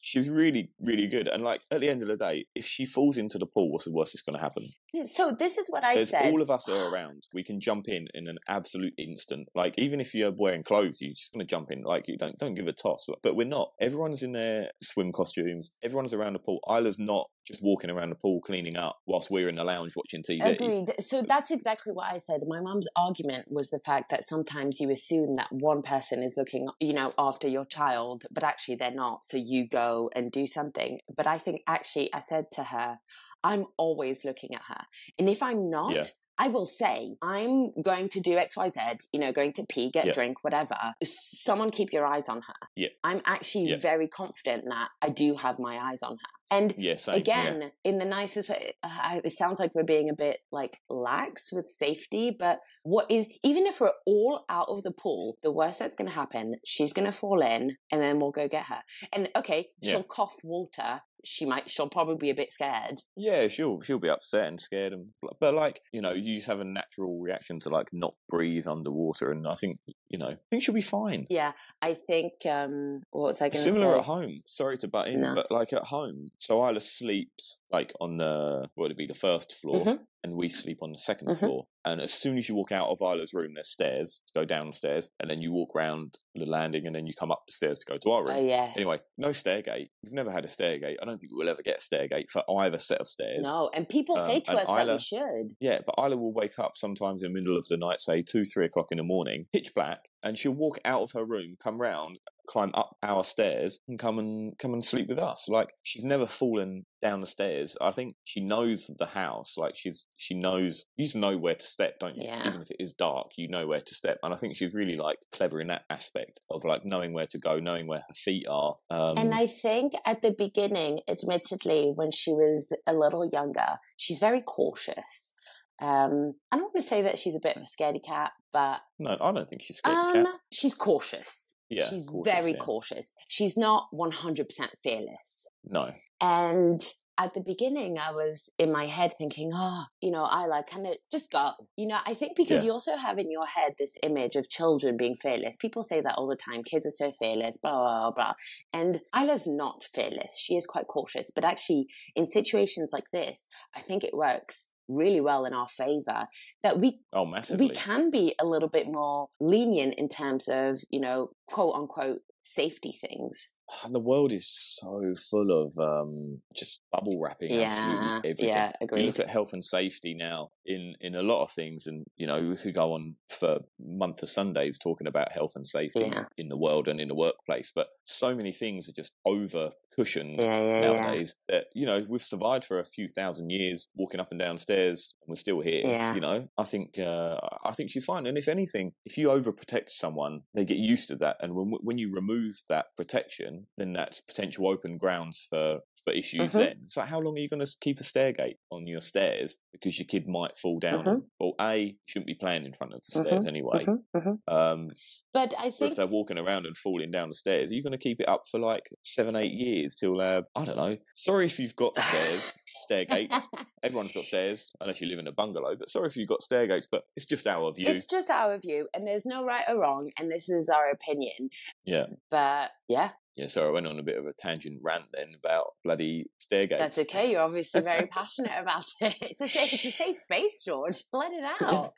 she's 0.00 0.28
really 0.28 0.70
really 0.80 1.06
good. 1.06 1.28
And 1.28 1.42
like 1.42 1.62
at 1.70 1.80
the 1.80 1.88
end 1.88 2.02
of 2.02 2.08
the 2.08 2.16
day, 2.16 2.46
if 2.54 2.66
she 2.66 2.84
falls 2.84 3.18
into 3.18 3.38
the 3.38 3.46
pool, 3.46 3.70
what's 3.70 3.84
the 3.84 3.92
worst 3.92 4.12
that's 4.12 4.22
going 4.22 4.36
to 4.36 4.42
happen? 4.42 4.72
Mm, 4.94 5.06
so 5.06 5.34
this 5.36 5.56
is 5.56 5.68
what 5.68 5.84
I 5.84 5.96
There's 5.96 6.10
said. 6.10 6.32
all 6.32 6.42
of 6.42 6.50
us 6.50 6.68
are 6.68 6.92
around. 6.92 7.28
We 7.32 7.42
can 7.42 7.60
jump 7.60 7.88
in 7.88 8.08
in 8.14 8.28
an 8.28 8.38
absolute 8.48 8.94
instant. 8.98 9.48
Like 9.54 9.74
even 9.78 10.00
if 10.00 10.14
you're 10.14 10.32
wearing 10.32 10.62
clothes, 10.62 11.00
you're 11.00 11.10
just 11.10 11.32
going 11.32 11.46
to 11.46 11.50
jump 11.50 11.70
in. 11.70 11.82
Like 11.82 12.08
you 12.08 12.18
don't 12.18 12.38
don't 12.38 12.54
give 12.54 12.66
a 12.66 12.72
toss. 12.72 13.06
But 13.22 13.36
we're 13.36 13.46
not. 13.46 13.72
Everyone's 13.80 14.22
in 14.22 14.32
their 14.32 14.70
swim 14.82 15.12
costumes. 15.12 15.70
Everyone's 15.82 16.14
around 16.14 16.34
the 16.34 16.38
pool. 16.38 16.60
Isla's 16.68 16.98
not 16.98 17.28
just 17.46 17.62
walking 17.62 17.90
around 17.90 18.10
the 18.10 18.16
pool 18.16 18.40
cleaning 18.40 18.76
up 18.76 18.98
whilst 19.06 19.30
we're 19.30 19.48
in 19.48 19.56
the 19.56 19.64
lounge 19.64 19.92
watching 19.96 20.22
TV. 20.22 20.44
Agreed. 20.44 20.94
So 21.00 21.22
that's 21.22 21.50
exactly 21.50 21.92
what 21.92 22.12
I 22.12 22.18
said. 22.18 22.40
My 22.46 22.60
mom's 22.60 22.86
argument 22.96 23.46
was 23.50 23.70
the 23.70 23.80
fact 23.80 24.10
that 24.10 24.26
sometimes 24.26 24.78
you 24.78 24.90
assume 24.90 25.36
that 25.36 25.48
one 25.50 25.82
person 25.82 26.22
is 26.22 26.36
looking, 26.36 26.68
you 26.80 26.92
know, 26.92 27.12
after 27.18 27.48
your 27.48 27.64
child, 27.64 28.24
but 28.30 28.44
actually 28.44 28.76
they're 28.76 28.92
not. 28.92 29.24
So 29.24 29.36
you 29.36 29.68
go 29.68 30.10
and 30.14 30.30
do 30.30 30.46
something. 30.46 31.00
But 31.16 31.26
I 31.26 31.38
think 31.38 31.62
actually 31.66 32.12
I 32.14 32.20
said 32.20 32.46
to 32.52 32.64
her, 32.64 32.98
I'm 33.44 33.66
always 33.76 34.24
looking 34.24 34.54
at 34.54 34.62
her. 34.68 34.84
And 35.18 35.28
if 35.28 35.42
I'm 35.42 35.70
not, 35.70 35.94
Yeah. 35.94 36.04
I 36.38 36.48
will 36.48 36.66
say, 36.66 37.16
I'm 37.22 37.72
going 37.82 38.08
to 38.10 38.20
do 38.20 38.36
XYZ, 38.36 39.06
you 39.12 39.20
know, 39.20 39.32
going 39.32 39.52
to 39.54 39.66
pee, 39.68 39.90
get 39.90 40.06
Yeah. 40.06 40.12
drink, 40.12 40.38
whatever. 40.42 40.76
Someone 41.04 41.70
keep 41.70 41.92
your 41.92 42.06
eyes 42.06 42.28
on 42.28 42.40
her. 42.42 42.68
Yeah. 42.74 42.88
I'm 43.04 43.20
actually 43.26 43.66
Yeah. 43.70 43.76
very 43.76 44.08
confident 44.08 44.64
that 44.68 44.88
I 45.00 45.10
do 45.10 45.36
have 45.36 45.58
my 45.58 45.78
eyes 45.78 46.02
on 46.02 46.12
her. 46.12 46.32
And 46.56 46.74
Yeah, 46.78 46.96
same. 46.96 47.14
yeah. 47.14 47.20
again 47.20 47.72
in 47.84 47.98
the 47.98 48.04
nicest 48.04 48.48
way 48.50 48.74
uh, 48.84 49.20
it 49.24 49.32
sounds 49.32 49.58
like 49.58 49.74
we're 49.74 49.84
being 49.96 50.10
a 50.10 50.14
bit 50.26 50.38
like 50.52 50.74
lax 50.88 51.50
with 51.52 51.66
safety 51.68 52.26
but 52.44 52.58
what 52.84 53.06
is 53.10 53.26
even 53.42 53.66
if 53.66 53.80
we're 53.80 53.92
all 54.06 54.44
out 54.48 54.68
of 54.68 54.82
the 54.82 54.90
pool 55.02 55.36
the 55.42 55.52
worst 55.52 55.78
that's 55.78 55.94
going 55.94 56.08
to 56.08 56.14
happen 56.14 56.54
she's 56.64 56.92
going 56.92 57.06
to 57.10 57.16
fall 57.22 57.40
in 57.42 57.76
and 57.90 58.00
then 58.02 58.18
we'll 58.18 58.30
go 58.42 58.48
get 58.48 58.66
her 58.66 58.80
and 59.12 59.28
okay 59.36 59.68
Yeah. 59.80 59.92
she'll 59.92 60.02
cough 60.18 60.36
water 60.44 61.00
she 61.24 61.44
might 61.46 61.70
she'll 61.70 61.88
probably 61.88 62.16
be 62.16 62.30
a 62.30 62.34
bit 62.34 62.50
scared 62.52 62.98
Yeah, 63.16 63.46
she'll 63.46 63.80
she'll 63.82 64.00
be 64.00 64.08
upset 64.10 64.48
and 64.48 64.60
scared, 64.60 64.92
and 64.92 65.10
but 65.40 65.54
like 65.54 65.80
you 65.92 66.00
know, 66.00 66.12
you 66.12 66.34
just 66.38 66.48
have 66.48 66.58
a 66.58 66.64
natural 66.64 67.20
reaction 67.20 67.60
to 67.60 67.68
like 67.68 67.86
not 67.92 68.14
breathe 68.28 68.66
underwater, 68.66 69.30
and 69.30 69.46
I 69.46 69.54
think 69.54 69.78
you 70.08 70.18
know, 70.18 70.30
I 70.30 70.38
think 70.50 70.64
she'll 70.64 70.74
be 70.74 70.80
fine. 71.00 71.26
yeah 71.30 71.52
i 71.80 71.94
think 72.08 72.32
um 72.50 73.02
what 73.12 73.28
was 73.28 73.40
i 73.40 73.44
going 73.44 73.52
to 73.52 73.58
say? 73.58 73.70
Similar 73.70 73.98
at 73.98 74.04
home. 74.04 74.42
Sorry 74.46 74.76
to 74.78 74.88
butt 74.88 75.06
in, 75.08 75.20
No. 75.20 75.34
but 75.36 75.46
like 75.52 75.72
at 75.72 75.84
home, 75.84 76.18
so 76.42 76.66
Isla 76.68 76.80
sleeps 76.80 77.60
like 77.70 77.92
on 78.00 78.16
the 78.16 78.68
what 78.74 78.84
would 78.84 78.90
it 78.92 78.96
be 78.98 79.06
the 79.06 79.14
first 79.14 79.52
floor, 79.54 79.84
Mhm. 79.84 79.98
and 80.24 80.34
we 80.34 80.48
sleep 80.48 80.78
on 80.82 80.92
the 80.92 80.98
2nd 80.98 81.28
Mhm. 81.28 81.38
floor. 81.38 81.66
And 81.84 82.00
as 82.00 82.12
soon 82.14 82.38
as 82.38 82.48
you 82.48 82.54
walk 82.54 82.70
out 82.72 82.88
of 82.88 82.98
Isla's 83.02 83.32
room, 83.34 83.54
there's 83.54 83.68
stairs 83.68 84.22
to 84.26 84.32
go 84.38 84.44
downstairs, 84.44 85.08
and 85.18 85.28
then 85.30 85.42
you 85.42 85.50
walk 85.52 85.74
round 85.74 86.18
the 86.34 86.46
landing, 86.46 86.86
and 86.86 86.94
then 86.94 87.06
you 87.08 87.12
come 87.14 87.32
up 87.32 87.42
the 87.46 87.52
stairs 87.52 87.78
to 87.80 87.86
go 87.92 87.98
to 87.98 88.10
our 88.10 88.22
room. 88.24 88.36
oh 88.36 88.40
yeah 88.54 88.72
Anyway, 88.76 89.00
no 89.18 89.28
stairgate. 89.30 89.88
We've 90.02 90.12
never 90.12 90.30
had 90.30 90.44
a 90.44 90.48
stairgate. 90.48 90.96
I 91.00 91.04
don't 91.04 91.18
think 91.18 91.32
we'll 91.34 91.48
ever 91.48 91.62
get 91.62 91.78
a 91.78 91.80
stairgate 91.80 92.28
for 92.30 92.42
either 92.60 92.78
set 92.78 93.00
of 93.00 93.08
stairs. 93.08 93.42
no 93.42 93.70
and 93.74 93.88
people 93.88 94.16
say 94.16 94.36
Um, 94.36 94.42
to 94.42 94.50
and 94.52 94.60
us 94.60 94.66
that 94.68 94.88
we 94.88 94.98
should 94.98 95.56
Yeah, 95.60 95.80
but 95.86 95.94
Isla 95.98 96.16
will 96.16 96.32
wake 96.32 96.58
up 96.58 96.76
sometimes 96.76 97.22
in 97.22 97.32
the 97.32 97.40
middle 97.40 97.56
of 97.56 97.66
the 97.68 97.76
night, 97.76 98.00
say 98.00 98.22
two, 98.22 98.44
three 98.44 98.66
o'clock 98.66 98.88
in 98.92 98.98
the 98.98 99.04
morning, 99.04 99.46
pitch 99.52 99.74
black, 99.74 100.08
and 100.22 100.38
she'll 100.38 100.52
walk 100.52 100.78
out 100.84 101.02
of 101.02 101.12
her 101.12 101.24
room, 101.24 101.56
come 101.60 101.78
round, 101.80 102.18
climb 102.48 102.70
up 102.74 102.96
our 103.02 103.24
stairs, 103.24 103.80
and 103.88 103.98
come 103.98 104.18
and 104.18 104.58
come 104.58 104.72
and 104.72 104.84
sleep 104.84 105.08
with 105.08 105.18
us. 105.18 105.48
Like 105.48 105.70
she's 105.82 106.04
never 106.04 106.26
fallen 106.26 106.86
down 107.00 107.20
the 107.20 107.26
stairs. 107.26 107.76
I 107.80 107.90
think 107.90 108.14
she 108.24 108.40
knows 108.40 108.90
the 108.98 109.06
house. 109.06 109.56
Like 109.56 109.76
she's 109.76 110.06
she 110.16 110.34
knows 110.34 110.86
you 110.96 111.04
just 111.04 111.16
know 111.16 111.36
where 111.36 111.54
to 111.54 111.64
step, 111.64 111.98
don't 111.98 112.16
you? 112.16 112.24
Yeah. 112.24 112.48
Even 112.48 112.62
if 112.62 112.70
it 112.70 112.76
is 112.78 112.92
dark, 112.92 113.28
you 113.36 113.48
know 113.48 113.66
where 113.66 113.80
to 113.80 113.94
step. 113.94 114.18
And 114.22 114.32
I 114.32 114.36
think 114.36 114.56
she's 114.56 114.74
really 114.74 114.96
like 114.96 115.18
clever 115.32 115.60
in 115.60 115.68
that 115.68 115.82
aspect 115.90 116.40
of 116.50 116.64
like 116.64 116.84
knowing 116.84 117.12
where 117.12 117.26
to 117.26 117.38
go, 117.38 117.58
knowing 117.58 117.86
where 117.86 118.00
her 118.08 118.14
feet 118.14 118.46
are. 118.48 118.76
Um, 118.90 119.18
And 119.18 119.34
I 119.34 119.46
think 119.46 119.94
at 120.04 120.22
the 120.22 120.34
beginning, 120.36 121.00
admittedly, 121.08 121.92
when 121.94 122.10
she 122.12 122.32
was 122.32 122.72
a 122.86 122.94
little 122.94 123.28
younger, 123.32 123.78
she's 123.96 124.18
very 124.18 124.42
cautious. 124.42 125.34
Um, 125.80 126.34
I 126.52 126.56
don't 126.56 126.66
want 126.66 126.76
to 126.76 126.82
say 126.82 127.02
that 127.02 127.18
she's 127.18 127.34
a 127.34 127.40
bit 127.40 127.56
of 127.56 127.62
a 127.62 127.66
scaredy 127.66 128.04
cat, 128.04 128.30
but 128.52 128.82
no, 129.00 129.16
I 129.20 129.32
don't 129.32 129.48
think 129.48 129.62
she's 129.62 129.80
scaredy 129.80 130.16
um, 130.16 130.24
cat. 130.26 130.34
she's 130.52 130.74
cautious. 130.74 131.56
Yeah, 131.72 131.88
she's 131.88 132.06
cautious, 132.06 132.32
very 132.32 132.52
yeah. 132.52 132.58
cautious. 132.58 133.14
She's 133.28 133.56
not 133.56 133.88
100% 133.94 134.46
fearless. 134.82 135.48
No, 135.64 135.92
And 136.20 136.80
at 137.18 137.34
the 137.34 137.40
beginning, 137.40 137.98
I 137.98 138.10
was 138.12 138.48
in 138.58 138.72
my 138.72 138.86
head 138.86 139.12
thinking, 139.18 139.50
oh, 139.54 139.84
you 140.00 140.10
know, 140.10 140.22
I 140.24 140.46
like 140.46 140.68
kind 140.68 140.86
of 140.86 140.94
just 141.10 141.30
go. 141.30 141.50
You 141.76 141.88
know, 141.88 141.98
I 142.06 142.14
think 142.14 142.36
because 142.36 142.60
Yeah. 142.62 142.66
you 142.66 142.72
also 142.72 142.96
have 142.96 143.18
in 143.18 143.30
your 143.30 143.46
head 143.46 143.74
this 143.78 143.96
image 144.02 144.34
of 144.36 144.48
children 144.48 144.96
being 144.96 145.16
fearless. 145.16 145.56
People 145.56 145.82
say 145.82 146.00
that 146.00 146.14
all 146.16 146.26
the 146.26 146.36
time. 146.36 146.62
Kids 146.62 146.86
are 146.86 146.90
so 146.90 147.12
fearless, 147.12 147.58
blah, 147.58 147.72
blah, 147.72 148.00
blah, 148.00 148.10
blah. 148.12 148.32
And 148.72 149.02
Isla's 149.14 149.46
not 149.46 149.84
fearless. 149.94 150.38
She 150.38 150.56
is 150.56 150.66
quite 150.66 150.86
cautious. 150.86 151.30
But 151.34 151.44
actually, 151.44 151.86
in 152.16 152.26
situations 152.26 152.90
like 152.92 153.10
this, 153.12 153.46
I 153.76 153.80
think 153.80 154.02
it 154.04 154.14
works 154.14 154.72
really 154.92 155.20
well 155.20 155.44
in 155.44 155.52
our 155.52 155.68
favor 155.68 156.26
that 156.62 156.78
we 156.78 157.00
oh 157.12 157.26
massively. 157.26 157.68
we 157.68 157.74
can 157.74 158.10
be 158.10 158.34
a 158.38 158.46
little 158.46 158.68
bit 158.68 158.86
more 158.86 159.28
lenient 159.40 159.94
in 159.94 160.08
terms 160.08 160.48
of, 160.48 160.80
you 160.90 161.00
know, 161.00 161.30
quote 161.46 161.74
unquote 161.74 162.20
safety 162.42 162.92
things. 162.92 163.52
the 163.90 164.00
world 164.00 164.32
is 164.32 164.46
so 164.48 165.14
full 165.30 165.50
of 165.50 165.78
um, 165.78 166.40
just 166.54 166.82
bubble 166.92 167.20
wrapping 167.20 167.50
Yeah, 167.50 167.62
absolutely 167.70 168.30
everything. 168.30 168.48
yeah, 168.48 168.72
You 168.80 169.06
look 169.06 169.20
at 169.20 169.28
health 169.28 169.52
and 169.52 169.64
safety 169.64 170.14
now 170.14 170.50
in 170.64 170.94
in 171.00 171.14
a 171.14 171.22
lot 171.22 171.42
of 171.42 171.50
things, 171.50 171.86
and 171.86 172.04
you 172.16 172.26
know 172.26 172.40
we 172.40 172.56
could 172.56 172.74
go 172.74 172.92
on 172.92 173.16
for 173.28 173.60
month 173.80 174.22
of 174.22 174.28
Sundays 174.30 174.78
talking 174.78 175.06
about 175.06 175.32
health 175.32 175.52
and 175.56 175.66
safety 175.66 176.00
Yeah. 176.12 176.24
in 176.36 176.48
the 176.48 176.56
world 176.56 176.88
and 176.88 177.00
in 177.00 177.08
the 177.08 177.14
workplace. 177.14 177.72
But 177.74 177.88
so 178.04 178.34
many 178.34 178.52
things 178.52 178.88
are 178.88 178.92
just 178.92 179.12
over 179.24 179.72
cushioned 179.94 180.40
Yeah, 180.40 180.80
nowadays 180.80 181.36
that 181.48 181.66
you 181.74 181.84
know 181.84 182.06
we've 182.08 182.22
survived 182.22 182.64
for 182.64 182.78
a 182.78 182.84
few 182.84 183.08
thousand 183.08 183.50
years 183.50 183.88
walking 183.94 184.20
up 184.20 184.30
and 184.30 184.40
down 184.40 184.56
stairs 184.56 185.14
and 185.20 185.28
we're 185.28 185.36
still 185.36 185.60
here 185.60 185.82
Yeah. 185.86 186.14
you 186.14 186.20
know 186.22 186.48
i 186.56 186.64
think 186.64 186.98
uh, 186.98 187.36
i 187.62 187.72
think 187.72 187.90
she's 187.90 188.06
fine 188.06 188.24
and 188.26 188.38
if 188.38 188.48
anything 188.48 188.92
if 189.04 189.18
you 189.18 189.28
overprotect 189.28 189.90
someone 189.90 190.44
they 190.54 190.64
get 190.64 190.78
used 190.78 191.08
to 191.08 191.16
that 191.16 191.36
and 191.40 191.54
when 191.54 191.72
when 191.82 191.98
you 191.98 192.10
remove 192.10 192.62
that 192.70 192.86
protection 192.96 193.61
then 193.78 193.92
that's 193.92 194.20
potential 194.20 194.68
open 194.68 194.98
grounds 194.98 195.46
for 195.50 195.80
for 196.04 196.12
issues 196.12 196.52
Mhm. 196.52 196.58
then 196.58 196.88
so 196.88 197.02
how 197.02 197.20
long 197.20 197.36
are 197.36 197.40
you 197.40 197.48
going 197.48 197.64
to 197.64 197.76
keep 197.80 198.00
a 198.00 198.02
stairgate 198.02 198.56
on 198.72 198.88
your 198.88 199.00
stairs 199.00 199.60
because 199.72 200.00
your 200.00 200.06
kid 200.06 200.26
might 200.26 200.58
fall 200.58 200.80
down 200.80 201.04
Mhm. 201.04 201.22
well 201.38 201.54
a 201.60 201.96
shouldn't 202.06 202.26
be 202.26 202.34
playing 202.34 202.64
in 202.64 202.72
front 202.72 202.92
of 202.92 203.00
the 203.04 203.20
stairs 203.20 203.46
anyway 203.46 203.84
Mhm, 203.84 204.02
mhm. 204.16 204.38
um 204.48 204.90
But 205.32 205.54
I 205.56 205.70
but 205.70 205.90
if 205.90 205.96
they're 205.96 206.06
walking 206.08 206.38
around 206.38 206.66
and 206.66 206.76
falling 206.76 207.10
down 207.12 207.28
the 207.28 207.34
stairs, 207.36 207.70
are 207.70 207.74
you 207.74 207.82
going 207.84 207.92
to 207.92 207.98
keep 207.98 208.20
it 208.20 208.28
up 208.28 208.42
for 208.50 208.58
like 208.58 208.90
seven, 209.04 209.36
eight 209.36 209.52
years 209.52 209.94
till 209.94 210.20
uh, 210.20 210.42
I 210.56 210.64
don't 210.64 210.76
know. 210.76 210.98
Sorry 211.14 211.46
if 211.46 211.58
you've 211.58 211.74
got 211.76 211.98
stairs, 211.98 212.52
stair 212.84 213.04
gates. 213.06 213.46
Everyone's 213.82 214.12
got 214.12 214.24
stairs 214.24 214.70
unless 214.80 215.00
you 215.00 215.08
live 215.08 215.18
in 215.20 215.26
a 215.26 215.32
bungalow. 215.32 215.74
But 215.76 215.88
sorry 215.88 216.08
if 216.08 216.16
you've 216.16 216.28
got 216.28 216.42
stair 216.42 216.66
gates. 216.66 216.86
But 216.90 217.04
it's 217.16 217.24
just 217.26 217.46
our 217.46 217.72
view. 217.72 217.86
it's 217.88 218.06
just 218.06 218.28
our 218.28 218.58
view, 218.58 218.88
and 218.92 219.06
there's 219.06 219.24
no 219.24 219.44
right 219.44 219.64
or 219.68 219.78
wrong, 219.78 220.10
and 220.18 220.30
this 220.30 220.48
is 220.50 220.68
our 220.68 220.90
opinion. 220.90 221.48
Yeah, 221.84 222.06
But 222.30 222.72
yeah, 222.88 223.12
yeah. 223.36 223.46
Sorry, 223.46 223.68
I 223.68 223.70
went 223.70 223.86
on 223.86 223.98
a 223.98 224.02
bit 224.02 224.18
of 224.18 224.26
a 224.26 224.32
tangent 224.38 224.80
rant 224.82 225.04
then 225.12 225.32
about 225.38 225.72
bloody 225.84 226.26
stair 226.38 226.66
gates. 226.66 226.80
that's 226.80 226.98
okay. 226.98 227.32
You're 227.32 227.42
obviously 227.42 227.80
very 227.80 228.06
passionate 228.06 228.52
about 228.60 228.84
it. 229.00 229.16
It's 229.20 229.40
a 229.40 229.48
safe, 229.48 229.72
it's 229.72 229.84
a 229.84 229.90
safe 229.90 230.16
space, 230.16 230.62
George. 230.64 231.02
Let 231.12 231.32
it 231.32 231.44
out. 231.62 231.92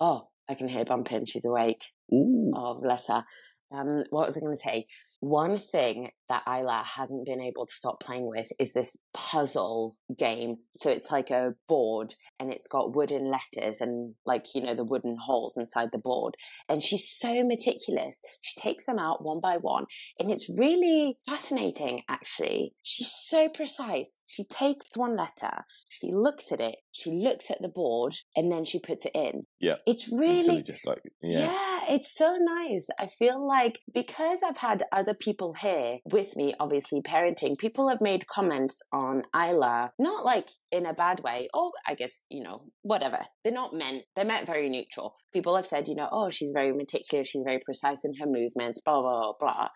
oh, 0.00 0.28
I 0.48 0.54
can 0.54 0.68
hear 0.68 0.84
bumping. 0.84 1.26
She's 1.26 1.44
awake. 1.44 1.82
Ooh, 2.12 2.52
Oh, 2.54 2.74
bless 2.82 3.06
her. 3.08 3.24
Um, 3.72 4.04
what 4.10 4.26
was 4.26 4.36
I 4.36 4.40
going 4.40 4.52
to 4.52 4.60
say? 4.60 4.86
One 5.20 5.56
thing 5.58 6.10
that 6.30 6.44
Isla 6.46 6.84
hasn't 6.96 7.26
been 7.26 7.40
able 7.40 7.66
to 7.66 7.74
stop 7.74 8.00
playing 8.00 8.28
with 8.28 8.48
is 8.58 8.72
this 8.72 8.96
puzzle 9.12 9.96
game. 10.16 10.56
So 10.74 10.88
it's 10.88 11.10
like 11.10 11.28
a 11.28 11.54
board 11.68 12.14
and 12.38 12.52
it's 12.52 12.68
got 12.68 12.94
wooden 12.94 13.30
letters 13.30 13.80
and 13.80 14.14
like, 14.24 14.46
you 14.54 14.62
know, 14.62 14.74
the 14.74 14.84
wooden 14.84 15.16
holes 15.26 15.56
inside 15.58 15.88
the 15.92 15.98
board. 15.98 16.36
And 16.68 16.82
she's 16.82 17.10
so 17.10 17.44
meticulous. 17.44 18.20
She 18.40 18.58
takes 18.60 18.86
them 18.86 18.98
out 18.98 19.24
one 19.24 19.40
by 19.42 19.56
one 19.56 19.86
and 20.18 20.30
it's 20.30 20.48
really 20.56 21.18
fascinating 21.28 22.02
actually. 22.08 22.74
She's 22.82 23.12
so 23.12 23.48
precise. 23.48 24.18
She 24.24 24.44
takes 24.44 24.96
one 24.96 25.16
letter, 25.16 25.64
she 25.88 26.10
looks 26.12 26.52
at 26.52 26.60
it, 26.60 26.76
she 26.92 27.10
looks 27.10 27.50
at 27.50 27.60
the 27.60 27.68
board 27.68 28.14
and 28.36 28.50
then 28.50 28.64
she 28.64 28.78
puts 28.78 29.04
it 29.04 29.12
in. 29.14 29.46
Yeah. 29.60 29.76
It's 29.86 30.08
really 30.10 30.62
just 30.62 30.86
like 30.86 31.02
yeah. 31.22 31.50
yeah, 31.50 31.69
it's 31.88 32.14
so 32.14 32.36
nice. 32.38 32.88
I 32.98 33.06
feel 33.06 33.46
like 33.46 33.80
because 33.92 34.40
I've 34.46 34.58
had 34.58 34.84
other 34.92 35.14
people 35.14 35.54
here 35.54 35.98
with 36.04 36.36
me, 36.36 36.54
obviously 36.58 37.00
parenting, 37.02 37.58
people 37.58 37.88
have 37.88 38.00
made 38.00 38.26
comments 38.26 38.82
on 38.92 39.22
Isla, 39.34 39.92
not 39.98 40.24
like 40.24 40.48
in 40.70 40.86
a 40.86 40.94
bad 40.94 41.20
way. 41.20 41.48
Oh, 41.54 41.72
I 41.86 41.94
guess, 41.94 42.22
you 42.30 42.42
know, 42.42 42.62
whatever. 42.82 43.18
They're 43.42 43.52
not 43.52 43.74
meant, 43.74 44.04
they're 44.14 44.24
meant 44.24 44.46
very 44.46 44.68
neutral. 44.68 45.16
People 45.32 45.56
have 45.56 45.66
said, 45.66 45.88
you 45.88 45.94
know, 45.94 46.08
oh, 46.10 46.28
she's 46.30 46.52
very 46.52 46.72
meticulous, 46.72 47.28
she's 47.28 47.42
very 47.44 47.60
precise 47.64 48.04
in 48.04 48.14
her 48.20 48.26
movements, 48.26 48.80
blah, 48.84 49.00
blah, 49.00 49.20
blah, 49.20 49.32
blah. 49.40 49.68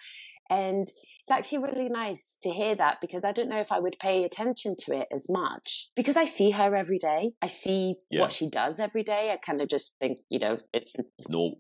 And 0.51 0.89
it's 1.21 1.31
actually 1.31 1.59
really 1.59 1.89
nice 1.89 2.37
to 2.43 2.51
hear 2.51 2.75
that 2.75 2.99
because 3.01 3.25
I 3.25 3.33
don't 3.33 3.49
know 3.49 3.59
if 3.61 3.73
I 3.73 3.81
would 3.81 3.97
pay 3.99 4.25
attention 4.25 4.77
to 4.81 4.93
it 4.99 5.09
as 5.11 5.27
much 5.31 5.89
because 5.97 6.19
I 6.19 6.27
see 6.27 6.51
her 6.51 6.77
every 6.77 6.99
day. 6.99 7.33
I 7.41 7.47
see 7.47 7.97
Yeah. 8.11 8.21
what 8.21 8.33
she 8.33 8.51
does 8.51 8.79
every 8.79 9.03
day. 9.03 9.31
I 9.33 9.39
kind 9.39 9.63
of 9.63 9.69
just 9.69 9.97
think, 9.99 10.19
you 10.29 10.39
know, 10.39 10.59
it's 10.75 10.95
It's 11.19 11.31
normal. 11.31 11.57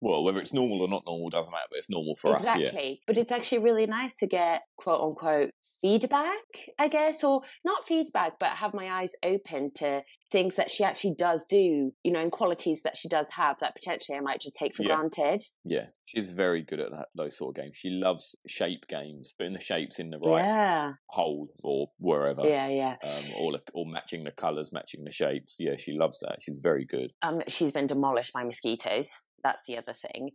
Well, 0.00 0.22
whether 0.22 0.38
it's 0.38 0.52
normal 0.54 0.82
or 0.82 0.88
not 0.88 1.02
normal 1.04 1.30
doesn't 1.30 1.50
matter, 1.50 1.66
but 1.68 1.78
it's 1.78 1.90
normal 1.90 2.14
for 2.14 2.36
us. 2.36 2.44
Yeah. 2.44 2.58
exactly. 2.58 3.00
But 3.08 3.18
it's 3.18 3.32
actually 3.32 3.58
really 3.58 3.86
nice 3.86 4.14
to 4.18 4.28
get 4.28 4.62
quote 4.76 5.00
unquote 5.00 5.50
feedback, 5.82 6.70
I 6.78 6.88
guess, 6.88 7.22
or 7.24 7.42
not 7.64 7.86
feedback, 7.86 8.38
but 8.38 8.50
have 8.50 8.72
my 8.72 8.88
eyes 8.90 9.12
open 9.22 9.72
to 9.76 10.02
things 10.30 10.56
that 10.56 10.70
she 10.70 10.82
actually 10.82 11.14
does 11.18 11.44
do, 11.44 11.92
you 12.02 12.10
know, 12.12 12.20
and 12.20 12.32
qualities 12.32 12.82
that 12.84 12.96
she 12.96 13.06
does 13.08 13.26
have 13.36 13.56
that 13.60 13.74
potentially 13.74 14.16
I 14.16 14.20
might 14.22 14.40
just 14.40 14.56
take 14.56 14.74
for 14.74 14.82
Yeah. 14.82 14.96
granted. 14.96 15.42
Yeah, 15.64 15.88
she's 16.06 16.30
very 16.30 16.62
good 16.62 16.80
at 16.80 16.90
that, 16.90 17.08
those 17.14 17.36
sort 17.36 17.58
of 17.58 17.62
games. 17.62 17.76
She 17.76 17.90
loves 17.90 18.34
shape 18.46 18.86
games, 18.88 19.34
putting 19.36 19.52
the 19.52 19.60
shapes 19.60 19.98
in 19.98 20.08
the 20.10 20.18
right 20.18 20.42
Yeah. 20.42 20.92
hole 21.10 21.48
or 21.62 21.88
wherever, 21.98 22.48
Yeah, 22.48 22.68
yeah. 22.68 22.96
um, 23.02 23.24
or 23.36 23.58
or 23.74 23.84
matching 23.84 24.24
the 24.24 24.30
colours, 24.32 24.72
matching 24.72 25.04
the 25.04 25.12
shapes. 25.12 25.56
Yeah, 25.60 25.76
she 25.76 25.92
loves 25.92 26.20
that. 26.20 26.38
She's 26.40 26.58
very 26.62 26.86
good. 26.86 27.12
Um, 27.20 27.42
she's 27.48 27.72
been 27.72 27.86
demolished 27.88 28.32
by 28.32 28.44
mosquitoes. 28.44 29.20
That's 29.44 29.60
the 29.66 29.76
other 29.76 29.92
thing. 29.92 30.30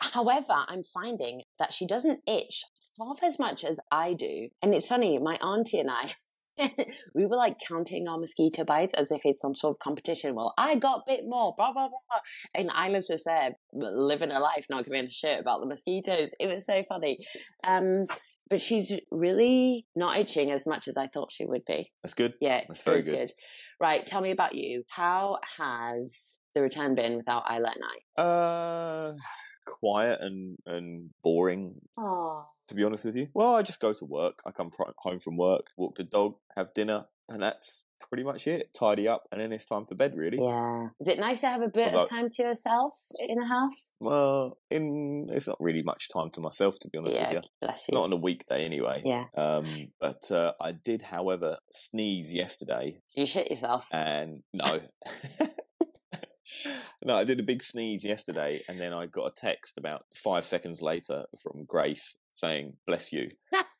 However, 0.00 0.64
I'm 0.68 0.84
finding 0.84 1.42
that 1.58 1.72
she 1.72 1.86
doesn't 1.86 2.20
itch 2.26 2.62
half 2.98 3.22
as 3.22 3.38
much 3.38 3.64
as 3.64 3.78
I 3.90 4.14
do. 4.14 4.48
And 4.62 4.74
it's 4.74 4.88
funny, 4.88 5.18
my 5.18 5.36
auntie 5.36 5.80
and 5.80 5.90
I, 5.90 6.10
we 7.14 7.26
were 7.26 7.36
like 7.36 7.58
counting 7.66 8.08
our 8.08 8.18
mosquito 8.18 8.64
bites 8.64 8.94
as 8.94 9.10
if 9.10 9.22
it's 9.24 9.42
some 9.42 9.54
sort 9.54 9.72
of 9.72 9.78
competition. 9.78 10.34
Well, 10.34 10.54
I 10.56 10.76
got 10.76 11.00
a 11.00 11.02
bit 11.06 11.24
more, 11.26 11.54
blah, 11.56 11.72
blah, 11.72 11.88
blah. 11.88 12.20
And 12.54 12.70
Isla's 12.70 13.08
just 13.08 13.24
there 13.24 13.56
living 13.72 14.30
her 14.30 14.40
life, 14.40 14.66
not 14.70 14.84
giving 14.84 15.06
a 15.06 15.10
shit 15.10 15.40
about 15.40 15.60
the 15.60 15.66
mosquitoes. 15.66 16.32
It 16.40 16.46
was 16.46 16.64
so 16.64 16.82
funny. 16.88 17.18
Um, 17.64 18.06
but 18.48 18.62
she's 18.62 18.92
really 19.10 19.86
not 19.96 20.18
itching 20.18 20.52
as 20.52 20.66
much 20.66 20.86
as 20.86 20.96
I 20.96 21.08
thought 21.08 21.32
she 21.32 21.44
would 21.44 21.64
be. 21.66 21.90
That's 22.02 22.14
good. 22.14 22.34
Yeah, 22.40 22.62
That's 22.68 22.82
very 22.82 22.98
it's 22.98 23.08
good. 23.08 23.32
Right, 23.80 24.06
tell 24.06 24.20
me 24.20 24.30
about 24.30 24.54
you. 24.54 24.84
How 24.88 25.38
has 25.58 26.38
the 26.54 26.62
return 26.62 26.94
been 26.94 27.16
without 27.16 27.42
Isla 27.50 27.72
and 27.74 27.84
I? 27.84 28.22
Uh, 28.22 29.14
quiet 29.66 30.20
and 30.20 30.58
and 30.66 31.10
boring. 31.22 31.80
Oh, 31.98 32.46
To 32.68 32.74
be 32.74 32.84
honest 32.84 33.04
with 33.04 33.16
you, 33.16 33.28
well, 33.34 33.54
I 33.54 33.62
just 33.62 33.80
go 33.80 33.92
to 33.92 34.04
work. 34.04 34.40
I 34.46 34.50
come 34.50 34.70
fro- 34.70 34.92
home 34.98 35.20
from 35.20 35.36
work, 35.36 35.70
walk 35.76 35.96
the 35.96 36.04
dog, 36.04 36.36
have 36.56 36.72
dinner, 36.74 37.06
and 37.28 37.42
that's 37.42 37.84
pretty 38.08 38.22
much 38.24 38.46
it. 38.46 38.72
Tidy 38.78 39.08
up, 39.08 39.22
and 39.32 39.40
then 39.40 39.52
it's 39.52 39.64
time 39.64 39.86
for 39.86 39.94
bed. 39.94 40.14
Really. 40.16 40.38
yeah. 40.40 40.88
Is 41.00 41.08
it 41.08 41.18
nice 41.18 41.40
to 41.40 41.46
have 41.48 41.62
a 41.62 41.68
bit 41.68 41.88
Although- 41.88 42.04
of 42.04 42.10
time 42.10 42.28
to 42.30 42.42
yourself 42.42 42.94
in 43.28 43.38
the 43.38 43.46
house? 43.46 43.90
Well, 44.00 44.58
in 44.70 45.28
it's 45.30 45.48
not 45.48 45.56
really 45.60 45.82
much 45.82 46.08
time 46.08 46.30
to 46.32 46.40
myself, 46.40 46.78
to 46.80 46.88
be 46.88 46.98
honest 46.98 47.18
with 47.18 47.32
you. 47.32 47.42
bless 47.62 47.88
you. 47.88 47.94
Not 47.94 48.04
on 48.04 48.12
a 48.12 48.16
weekday, 48.16 48.64
anyway. 48.64 49.02
yeah, 49.04 49.24
Um, 49.36 49.88
but 50.00 50.30
uh, 50.30 50.52
I 50.60 50.72
did, 50.72 51.02
however, 51.02 51.56
sneeze 51.72 52.32
yesterday, 52.34 53.00
you 53.16 53.26
shit 53.26 53.50
yourself. 53.50 53.86
and 53.92 54.42
no, 54.52 54.64
no, 57.04 57.16
I 57.16 57.24
did 57.24 57.40
a 57.40 57.44
big 57.44 57.62
sneeze 57.62 58.04
yesterday, 58.04 58.62
and 58.68 58.80
then 58.80 58.92
I 58.92 59.06
got 59.06 59.26
a 59.26 59.34
text 59.34 59.78
about 59.78 60.04
five 60.14 60.44
seconds 60.44 60.82
later 60.82 61.26
from 61.42 61.64
Grace 61.64 62.18
saying 62.34 62.74
"bless 62.86 63.12
you." 63.12 63.30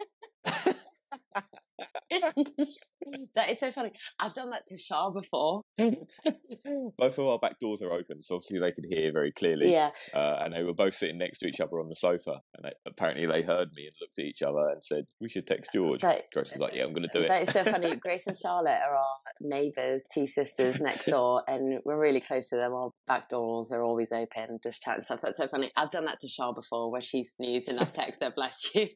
that 3.34 3.50
is 3.50 3.60
so 3.60 3.70
funny. 3.70 3.92
I've 4.18 4.34
done 4.34 4.50
that 4.50 4.66
to 4.66 4.78
Shah 4.78 5.10
before. 5.10 5.62
both 5.78 7.18
of 7.18 7.26
our 7.26 7.38
back 7.38 7.58
doors 7.60 7.82
are 7.82 7.92
open, 7.92 8.22
so 8.22 8.36
obviously 8.36 8.58
they 8.58 8.72
could 8.72 8.86
hear 8.88 9.12
very 9.12 9.32
clearly. 9.32 9.72
Yeah, 9.72 9.90
Uh, 10.14 10.38
and 10.40 10.54
they 10.54 10.62
were 10.62 10.74
both 10.74 10.94
sitting 10.94 11.18
next 11.18 11.38
to 11.40 11.46
each 11.46 11.60
other 11.60 11.78
on 11.80 11.88
the 11.88 11.94
sofa, 11.94 12.40
and 12.54 12.64
they, 12.64 12.72
apparently 12.86 13.26
they 13.26 13.42
heard 13.42 13.70
me 13.74 13.86
and 13.86 13.94
looked 14.00 14.18
at 14.18 14.24
each 14.24 14.42
other 14.42 14.68
and 14.68 14.82
said, 14.82 15.06
"We 15.20 15.28
should 15.28 15.46
text 15.46 15.72
George." 15.72 16.00
that, 16.02 16.24
Grace 16.32 16.52
was 16.52 16.60
like, 16.60 16.74
"Yeah, 16.74 16.84
I'm 16.84 16.92
going 16.92 17.08
to 17.08 17.18
do 17.18 17.24
it." 17.24 17.28
that 17.28 17.42
is 17.42 17.52
so 17.52 17.64
funny. 17.64 17.94
Grace 18.00 18.26
and 18.26 18.36
Charlotte 18.36 18.80
are 18.86 18.94
our 18.94 19.16
neighbours, 19.40 20.06
two 20.12 20.26
sisters 20.26 20.80
next 20.80 21.06
door, 21.06 21.42
and 21.46 21.80
we're 21.84 22.00
really 22.00 22.20
close 22.20 22.48
to 22.50 22.56
them. 22.56 22.72
Our 22.72 22.90
back 23.06 23.28
doors 23.28 23.72
are 23.72 23.82
always 23.82 24.12
open, 24.12 24.58
just 24.62 24.82
chatting 24.82 25.04
stuff. 25.04 25.20
That's 25.22 25.38
so 25.38 25.48
funny. 25.48 25.70
I've 25.76 25.90
done 25.90 26.06
that 26.06 26.20
to 26.20 26.28
Shah 26.28 26.52
before, 26.52 26.90
where 26.90 27.00
she 27.00 27.24
sneezed 27.24 27.68
and 27.68 27.78
I've 27.80 27.92
texted 27.92 28.22
her, 28.22 28.32
"Bless 28.34 28.74
you." 28.74 28.88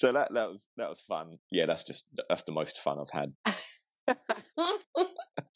So 0.00 0.12
that 0.12 0.32
that 0.32 0.48
was 0.48 0.66
that 0.78 0.88
was 0.88 1.00
fun. 1.02 1.36
Yeah, 1.50 1.66
that's 1.66 1.84
just 1.84 2.06
that's 2.28 2.44
the 2.44 2.52
most 2.52 2.78
fun 2.78 2.98
I've 2.98 3.10
had. 3.10 3.34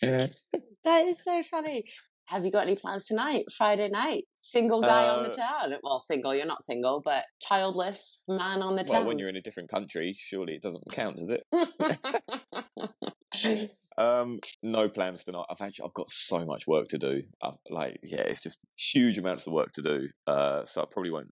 that 0.02 1.04
is 1.06 1.24
so 1.24 1.42
funny. 1.42 1.84
Have 2.26 2.44
you 2.44 2.52
got 2.52 2.66
any 2.66 2.76
plans 2.76 3.06
tonight? 3.06 3.46
Friday 3.56 3.88
night? 3.88 4.24
Single 4.42 4.82
guy 4.82 5.08
on 5.08 5.22
the 5.24 5.30
Uh, 5.30 5.34
town. 5.36 5.72
Well, 5.82 5.98
single, 5.98 6.34
you're 6.34 6.44
not 6.46 6.62
single, 6.62 7.00
but 7.02 7.24
childless 7.40 8.20
man 8.28 8.60
on 8.62 8.76
the 8.76 8.82
Well, 8.82 8.84
town. 8.84 8.96
Well, 9.00 9.06
when 9.08 9.18
you're 9.18 9.28
in 9.30 9.36
a 9.36 9.40
different 9.42 9.70
country, 9.70 10.14
surely 10.18 10.54
it 10.54 10.62
doesn't 10.62 10.84
count, 10.92 11.16
does 11.16 11.30
it? 11.30 11.42
Um, 13.96 14.40
no 14.60 14.88
plans 14.88 15.22
tonight. 15.22 15.44
I've 15.48 15.60
actually 15.60 15.84
I've 15.84 15.94
got 15.94 16.10
so 16.10 16.44
much 16.44 16.66
work 16.66 16.88
to 16.88 16.98
do. 16.98 17.22
I've, 17.40 17.54
like, 17.70 18.00
yeah, 18.02 18.22
it's 18.22 18.40
just 18.40 18.58
huge 18.76 19.18
amounts 19.18 19.46
of 19.46 19.52
work 19.52 19.70
to 19.74 19.82
do. 19.82 20.08
Uh, 20.26 20.64
so 20.64 20.82
I 20.82 20.86
probably 20.90 21.12
won't. 21.12 21.32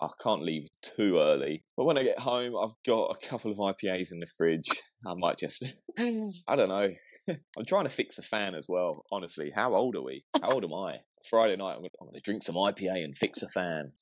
I 0.00 0.08
can't 0.22 0.42
leave 0.42 0.68
too 0.82 1.18
early. 1.18 1.64
But 1.76 1.84
when 1.84 1.98
I 1.98 2.02
get 2.02 2.20
home, 2.20 2.54
I've 2.56 2.74
got 2.86 3.16
a 3.16 3.26
couple 3.26 3.50
of 3.50 3.58
IPAs 3.58 4.12
in 4.12 4.20
the 4.20 4.26
fridge. 4.26 4.68
I 5.06 5.14
might 5.14 5.38
just. 5.38 5.64
I 5.98 6.56
don't 6.56 6.68
know. 6.68 6.88
I'm 7.28 7.64
trying 7.66 7.84
to 7.84 7.90
fix 7.90 8.18
a 8.18 8.22
fan 8.22 8.54
as 8.54 8.66
well. 8.68 9.04
Honestly, 9.10 9.52
how 9.54 9.74
old 9.74 9.96
are 9.96 10.02
we? 10.02 10.24
How 10.40 10.52
old 10.52 10.64
am 10.64 10.74
I? 10.74 11.00
Friday 11.28 11.56
night, 11.56 11.74
I'm 11.74 11.80
going 11.80 11.90
I'm 12.00 12.12
to 12.14 12.20
drink 12.20 12.42
some 12.44 12.54
IPA 12.54 13.02
and 13.02 13.16
fix 13.16 13.42
a 13.42 13.48
fan. 13.48 13.92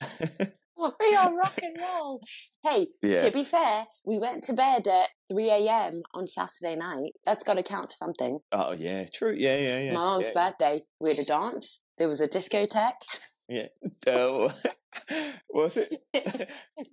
we 0.77 1.17
are 1.17 1.35
rock 1.35 1.59
and 1.63 1.77
roll. 1.81 2.21
Hey, 2.63 2.89
yeah. 3.03 3.25
to 3.25 3.31
be 3.31 3.45
fair, 3.45 3.87
we 4.05 4.19
went 4.19 4.45
to 4.45 4.53
bed 4.53 4.87
at 4.87 5.09
3 5.33 5.49
a.m. 5.49 6.03
on 6.13 6.27
Saturday 6.27 6.77
night. 6.77 7.13
That's 7.25 7.45
got 7.45 7.55
to 7.55 7.63
count 7.63 7.87
for 7.87 7.95
something. 7.95 8.41
Oh 8.53 8.73
yeah, 8.73 9.07
true. 9.13 9.35
Yeah, 9.37 9.57
yeah, 9.57 9.79
yeah. 9.81 9.93
My 9.95 10.01
mom's 10.01 10.27
yeah, 10.27 10.51
birthday, 10.51 10.83
we 11.01 11.11
had 11.11 11.19
a 11.19 11.25
dance. 11.25 11.83
There 11.97 12.09
was 12.09 12.21
a 12.21 12.29
discotheque. 12.29 12.93
Yeah. 13.49 13.69
Uh, 14.07 14.51
was 15.51 15.77
it? 15.77 15.93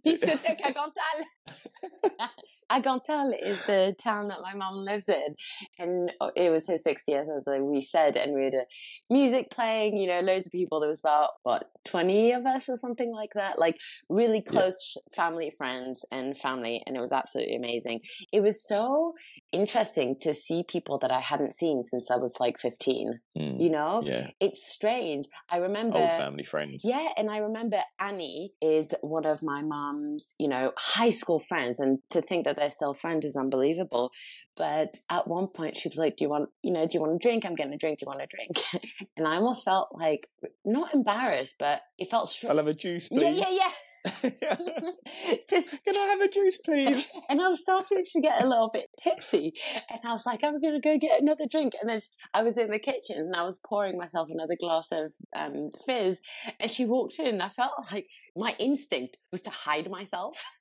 discotheque 0.05 0.61
Agantal. 0.61 2.29
Agantal 2.71 3.33
is 3.45 3.61
the 3.67 3.93
town 4.01 4.29
that 4.29 4.39
my 4.41 4.53
mum 4.53 4.77
lives 4.85 5.09
in. 5.09 5.35
And 5.77 6.11
uh, 6.21 6.29
it 6.37 6.49
was 6.51 6.67
her 6.67 6.77
60th, 6.77 7.27
as 7.37 7.43
we 7.61 7.81
said. 7.81 8.15
And 8.15 8.33
we 8.33 8.45
had 8.45 8.53
a 8.53 8.65
music 9.09 9.51
playing, 9.51 9.97
you 9.97 10.07
know, 10.07 10.21
loads 10.21 10.47
of 10.47 10.53
people. 10.53 10.79
There 10.79 10.89
was 10.89 11.01
about, 11.01 11.31
what, 11.43 11.65
20 11.85 12.31
of 12.31 12.45
us 12.45 12.69
or 12.69 12.77
something 12.77 13.11
like 13.13 13.31
that. 13.35 13.59
Like 13.59 13.75
really 14.09 14.37
Yeah. 14.45 14.51
close 14.51 14.95
family, 15.13 15.49
friends, 15.49 16.05
and 16.11 16.37
family. 16.37 16.81
And 16.85 16.95
it 16.95 17.01
was 17.01 17.11
absolutely 17.11 17.55
amazing. 17.57 18.01
It 18.31 18.39
was 18.41 18.65
so 18.65 19.13
interesting 19.51 20.15
to 20.21 20.33
see 20.33 20.63
people 20.65 20.97
that 20.99 21.11
I 21.11 21.19
hadn't 21.19 21.51
seen 21.53 21.83
since 21.83 22.09
I 22.09 22.15
was 22.15 22.37
like 22.39 22.57
15, 22.57 23.19
Hmm, 23.35 23.59
you 23.59 23.69
know? 23.69 24.01
yeah. 24.05 24.27
It's 24.39 24.65
strange. 24.71 25.25
I 25.49 25.57
remember. 25.57 25.97
Old 25.97 26.11
family 26.13 26.43
friends. 26.43 26.83
Yeah, 26.85 27.09
and 27.17 27.29
I 27.29 27.39
remember 27.39 27.81
Annie 27.99 28.53
is 28.61 28.93
one 29.01 29.25
of 29.25 29.43
my 29.43 29.61
mom's, 29.61 30.35
you 30.39 30.47
know, 30.47 30.71
high 30.77 31.09
school 31.09 31.39
friends, 31.39 31.79
and 31.79 31.99
to 32.09 32.21
think 32.21 32.45
that 32.45 32.55
they're 32.57 32.71
still 32.71 32.93
friends 32.93 33.25
is 33.25 33.35
unbelievable. 33.35 34.11
But 34.57 34.97
at 35.09 35.27
one 35.27 35.47
point, 35.47 35.77
she 35.77 35.89
was 35.89 35.97
like, 35.97 36.17
"Do 36.17 36.25
you 36.25 36.29
want, 36.29 36.49
you 36.63 36.71
know, 36.71 36.85
do 36.87 36.97
you 36.97 37.01
want 37.01 37.15
a 37.15 37.19
drink? 37.19 37.45
I'm 37.45 37.55
getting 37.55 37.73
a 37.73 37.77
drink. 37.77 37.99
Do 37.99 38.05
you 38.05 38.07
want 38.07 38.21
a 38.21 38.27
drink?" 38.27 38.83
and 39.17 39.27
I 39.27 39.35
almost 39.35 39.63
felt 39.63 39.89
like 39.93 40.27
not 40.65 40.93
embarrassed, 40.93 41.55
but 41.59 41.81
it 41.97 42.09
felt 42.09 42.35
I'll 42.47 42.57
have 42.57 42.67
a 42.67 42.73
juice, 42.73 43.09
Yeah, 43.11 43.29
yeah, 43.29 43.49
yeah. 43.49 43.71
Just 45.49 45.69
Can 45.85 45.95
I 45.95 46.07
have 46.11 46.21
a 46.21 46.27
juice, 46.27 46.57
please? 46.57 47.11
and 47.29 47.41
I 47.41 47.47
was 47.47 47.61
starting 47.61 48.03
to 48.03 48.21
get 48.21 48.43
a 48.43 48.47
little 48.47 48.69
bit 48.73 48.87
tipsy, 49.01 49.53
and 49.89 49.99
I 50.03 50.11
was 50.11 50.25
like, 50.25 50.43
"I'm 50.43 50.59
gonna 50.59 50.79
go 50.79 50.97
get 50.97 51.21
another 51.21 51.45
drink." 51.49 51.73
And 51.79 51.89
then 51.89 52.01
I 52.33 52.41
was 52.43 52.57
in 52.57 52.71
the 52.71 52.79
kitchen, 52.79 53.17
and 53.17 53.35
I 53.35 53.43
was 53.43 53.59
pouring 53.63 53.97
myself 53.97 54.29
another 54.31 54.55
glass 54.59 54.91
of 54.91 55.13
um, 55.35 55.71
fizz, 55.85 56.19
and 56.59 56.71
she 56.71 56.85
walked 56.85 57.19
in. 57.19 57.27
And 57.27 57.43
I 57.43 57.49
felt 57.49 57.73
like 57.91 58.07
my 58.35 58.55
instinct 58.59 59.17
was 59.31 59.41
to 59.43 59.49
hide 59.49 59.89
myself. 59.89 60.43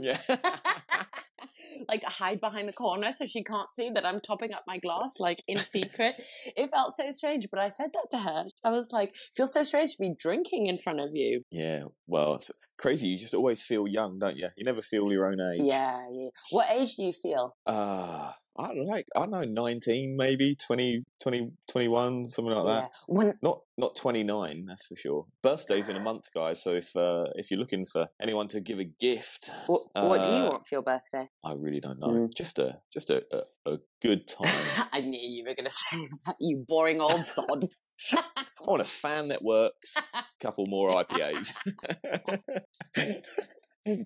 yeah. 0.00 0.18
like 1.88 2.02
hide 2.02 2.40
behind 2.40 2.68
the 2.68 2.72
corner 2.72 3.12
so 3.12 3.26
she 3.26 3.42
can't 3.42 3.72
see 3.72 3.90
that 3.90 4.04
I'm 4.04 4.20
topping 4.20 4.52
up 4.52 4.64
my 4.66 4.78
glass 4.78 5.20
like 5.20 5.42
in 5.46 5.58
secret. 5.58 6.16
it 6.56 6.70
felt 6.70 6.94
so 6.94 7.10
strange, 7.10 7.48
but 7.50 7.60
I 7.60 7.68
said 7.68 7.90
that 7.92 8.06
to 8.12 8.18
her. 8.18 8.46
I 8.64 8.70
was 8.70 8.92
like, 8.92 9.14
"Feels 9.34 9.52
so 9.52 9.62
strange 9.64 9.92
to 9.92 9.98
be 10.00 10.14
drinking 10.18 10.66
in 10.66 10.78
front 10.78 11.00
of 11.00 11.10
you." 11.14 11.42
yeah. 11.50 11.84
Well, 12.06 12.36
it's 12.36 12.50
crazy. 12.78 13.08
You 13.08 13.18
just 13.18 13.34
always 13.34 13.62
feel 13.62 13.86
young, 13.86 14.18
don't 14.18 14.36
you? 14.36 14.48
You 14.56 14.64
never 14.64 14.80
feel 14.80 15.12
your 15.12 15.26
own 15.26 15.40
age. 15.40 15.60
Yeah, 15.62 16.08
yeah. 16.10 16.28
What 16.50 16.70
age 16.70 16.96
do 16.96 17.04
you 17.04 17.12
feel? 17.12 17.54
Uh, 17.66 18.32
I 18.58 18.74
don't 18.74 18.86
like, 18.86 19.06
I 19.14 19.20
don't 19.20 19.30
know, 19.30 19.44
19 19.44 20.16
maybe, 20.16 20.56
20, 20.56 21.04
20, 21.22 21.52
21, 21.70 22.30
something 22.30 22.52
like 22.54 22.66
that. 22.66 22.90
When 23.06 23.34
Not 23.40 23.60
not 23.76 23.94
29, 23.94 24.66
that's 24.66 24.86
for 24.88 24.96
sure. 24.96 25.26
Birthday's 25.42 25.88
in 25.88 25.94
a 25.96 26.00
month, 26.00 26.24
guys. 26.34 26.60
So 26.62 26.72
if 26.74 26.96
uh, 26.96 27.26
if 27.36 27.50
you're 27.50 27.60
looking 27.60 27.86
for 27.86 28.08
anyone 28.20 28.48
to 28.48 28.60
give 28.60 28.80
a 28.80 28.84
gift, 28.84 29.50
what, 29.68 29.82
what 29.94 30.22
do 30.24 30.28
you 30.30 30.34
Uh, 30.36 30.50
want 30.50 30.66
for 30.66 30.74
your 30.74 30.82
birthday? 30.82 31.28
I 31.44 31.52
really 31.52 31.78
don't 31.80 32.00
know. 32.00 32.08
Mm. 32.08 32.34
Just 32.36 32.58
a 32.58 32.80
just 32.92 33.10
a, 33.10 33.22
a, 33.32 33.70
a 33.74 33.78
good 34.02 34.26
time. 34.38 34.52
I 34.92 35.00
knew 35.02 35.20
you 35.20 35.44
were 35.46 35.54
going 35.54 35.64
to 35.70 35.70
say 35.70 35.98
that, 36.26 36.34
you 36.40 36.64
boring 36.66 37.00
old 37.00 37.12
sod. 37.24 37.64
I 38.14 38.22
want 38.60 38.80
a 38.80 38.84
fan 38.84 39.28
that 39.28 39.42
works. 39.42 39.96
A 39.96 40.24
couple 40.40 40.66
more 40.66 40.90
IPAs. 41.02 41.52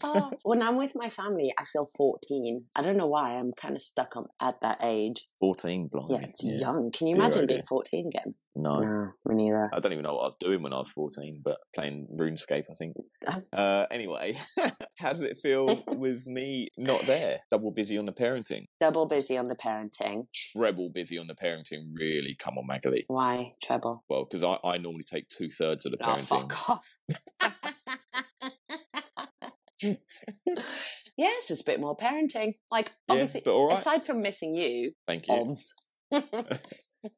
Oh, 0.03 0.33
when 0.45 0.63
I'm 0.63 0.77
with 0.77 0.93
my 0.95 1.09
family, 1.09 1.53
I 1.59 1.65
feel 1.65 1.87
14. 1.97 2.65
I 2.77 2.83
don't 2.83 2.97
know 2.97 3.07
why. 3.07 3.35
I'm 3.35 3.53
kind 3.53 3.77
of 3.77 3.83
stuck 3.83 4.17
on, 4.17 4.27
at 4.41 4.61
that 4.61 4.79
age. 4.83 5.29
14, 5.41 5.89
blimey. 5.93 6.15
Yeah, 6.15 6.29
it's 6.29 6.45
young. 6.45 6.91
Can 6.93 7.09
you 7.09 7.17
imagine 7.17 7.47
being 7.47 7.63
14 7.69 8.09
again? 8.09 8.35
No. 8.55 8.81
No, 8.81 9.13
me 9.25 9.35
neither. 9.35 9.71
I 9.73 9.81
don't 9.81 9.93
even 9.93 10.03
know 10.03 10.15
what 10.15 10.23
I 10.23 10.27
was 10.27 10.37
doing 10.39 10.63
when 10.63 10.75
I 10.75 10.79
was 10.79 10.91
14, 10.91 11.41
but 11.43 11.57
playing 11.75 12.07
RuneScape, 12.15 12.65
I 12.71 12.75
think. 12.75 12.93
Uh-huh. 13.27 13.41
Uh, 13.53 13.87
anyway, 13.91 14.37
how 14.99 15.11
does 15.11 15.23
it 15.23 15.39
feel 15.39 15.83
with 15.89 16.27
me 16.27 16.69
not 16.77 17.01
there? 17.03 17.41
Double 17.51 17.71
busy 17.71 17.97
on 17.97 18.05
the 18.05 18.13
parenting. 18.13 18.67
Double 18.79 19.07
busy 19.07 19.39
on 19.39 19.47
the 19.47 19.55
parenting. 19.55 20.27
Treble 20.35 20.91
busy 20.91 21.19
on 21.19 21.29
the 21.29 21.35
parenting. 21.35 21.93
Really, 21.95 22.35
come 22.35 22.59
on, 22.59 22.67
Magali. 22.67 23.05
Why 23.09 23.53
treble? 23.63 24.05
Well, 24.09 24.27
because 24.31 24.43
I, 24.43 24.59
I 24.69 24.77
normally 24.77 25.05
take 25.05 25.29
two 25.31 25.49
thirds 25.49 25.87
of 25.87 25.93
the 25.93 25.99
parenting. 25.99 26.27
Oh, 26.31 26.49
fuck 26.49 26.69
off. 26.69 26.97
yeah, 29.83 29.97
it's 31.17 31.49
just 31.49 31.63
a 31.63 31.65
bit 31.65 31.81
more 31.81 31.97
parenting. 31.97 32.55
Like, 32.71 32.93
Yeah, 33.09 33.15
obviously, 33.15 33.43
right. 33.47 33.79
aside 33.79 34.07
from 34.07 34.23
missing 34.23 34.55
you, 34.55 34.93
Thank 35.07 35.29
you. 35.29 35.55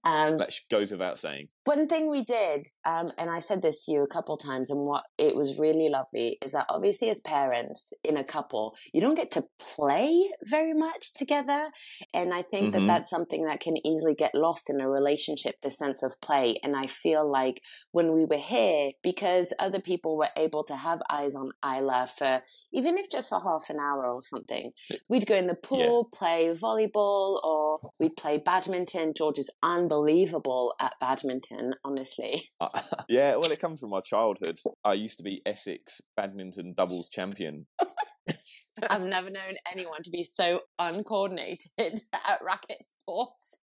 um, 0.04 0.38
That 0.38 0.52
goes 0.70 0.90
without 0.90 1.18
saying. 1.18 1.48
One 1.64 1.86
thing 1.88 2.10
we 2.10 2.24
did, 2.24 2.68
um, 2.84 3.12
and 3.18 3.30
I 3.30 3.38
said 3.38 3.62
this 3.62 3.84
to 3.84 3.92
you 3.92 4.02
a 4.02 4.06
couple 4.06 4.36
times, 4.36 4.70
and 4.70 4.80
what 4.80 5.04
it 5.18 5.34
was 5.34 5.58
really 5.58 5.88
lovely 5.88 6.38
is 6.42 6.52
that 6.52 6.66
obviously, 6.68 7.10
as 7.10 7.20
parents 7.20 7.92
in 8.02 8.16
a 8.16 8.24
couple, 8.24 8.76
you 8.92 9.00
don't 9.00 9.14
get 9.14 9.30
to 9.32 9.44
play 9.58 10.30
very 10.44 10.74
much 10.74 11.14
together. 11.14 11.70
And 12.12 12.32
I 12.32 12.42
think 12.42 12.68
Mhm. 12.68 12.72
that 12.72 12.86
that's 12.86 13.10
something 13.10 13.44
that 13.44 13.60
can 13.60 13.76
easily 13.86 14.14
get 14.14 14.34
lost 14.34 14.70
in 14.70 14.80
a 14.80 14.88
relationship 14.88 15.56
the 15.62 15.70
sense 15.70 16.02
of 16.02 16.20
play. 16.20 16.58
And 16.62 16.76
I 16.76 16.86
feel 16.86 17.28
like 17.28 17.62
when 17.92 18.12
we 18.12 18.24
were 18.24 18.36
here, 18.36 18.92
because 19.02 19.52
other 19.58 19.80
people 19.80 20.16
were 20.16 20.30
able 20.36 20.64
to 20.64 20.76
have 20.76 21.00
eyes 21.10 21.34
on 21.34 21.52
Isla 21.64 22.08
for 22.16 22.42
even 22.72 22.98
if 22.98 23.10
just 23.10 23.28
for 23.28 23.40
half 23.40 23.70
an 23.70 23.78
hour 23.78 24.06
or 24.06 24.22
something, 24.22 24.72
we'd 25.08 25.26
go 25.26 25.34
in 25.34 25.46
the 25.46 25.54
pool, 25.54 26.08
play 26.14 26.52
volleyball, 26.54 27.42
or 27.44 27.80
we'd 27.98 28.16
play 28.16 28.38
badminton. 28.38 29.12
George's 29.14 29.50
unbelievable 29.74 30.74
at 30.80 30.94
badminton, 31.00 31.74
honestly. 31.84 32.48
Uh, 32.60 32.80
yeah, 33.08 33.36
well, 33.36 33.50
it 33.50 33.60
comes 33.60 33.80
from 33.80 33.90
my 33.90 34.00
childhood. 34.00 34.58
I 34.84 34.94
used 34.94 35.18
to 35.18 35.24
be 35.24 35.42
Essex 35.44 36.00
badminton 36.16 36.72
doubles 36.74 37.08
champion. 37.08 37.66
I've 38.90 39.02
never 39.02 39.28
known 39.28 39.56
anyone 39.70 40.02
to 40.04 40.10
be 40.10 40.22
so 40.22 40.60
uncoordinated 40.78 41.70
at 41.78 42.40
racket 42.42 42.78
sports. 43.02 43.58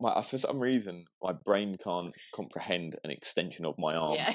My, 0.00 0.10
uh, 0.10 0.22
for 0.22 0.38
some 0.38 0.60
reason, 0.60 1.06
my 1.22 1.32
brain 1.32 1.76
can't 1.82 2.14
comprehend 2.34 2.96
an 3.04 3.10
extension 3.10 3.64
of 3.64 3.74
my 3.78 3.94
arm. 3.94 4.14
Yeah. 4.14 4.34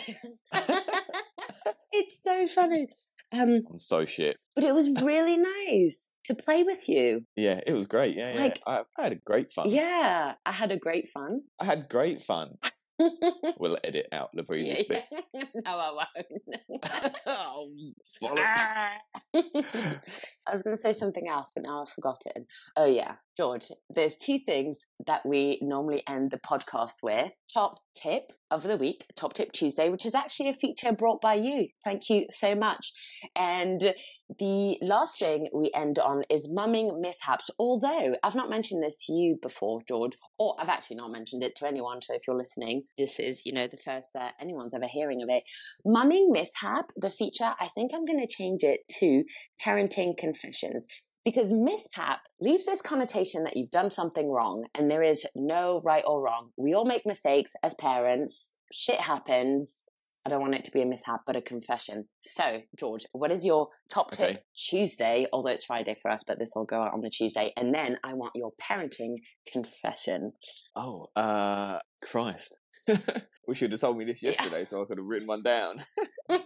it's 1.91 2.21
so 2.21 2.47
funny. 2.47 2.87
Um, 3.33 3.61
I'm 3.69 3.79
so 3.79 4.05
shit. 4.05 4.37
but 4.55 4.63
it 4.63 4.73
was 4.73 5.01
really 5.03 5.37
nice 5.37 6.09
to 6.25 6.35
play 6.35 6.63
with 6.63 6.87
you. 6.89 7.25
Yeah, 7.35 7.61
it 7.65 7.73
was 7.73 7.87
great. 7.87 8.15
Yeah, 8.15 8.33
yeah. 8.33 8.39
Like- 8.41 8.61
I, 8.67 8.81
I 8.97 9.03
had 9.03 9.11
a 9.13 9.19
great 9.25 9.51
fun. 9.51 9.69
Yeah, 9.69 10.33
I 10.45 10.51
had 10.51 10.71
a 10.71 10.77
great 10.77 11.07
fun. 11.09 11.41
I 11.59 11.65
had 11.65 11.89
great 11.89 12.21
fun. 12.21 12.57
We'll 13.59 13.77
edit 13.83 14.07
out 14.11 14.29
the 14.33 14.41
Yeah, 14.41 14.45
previous 14.47 14.83
bit. 14.83 15.03
no, 15.33 15.51
I 15.65 15.91
won't. 15.91 16.83
oh, 17.25 17.69
bollocks. 18.23 18.61
I 19.35 20.51
was 20.51 20.61
going 20.63 20.75
to 20.75 20.81
say 20.81 20.93
something 20.93 21.27
else, 21.27 21.51
but 21.55 21.63
now 21.63 21.81
I've 21.81 21.89
forgotten. 21.89 22.45
Oh, 22.75 22.85
yeah, 22.85 23.15
George, 23.37 23.67
there's 23.89 24.17
two 24.17 24.39
things 24.45 24.85
that 25.07 25.25
we 25.25 25.59
normally 25.61 26.03
end 26.07 26.31
the 26.31 26.39
podcast 26.39 26.95
with. 27.03 27.33
Top 27.53 27.79
tip 27.95 28.31
of 28.49 28.63
the 28.63 28.77
week, 28.77 29.05
Top 29.15 29.33
Tip 29.33 29.51
Tuesday, 29.51 29.89
which 29.89 30.05
is 30.05 30.15
actually 30.15 30.49
a 30.49 30.53
feature 30.53 30.91
brought 30.91 31.21
by 31.21 31.35
you. 31.35 31.67
Thank 31.85 32.09
you 32.09 32.25
so 32.29 32.55
much. 32.55 32.91
And 33.35 33.93
the 34.39 34.77
last 34.81 35.19
thing 35.19 35.49
we 35.53 35.71
end 35.73 35.99
on 35.99 36.23
is 36.29 36.47
mumming 36.49 37.01
mishaps. 37.01 37.49
Although 37.59 38.15
I've 38.23 38.35
not 38.35 38.49
mentioned 38.49 38.83
this 38.83 38.97
to 39.05 39.13
you 39.13 39.37
before, 39.41 39.81
George, 39.87 40.17
or 40.37 40.55
I've 40.59 40.69
actually 40.69 40.97
not 40.97 41.11
mentioned 41.11 41.43
it 41.43 41.55
to 41.57 41.67
anyone. 41.67 42.01
So 42.01 42.15
if 42.15 42.21
you're 42.27 42.37
listening, 42.37 42.83
this 42.97 43.19
is, 43.19 43.45
you 43.45 43.53
know, 43.53 43.67
the 43.67 43.77
first 43.77 44.13
that 44.13 44.33
anyone's 44.39 44.73
ever 44.73 44.87
hearing 44.87 45.21
of 45.21 45.29
it. 45.29 45.43
Mumming 45.85 46.31
mishap, 46.31 46.91
the 46.95 47.09
feature, 47.09 47.53
I 47.59 47.67
think 47.67 47.91
I'm 47.93 48.05
going 48.05 48.21
to 48.21 48.27
change 48.27 48.63
it 48.63 48.81
to 48.99 49.23
parenting 49.63 50.17
confessions 50.17 50.87
because 51.23 51.53
mishap 51.53 52.21
leaves 52.39 52.65
this 52.65 52.81
connotation 52.81 53.43
that 53.43 53.55
you've 53.55 53.71
done 53.71 53.89
something 53.89 54.31
wrong 54.31 54.65
and 54.73 54.89
there 54.89 55.03
is 55.03 55.25
no 55.35 55.79
right 55.85 56.03
or 56.05 56.21
wrong. 56.21 56.49
We 56.57 56.73
all 56.73 56.85
make 56.85 57.05
mistakes 57.05 57.53
as 57.63 57.73
parents. 57.75 58.53
Shit 58.73 59.01
happens. 59.01 59.83
I 60.25 60.29
don't 60.29 60.41
want 60.41 60.53
it 60.53 60.63
to 60.65 60.71
be 60.71 60.81
a 60.81 60.85
mishap, 60.85 61.21
but 61.25 61.35
a 61.35 61.41
confession. 61.41 62.05
So, 62.21 62.61
George, 62.77 63.05
what 63.11 63.31
is 63.31 63.45
your 63.45 63.69
top 63.89 64.11
tip 64.11 64.29
Okay. 64.29 64.39
Tuesday? 64.55 65.25
Although 65.33 65.49
it's 65.49 65.65
Friday 65.65 65.95
for 65.99 66.11
us, 66.11 66.23
but 66.25 66.37
this 66.37 66.51
will 66.55 66.65
go 66.65 66.81
out 66.81 66.93
on 66.93 67.01
the 67.01 67.09
Tuesday. 67.09 67.53
And 67.57 67.73
then 67.73 67.97
I 68.03 68.13
want 68.13 68.33
your 68.35 68.51
parenting 68.61 69.15
confession. 69.51 70.33
Oh, 70.75 71.07
uh, 71.15 71.79
Christ. 72.03 72.59
Wish 73.47 73.61
you'd 73.63 73.71
have 73.71 73.81
told 73.81 73.97
me 73.97 74.05
this 74.05 74.21
Yeah. 74.21 74.29
yesterday 74.29 74.63
so 74.65 74.81
I 74.81 74.85
could 74.85 74.97
have 74.99 75.07
written 75.07 75.27
one 75.27 75.41
down. 75.41 75.77
don't 76.29 76.43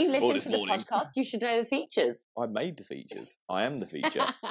you 0.00 0.10
listen 0.10 0.38
to 0.38 0.48
the 0.50 0.56
morning. 0.58 0.78
podcast? 0.78 1.08
You 1.16 1.24
should 1.24 1.40
know 1.40 1.58
the 1.58 1.64
features. 1.64 2.26
I 2.38 2.46
made 2.46 2.76
the 2.76 2.84
features. 2.84 3.38
I 3.48 3.64
am 3.64 3.80
the 3.80 3.86
feature. 3.86 4.26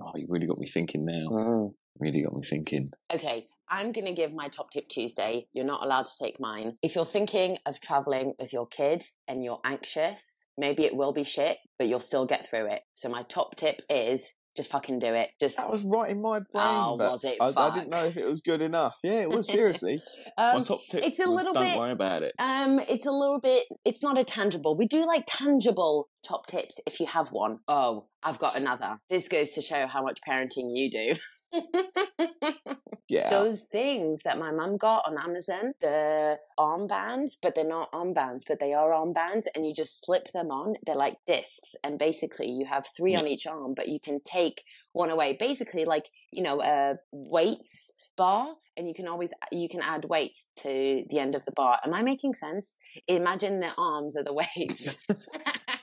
oh, 0.00 0.12
you 0.16 0.26
really 0.28 0.46
got 0.46 0.58
me 0.58 0.66
thinking 0.66 1.04
now. 1.06 1.28
Mm. 1.30 1.72
Really 1.98 2.22
got 2.22 2.34
me 2.34 2.42
thinking. 2.42 2.88
Okay, 3.14 3.46
I'm 3.68 3.92
going 3.92 4.06
to 4.06 4.12
give 4.14 4.32
my 4.34 4.48
top 4.48 4.70
tip 4.70 4.88
Tuesday. 4.88 5.46
You're 5.52 5.64
not 5.64 5.82
allowed 5.82 6.06
to 6.06 6.24
take 6.24 6.38
mine. 6.40 6.78
If 6.82 6.94
you're 6.94 7.04
thinking 7.04 7.58
of 7.66 7.80
traveling 7.80 8.34
with 8.38 8.52
your 8.52 8.66
kid 8.66 9.04
and 9.26 9.44
you're 9.44 9.60
anxious, 9.64 10.46
maybe 10.56 10.84
it 10.84 10.96
will 10.96 11.12
be 11.12 11.24
shit, 11.24 11.58
but 11.78 11.88
you'll 11.88 12.00
still 12.00 12.26
get 12.26 12.48
through 12.48 12.66
it. 12.66 12.82
So 12.92 13.08
my 13.08 13.22
top 13.24 13.56
tip 13.56 13.80
is 13.90 14.34
just 14.56 14.70
fucking 14.70 14.98
do 14.98 15.12
it. 15.12 15.30
Just 15.38 15.58
That 15.58 15.68
was 15.70 15.84
right 15.84 16.10
in 16.10 16.22
my 16.22 16.38
brain. 16.38 16.46
Oh, 16.54 16.96
was 16.96 17.24
it? 17.24 17.36
I, 17.40 17.48
I 17.48 17.52
dry 17.52 17.84
know 17.84 18.06
if 18.06 18.16
it 18.16 18.26
was 18.26 18.40
good 18.40 18.62
enough. 18.62 18.94
Yeah, 19.04 19.20
it 19.20 19.28
was 19.28 19.46
seriously. 19.50 20.00
my 20.38 20.52
um, 20.52 20.64
top 20.64 20.80
tip 20.90 21.04
it's 21.04 21.18
a 21.18 21.22
little 21.22 21.34
was 21.34 21.44
little 21.44 21.54
don't 21.54 21.64
bit- 21.64 21.78
worry 21.78 21.92
about 21.92 22.22
it. 22.22 22.34
um, 22.38 22.80
it's 22.88 23.06
a 23.06 23.12
little 23.12 23.38
bit. 23.40 23.64
It's 23.84 24.02
not 24.02 24.18
a 24.18 24.24
tangible. 24.24 24.76
We 24.76 24.86
do 24.86 25.06
like 25.06 25.24
tangible 25.26 26.08
top 26.26 26.46
tips 26.46 26.80
if 26.86 27.00
you 27.00 27.06
have 27.06 27.32
one. 27.32 27.58
Oh, 27.68 28.06
I've 28.22 28.38
got 28.38 28.56
another. 28.56 28.98
This 29.10 29.28
goes 29.28 29.52
to 29.52 29.62
show 29.62 29.86
how 29.86 30.02
much 30.02 30.20
parenting 30.26 30.70
you 30.72 30.90
do. 30.90 31.14
Yeah. 33.08 33.30
those 33.30 33.62
things 33.62 34.22
that 34.24 34.38
my 34.38 34.50
mum 34.50 34.76
got 34.78 35.04
on 35.06 35.16
Amazon, 35.16 35.74
the 35.80 36.38
armbands, 36.58 37.36
but 37.40 37.54
they're 37.54 37.64
not 37.64 37.92
armbands, 37.92 38.42
but 38.48 38.58
they 38.58 38.72
are 38.72 38.90
armbands, 38.90 39.44
and 39.54 39.64
you 39.64 39.72
just 39.72 40.04
slip 40.04 40.26
them 40.32 40.50
on. 40.50 40.74
They're 40.84 40.96
like 40.96 41.18
discs, 41.24 41.76
and 41.84 42.00
basically 42.00 42.50
you 42.50 42.66
have 42.66 42.84
three 42.96 43.12
mm-hmm. 43.12 43.20
on 43.20 43.28
each 43.28 43.46
arm, 43.46 43.74
but 43.76 43.88
you 43.88 44.00
can 44.00 44.20
take 44.24 44.64
one 44.92 45.10
away. 45.10 45.36
Basically, 45.38 45.84
like 45.84 46.08
you 46.32 46.42
know, 46.42 46.60
a 46.60 46.94
weights 47.12 47.92
bar, 48.16 48.54
and 48.76 48.88
you 48.88 48.94
can 48.94 49.06
always 49.06 49.32
you 49.52 49.68
can 49.68 49.82
add 49.82 50.06
weights 50.06 50.50
to 50.56 51.04
the 51.08 51.18
end 51.18 51.36
of 51.36 51.44
the 51.44 51.52
bar. 51.52 51.78
Am 51.84 51.94
I 51.94 52.02
making 52.02 52.34
sense? 52.34 52.74
Imagine 53.06 53.60
the 53.60 53.72
arms 53.78 54.16
are 54.16 54.24
the 54.24 54.34
weights. 54.56 55.00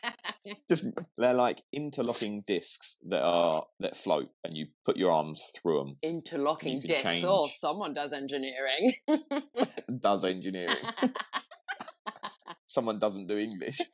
Just 0.69 0.89
they're 1.17 1.33
like 1.33 1.63
interlocking 1.71 2.41
discs 2.45 2.97
that 3.07 3.23
are 3.23 3.63
that 3.79 3.95
float, 3.95 4.29
and 4.43 4.57
you 4.57 4.67
put 4.85 4.97
your 4.97 5.11
arms 5.11 5.51
through 5.55 5.79
them. 5.79 5.97
Interlocking 6.01 6.81
discs. 6.81 6.99
Oh, 6.99 7.03
change. 7.03 7.25
Oh, 7.27 7.47
someone 7.47 7.93
does 7.93 8.11
engineering. 8.13 8.93
Does 9.99 10.25
engineering. 10.25 10.83
someone 12.67 12.99
doesn't 12.99 13.27
do 13.27 13.37
English. 13.37 13.79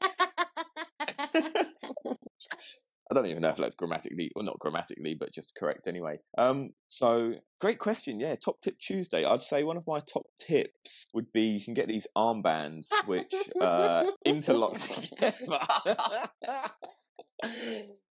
I 3.11 3.15
don't 3.15 3.25
even 3.25 3.41
know 3.41 3.49
if 3.49 3.57
that's 3.57 3.73
grammatically 3.75 4.31
or 4.35 4.43
not 4.43 4.59
grammatically, 4.59 5.15
but 5.15 5.33
just 5.33 5.55
correct 5.57 5.87
anyway. 5.87 6.19
Um, 6.37 6.73
so 6.89 7.33
great 7.59 7.79
question. 7.79 8.19
Yeah, 8.19 8.35
top 8.35 8.61
tip 8.61 8.77
Tuesday. 8.79 9.23
I'd 9.25 9.41
say 9.41 9.63
one 9.63 9.77
of 9.77 9.87
my 9.87 9.99
top 9.99 10.27
tips 10.39 11.07
would 11.13 11.31
be 11.33 11.41
you 11.41 11.63
can 11.65 11.73
get 11.73 11.87
these 11.87 12.05
armbands 12.15 12.89
which 13.07 13.33
uh, 13.59 14.03
interlock 14.25 14.75
together. 14.77 15.33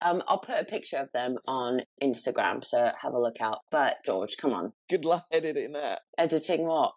um, 0.02 0.22
I'll 0.28 0.40
put 0.40 0.60
a 0.60 0.64
picture 0.66 0.98
of 0.98 1.10
them 1.12 1.36
on 1.48 1.80
Instagram, 2.02 2.62
so 2.64 2.90
have 3.00 3.14
a 3.14 3.20
look 3.20 3.40
out. 3.40 3.60
But 3.70 3.96
George, 4.04 4.36
come 4.38 4.52
on, 4.52 4.72
Good 4.90 5.04
luck 5.06 5.24
editing 5.32 5.72
that. 5.72 6.00
editing 6.18 6.64
what? 6.66 6.92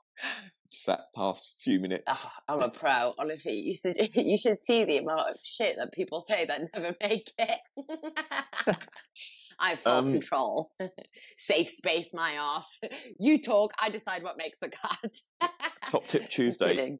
Just 0.75 0.87
that 0.87 1.05
past 1.15 1.53
few 1.57 1.79
minutes. 1.79 2.03
Oh, 2.27 2.29
I'm 2.49 2.61
a 2.61 2.69
pro. 2.69 3.13
Honestly, 3.17 3.53
you 3.61 3.73
should 3.73 3.95
you 4.13 4.37
should 4.37 4.57
see 4.59 4.83
the 4.83 4.97
amount 4.97 5.29
of 5.29 5.37
shit 5.41 5.77
that 5.77 5.93
people 5.93 6.19
say 6.19 6.45
that 6.45 6.59
never 6.75 6.93
make 7.01 7.31
it. 7.37 7.59
I 9.57 9.69
have 9.69 9.79
full 9.79 9.93
Um, 9.93 10.07
control. 10.11 10.69
Safe 11.37 11.69
space, 11.69 12.09
my 12.13 12.33
ass. 12.33 12.81
You 13.17 13.41
talk. 13.41 13.71
I 13.81 13.89
decide 13.89 14.21
what 14.21 14.35
makes 14.37 14.59
the 14.59 14.67
cut. 14.69 15.15
Top 15.91 16.05
tip 16.07 16.27
Tuesday. 16.29 16.97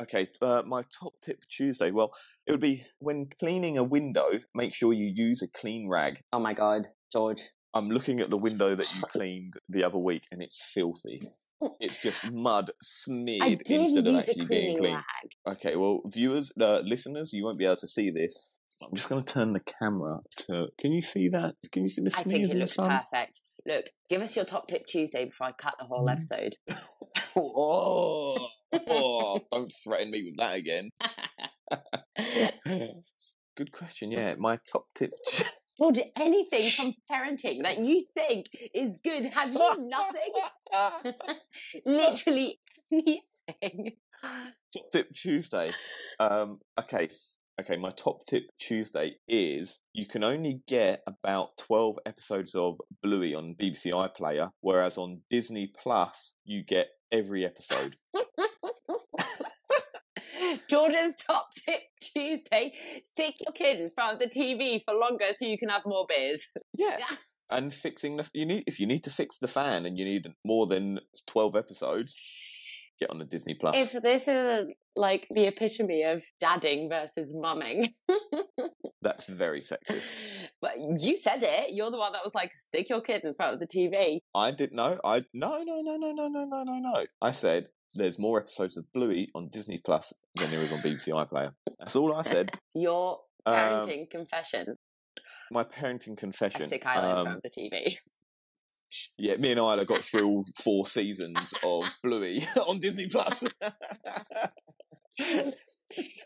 Okay, 0.00 0.26
uh, 0.40 0.62
my 0.64 0.82
top 0.98 1.12
tip 1.22 1.42
Tuesday. 1.50 1.90
Well, 1.90 2.14
it 2.46 2.52
would 2.52 2.60
be 2.62 2.86
when 2.98 3.26
cleaning 3.38 3.76
a 3.76 3.84
window, 3.84 4.30
make 4.54 4.72
sure 4.74 4.94
you 4.94 5.12
use 5.14 5.42
a 5.42 5.48
clean 5.48 5.86
rag. 5.86 6.22
Oh 6.32 6.38
my 6.40 6.54
god, 6.54 6.84
George. 7.12 7.42
I'm 7.74 7.88
looking 7.88 8.20
at 8.20 8.28
the 8.30 8.36
window 8.36 8.74
that 8.74 8.94
you 8.94 9.02
cleaned 9.08 9.54
the 9.68 9.82
other 9.84 9.98
week 9.98 10.24
and 10.30 10.42
it's 10.42 10.62
filthy. 10.74 11.20
It's 11.80 11.98
just 12.00 12.30
mud 12.30 12.70
smeared 12.82 13.62
instead 13.66 14.06
of 14.06 14.16
actually 14.16 14.46
being 14.46 14.76
clean. 14.76 14.94
rag. 14.94 15.56
Okay, 15.56 15.76
well, 15.76 16.02
viewers, 16.06 16.52
uh, 16.60 16.80
listeners, 16.84 17.32
you 17.32 17.44
won't 17.44 17.58
be 17.58 17.64
able 17.64 17.76
to 17.76 17.88
see 17.88 18.10
this. 18.10 18.52
I'm 18.88 18.94
just 18.96 19.08
going 19.08 19.22
to 19.24 19.32
turn 19.32 19.52
the 19.52 19.60
camera 19.60 20.18
to. 20.48 20.66
Can 20.78 20.92
you 20.92 21.02
see 21.02 21.28
that? 21.30 21.54
Can 21.72 21.82
you 21.82 21.88
see 21.88 22.02
the 22.02 22.14
I 22.16 22.22
think 22.22 22.50
it 22.50 22.56
looks 22.56 22.74
sun? 22.74 22.90
perfect. 22.90 23.40
Look, 23.64 23.86
give 24.10 24.20
us 24.22 24.34
your 24.34 24.44
top 24.44 24.66
tip 24.66 24.86
Tuesday 24.86 25.26
before 25.26 25.46
I 25.48 25.52
cut 25.52 25.74
the 25.78 25.84
whole 25.86 26.06
Mm. 26.06 26.12
episode. 26.12 26.56
oh, 27.36 28.48
oh, 28.88 29.40
don't 29.52 29.72
threaten 29.84 30.10
me 30.10 30.24
with 30.24 30.36
that 30.38 30.56
again. 30.56 30.90
Good 33.56 33.72
question. 33.72 34.10
Yeah, 34.10 34.34
my 34.38 34.58
top 34.70 34.86
tip. 34.94 35.12
George, 35.78 36.00
anything 36.16 36.70
from 36.70 36.94
parenting 37.10 37.62
that 37.62 37.78
you 37.78 38.04
think 38.14 38.46
is 38.74 39.00
good, 39.02 39.26
have 39.26 39.52
you 39.52 39.88
nothing? 39.88 41.14
Literally 41.86 42.58
anything. 42.92 43.92
top 44.22 44.92
tip 44.92 45.12
Tuesday. 45.14 45.72
Um, 46.20 46.60
okay, 46.78 47.08
okay. 47.60 47.76
My 47.76 47.90
top 47.90 48.26
tip 48.26 48.44
Tuesday 48.58 49.16
is 49.26 49.80
you 49.92 50.06
can 50.06 50.22
only 50.22 50.60
get 50.68 51.02
about 51.06 51.56
twelve 51.58 51.98
episodes 52.06 52.54
of 52.54 52.78
Bluey 53.02 53.34
on 53.34 53.54
BBC 53.54 53.92
iPlayer, 53.92 54.50
whereas 54.60 54.98
on 54.98 55.22
Disney 55.30 55.66
Plus 55.66 56.36
you 56.44 56.62
get 56.62 56.90
every 57.10 57.44
episode. 57.44 57.96
George's 60.72 61.16
top 61.26 61.54
tip 61.54 61.82
Tuesday: 62.00 62.72
stick 63.04 63.34
your 63.40 63.52
kid 63.52 63.80
in 63.80 63.90
front 63.90 64.14
of 64.14 64.18
the 64.20 64.40
TV 64.40 64.82
for 64.82 64.94
longer 64.94 65.26
so 65.32 65.44
you 65.44 65.58
can 65.58 65.68
have 65.68 65.84
more 65.84 66.06
beers. 66.08 66.48
Yeah. 66.74 66.98
And 67.50 67.74
fixing 67.74 68.16
the 68.16 68.30
you 68.32 68.46
need 68.46 68.64
if 68.66 68.80
you 68.80 68.86
need 68.86 69.04
to 69.04 69.10
fix 69.10 69.36
the 69.36 69.46
fan 69.46 69.84
and 69.84 69.98
you 69.98 70.06
need 70.06 70.32
more 70.42 70.66
than 70.66 71.00
twelve 71.26 71.54
episodes, 71.54 72.18
get 72.98 73.10
on 73.10 73.18
the 73.18 73.26
Disney 73.26 73.52
Plus. 73.52 73.92
If 73.94 74.02
this 74.02 74.26
is 74.26 74.68
like 74.96 75.26
the 75.30 75.48
epitome 75.48 76.02
of 76.02 76.24
dadding 76.40 76.88
versus 76.88 77.34
mumming, 77.34 77.88
That's 79.02 79.28
very 79.28 79.60
sexist. 79.60 80.18
but 80.62 80.76
you 80.80 81.18
said 81.18 81.42
it. 81.42 81.74
You're 81.74 81.90
the 81.90 81.98
one 81.98 82.12
that 82.12 82.24
was 82.24 82.34
like, 82.34 82.52
stick 82.54 82.88
your 82.88 83.02
kid 83.02 83.20
in 83.24 83.34
front 83.34 83.52
of 83.52 83.60
the 83.60 83.66
TV. 83.66 84.20
I 84.34 84.50
didn't 84.50 84.76
know. 84.76 84.98
I 85.04 85.24
no 85.34 85.62
no 85.62 85.82
no 85.82 85.96
no 85.98 86.12
no 86.12 86.28
no 86.28 86.44
no 86.44 86.62
no 86.62 86.78
no. 86.78 87.04
I 87.20 87.32
said 87.32 87.66
there's 87.94 88.18
more 88.18 88.38
episodes 88.40 88.76
of 88.76 88.90
Bluey 88.92 89.28
on 89.34 89.48
Disney 89.48 89.78
Plus 89.84 90.12
than 90.34 90.50
there 90.50 90.60
is 90.60 90.72
on 90.72 90.80
BBC 90.80 91.08
iPlayer. 91.08 91.52
That's 91.78 91.96
all 91.96 92.14
I 92.14 92.22
said. 92.22 92.50
Your 92.74 93.20
Um, 93.44 93.54
parenting 93.54 94.10
confession. 94.10 94.76
my 95.50 95.64
parenting 95.64 96.12
I 96.12 96.16
confession. 96.16 96.66
stick 96.66 96.84
Isla 96.84 96.98
in 97.10 97.16
um, 97.18 97.24
front 97.26 97.36
of 97.38 97.42
the 97.42 97.50
TV. 97.50 97.96
yeah, 99.18 99.36
me 99.36 99.50
and 99.50 99.58
Isla 99.58 99.84
got 99.84 100.02
through 100.02 100.44
four 100.62 100.86
seasons 100.86 101.52
of 101.64 101.84
Bluey 102.02 102.44
on 102.68 102.78
Disney 102.80 103.08
Plus. 103.08 103.44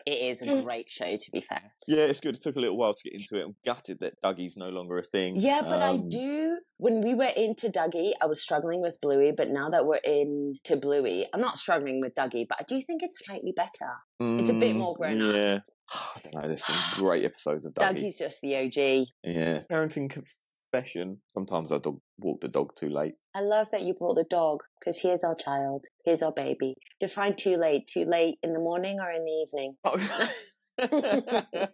It 0.05 0.11
is 0.39 0.41
a 0.41 0.63
great 0.63 0.89
show, 0.89 1.17
to 1.17 1.31
be 1.33 1.41
fair. 1.41 1.73
yeah, 1.87 2.03
it's 2.05 2.21
good. 2.21 2.35
It 2.35 2.41
took 2.41 2.55
a 2.55 2.59
little 2.59 2.77
while 2.77 2.93
to 2.93 3.03
get 3.03 3.13
into 3.19 3.37
it. 3.37 3.43
I'm 3.45 3.55
gutted 3.65 3.99
that 3.99 4.13
Duggee's 4.23 4.55
no 4.55 4.69
longer 4.69 4.97
a 4.97 5.03
thing. 5.03 5.35
Yeah, 5.35 5.61
but 5.61 5.81
I 5.81 5.89
Um, 5.89 6.07
do. 6.07 6.59
When 6.77 7.01
we 7.01 7.13
were 7.13 7.25
into 7.35 7.67
Duggee, 7.67 8.13
I 8.21 8.27
was 8.27 8.41
struggling 8.41 8.79
with 8.81 8.97
Bluey, 9.01 9.33
but 9.35 9.49
now 9.49 9.69
that 9.69 9.85
we're 9.85 9.95
into 9.97 10.77
Bluey, 10.77 11.27
I'm 11.33 11.41
not 11.41 11.57
struggling 11.57 11.99
with 11.99 12.15
Duggee, 12.15 12.47
but 12.47 12.57
I 12.61 12.63
do 12.63 12.79
think 12.81 13.03
it's 13.03 13.25
slightly 13.25 13.51
better. 13.51 13.91
It's 14.21 14.49
a 14.49 14.53
bit 14.53 14.73
mm, 14.75 14.79
more 14.79 14.95
grown 14.95 15.21
up. 15.21 15.63
Yeah. 15.93 15.99
I 16.15 16.19
don't 16.23 16.35
know. 16.35 16.47
There's 16.47 16.65
some 16.65 16.75
great 16.95 17.25
episodes 17.25 17.65
of 17.65 17.73
Duggee. 17.73 17.97
Duggee's 17.97 18.17
just 18.17 18.41
the 18.41 18.55
OG. 18.57 19.07
Yeah. 19.23 19.61
Parenting 19.71 20.09
confession. 20.09 21.21
Sometimes 21.33 21.71
I 21.71 21.77
dog, 21.77 21.99
walk 22.17 22.41
the 22.41 22.47
dog 22.47 22.75
too 22.75 22.89
late. 22.89 23.15
I 23.35 23.41
love 23.41 23.69
that 23.71 23.83
you 23.83 23.93
brought 23.93 24.15
the 24.15 24.25
dog 24.29 24.63
because 24.79 24.99
here's 25.01 25.23
our 25.23 25.35
child, 25.35 25.85
here's 26.03 26.21
our 26.21 26.31
baby. 26.31 26.75
Define 26.99 27.35
too 27.35 27.57
late. 27.57 27.87
Too 27.87 28.05
late 28.05 28.39
in 28.41 28.53
the 28.53 28.59
morning 28.59 28.99
or 28.99 29.11
in 29.11 29.23
the 29.23 29.31
evening? 29.31 29.75
Oh. 29.83 29.97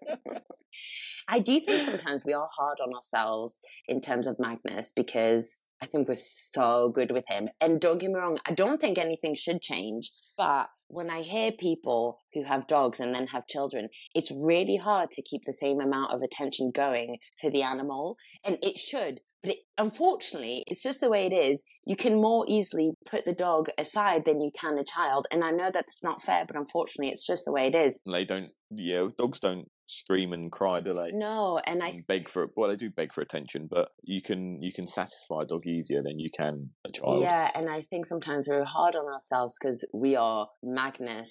I 1.27 1.39
do 1.39 1.59
think 1.59 1.81
sometimes 1.81 2.23
we 2.25 2.33
are 2.33 2.49
hard 2.57 2.79
on 2.81 2.93
ourselves 2.93 3.59
in 3.87 4.01
terms 4.01 4.27
of 4.27 4.37
Magnus 4.39 4.93
because 4.95 5.61
I 5.83 5.85
think 5.85 6.07
we're 6.07 6.15
so 6.15 6.93
good 6.95 7.11
with 7.11 7.25
him. 7.27 7.49
And 7.59 7.81
don't 7.81 7.97
get 7.97 8.09
me 8.09 8.17
wrong, 8.17 8.39
I 8.45 8.53
don't 8.53 8.79
think 8.79 8.97
anything 8.97 9.35
should 9.35 9.61
change. 9.61 10.11
But 10.37 10.67
when 10.87 11.09
I 11.09 11.21
hear 11.23 11.51
people 11.51 12.19
who 12.33 12.45
have 12.45 12.67
dogs 12.67 13.01
and 13.01 13.13
then 13.13 13.27
have 13.27 13.47
children, 13.47 13.89
it's 14.15 14.31
really 14.31 14.77
hard 14.77 15.11
to 15.11 15.21
keep 15.21 15.41
the 15.45 15.51
same 15.51 15.81
amount 15.81 16.13
of 16.13 16.21
attention 16.21 16.71
going 16.73 17.17
for 17.39 17.51
the 17.51 17.63
animal. 17.63 18.15
And 18.45 18.57
it 18.61 18.79
should. 18.79 19.19
But 19.41 19.55
it, 19.55 19.57
unfortunately, 19.77 20.63
it's 20.67 20.81
just 20.81 21.01
the 21.01 21.09
way 21.09 21.25
it 21.25 21.33
is. 21.33 21.63
You 21.85 21.97
can 21.97 22.15
more 22.15 22.45
easily 22.47 22.93
put 23.05 23.25
the 23.25 23.35
dog 23.35 23.67
aside 23.77 24.23
than 24.23 24.39
you 24.39 24.51
can 24.57 24.77
a 24.77 24.85
child. 24.85 25.27
And 25.31 25.43
I 25.43 25.51
know 25.51 25.69
that's 25.69 26.01
not 26.01 26.21
fair, 26.21 26.45
but 26.47 26.55
unfortunately, 26.55 27.11
it's 27.11 27.27
just 27.27 27.43
the 27.43 27.51
way 27.51 27.67
it 27.67 27.75
is. 27.75 27.99
they 28.09 28.23
don't. 28.23 28.47
Yeah, 28.71 29.09
dogs 29.17 29.41
don't 29.41 29.67
scream 29.97 30.33
and 30.33 30.51
cry, 30.51 30.81
do 30.81 30.93
they? 30.93 31.11
No, 31.11 31.59
and 31.65 31.83
I 31.83 31.89
And 31.89 32.07
beg 32.07 32.29
for 32.29 32.47
well, 32.55 32.69
they 32.69 32.75
do 32.75 32.89
beg 32.89 33.13
for 33.13 33.21
attention, 33.21 33.67
but 33.69 33.89
you 34.03 34.21
can 34.21 34.61
you 34.61 34.71
can 34.71 34.87
satisfy 34.87 35.41
a 35.43 35.45
dog 35.45 35.65
easier 35.65 36.01
than 36.01 36.19
you 36.19 36.29
can 36.29 36.71
a 36.85 36.91
child. 36.91 37.21
Yeah, 37.21 37.51
and 37.55 37.69
I 37.69 37.83
think 37.83 38.05
sometimes 38.05 38.47
we're 38.47 38.65
hard 38.65 38.95
on 38.95 39.11
ourselves 39.11 39.55
because 39.59 39.85
we 39.93 40.15
are 40.15 40.47
Magnus 40.61 41.29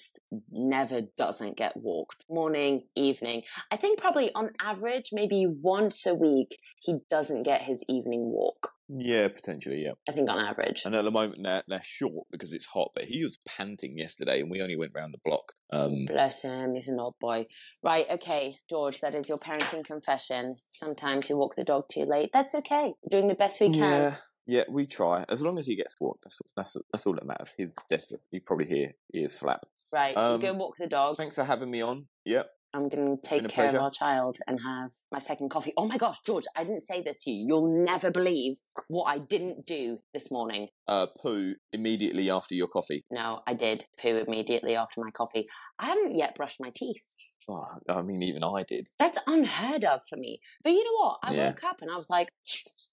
never 0.51 1.01
doesn't 1.17 1.57
get 1.57 1.77
walked 1.77 2.23
morning, 2.29 2.83
evening. 2.95 3.43
I 3.71 3.77
think 3.77 3.99
probably 3.99 4.31
on 4.33 4.49
average, 4.61 5.09
maybe 5.11 5.45
once 5.47 6.05
a 6.05 6.15
week, 6.15 6.57
he 6.79 6.97
doesn't 7.09 7.43
get 7.43 7.61
his 7.61 7.83
evening 7.87 8.31
walk. 8.31 8.71
Yeah, 8.95 9.27
potentially, 9.29 9.83
yeah. 9.83 9.93
I 10.07 10.11
think 10.11 10.29
on 10.29 10.39
average. 10.39 10.83
And 10.85 10.93
at 10.93 11.03
the 11.03 11.11
moment 11.11 11.41
they're, 11.43 11.63
they're 11.67 11.81
short 11.83 12.27
because 12.31 12.53
it's 12.53 12.67
hot, 12.67 12.91
but 12.93 13.05
he 13.05 13.23
was 13.23 13.39
panting 13.45 13.97
yesterday 13.97 14.41
and 14.41 14.51
we 14.51 14.61
only 14.61 14.75
went 14.75 14.91
round 14.93 15.13
the 15.13 15.19
block. 15.25 15.53
Um, 15.71 16.05
Bless 16.07 16.43
him, 16.43 16.75
he's 16.75 16.87
an 16.87 16.99
old 16.99 17.15
boy. 17.19 17.47
Right, 17.81 18.05
okay, 18.11 18.57
George, 18.69 18.99
that 19.01 19.15
is 19.15 19.27
your 19.29 19.39
parenting 19.39 19.83
confession. 19.83 20.57
Sometimes 20.69 21.29
you 21.29 21.37
walk 21.37 21.55
the 21.55 21.63
dog 21.63 21.85
too 21.89 22.05
late. 22.05 22.29
That's 22.33 22.53
okay. 22.55 22.93
We're 23.01 23.09
doing 23.19 23.27
the 23.27 23.35
best 23.35 23.59
we 23.59 23.71
can. 23.71 23.79
yeah, 23.79 24.15
yeah, 24.45 24.63
we 24.69 24.85
try. 24.85 25.25
As 25.29 25.41
long 25.41 25.57
as 25.57 25.65
he 25.67 25.75
gets 25.75 25.95
walked, 25.99 26.23
that's 26.25 26.41
that's 26.55 26.75
that's 26.91 27.07
all 27.07 27.13
that 27.15 27.25
matters. 27.25 27.53
He's 27.57 27.71
desperate. 27.89 28.21
You 28.31 28.41
probably 28.41 28.65
hear 28.67 28.93
ears 29.13 29.37
flap. 29.39 29.65
Right, 29.91 30.15
Um, 30.17 30.41
you 30.41 30.47
go 30.47 30.53
walk 30.53 30.75
the 30.77 30.87
dog. 30.87 31.15
Thanks 31.15 31.35
for 31.35 31.43
having 31.45 31.71
me 31.71 31.81
on. 31.81 32.07
Yep. 32.25 32.49
I'm 32.73 32.89
going 32.89 33.17
to 33.17 33.21
take 33.27 33.47
care 33.49 33.67
of 33.69 33.75
our 33.75 33.91
child 33.91 34.37
and 34.47 34.59
have 34.65 34.91
my 35.11 35.19
second 35.19 35.49
coffee. 35.49 35.73
Oh 35.77 35.87
my 35.87 35.97
gosh, 35.97 36.17
George, 36.25 36.45
I 36.55 36.63
didn't 36.63 36.81
say 36.81 37.01
this 37.01 37.19
to 37.23 37.31
you. 37.31 37.45
You'll 37.47 37.85
never 37.85 38.09
believe 38.09 38.55
what 38.87 39.03
I 39.05 39.19
didn't 39.19 39.65
do 39.65 39.99
this 40.13 40.31
morning. 40.31 40.69
Uh, 40.87 41.07
poo 41.21 41.53
immediately 41.71 42.29
after 42.29 42.55
your 42.55 42.67
coffee. 42.67 43.03
No, 43.11 43.41
I 43.47 43.53
did 43.53 43.85
poo 44.01 44.23
immediately 44.27 44.75
after 44.75 45.01
my 45.01 45.11
coffee. 45.11 45.45
I 45.77 45.85
haven't 45.85 46.13
yet 46.13 46.35
brushed 46.35 46.59
my 46.59 46.71
teeth. 46.75 47.13
Oh, 47.49 47.65
I 47.89 48.01
mean, 48.01 48.23
even 48.23 48.43
I 48.43 48.63
did. 48.63 48.87
That's 48.97 49.19
unheard 49.27 49.83
of 49.85 50.01
for 50.09 50.15
me. 50.17 50.39
But 50.63 50.71
you 50.71 50.83
know 50.83 51.05
what? 51.05 51.19
I 51.23 51.33
Yeah. 51.33 51.47
woke 51.49 51.63
up 51.65 51.77
and 51.81 51.91
I 51.91 51.97
was 51.97 52.09
like, 52.09 52.29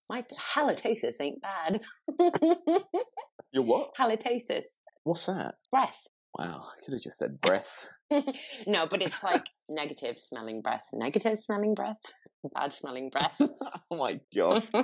my 0.08 0.24
halitosis 0.54 1.20
ain't 1.20 1.40
bad. 1.40 1.80
You're 3.52 3.62
what? 3.64 3.94
halitosis, 3.98 4.64
What's 5.04 5.26
that? 5.26 5.54
breath. 5.70 6.06
Wow, 6.38 6.60
I 6.62 6.84
could 6.84 6.94
have 6.94 7.02
just 7.02 7.18
said 7.18 7.40
breath. 7.40 7.88
no, 8.66 8.86
but 8.86 9.02
it's 9.02 9.22
like 9.24 9.48
negative 9.70 10.18
smelling 10.18 10.60
breath. 10.60 10.82
Negative 10.92 11.38
smelling 11.38 11.74
breath? 11.74 11.96
Bad 12.54 12.72
smelling 12.72 13.08
breath. 13.12 13.40
oh 13.40 13.96
my 13.96 14.18
god, 14.34 14.64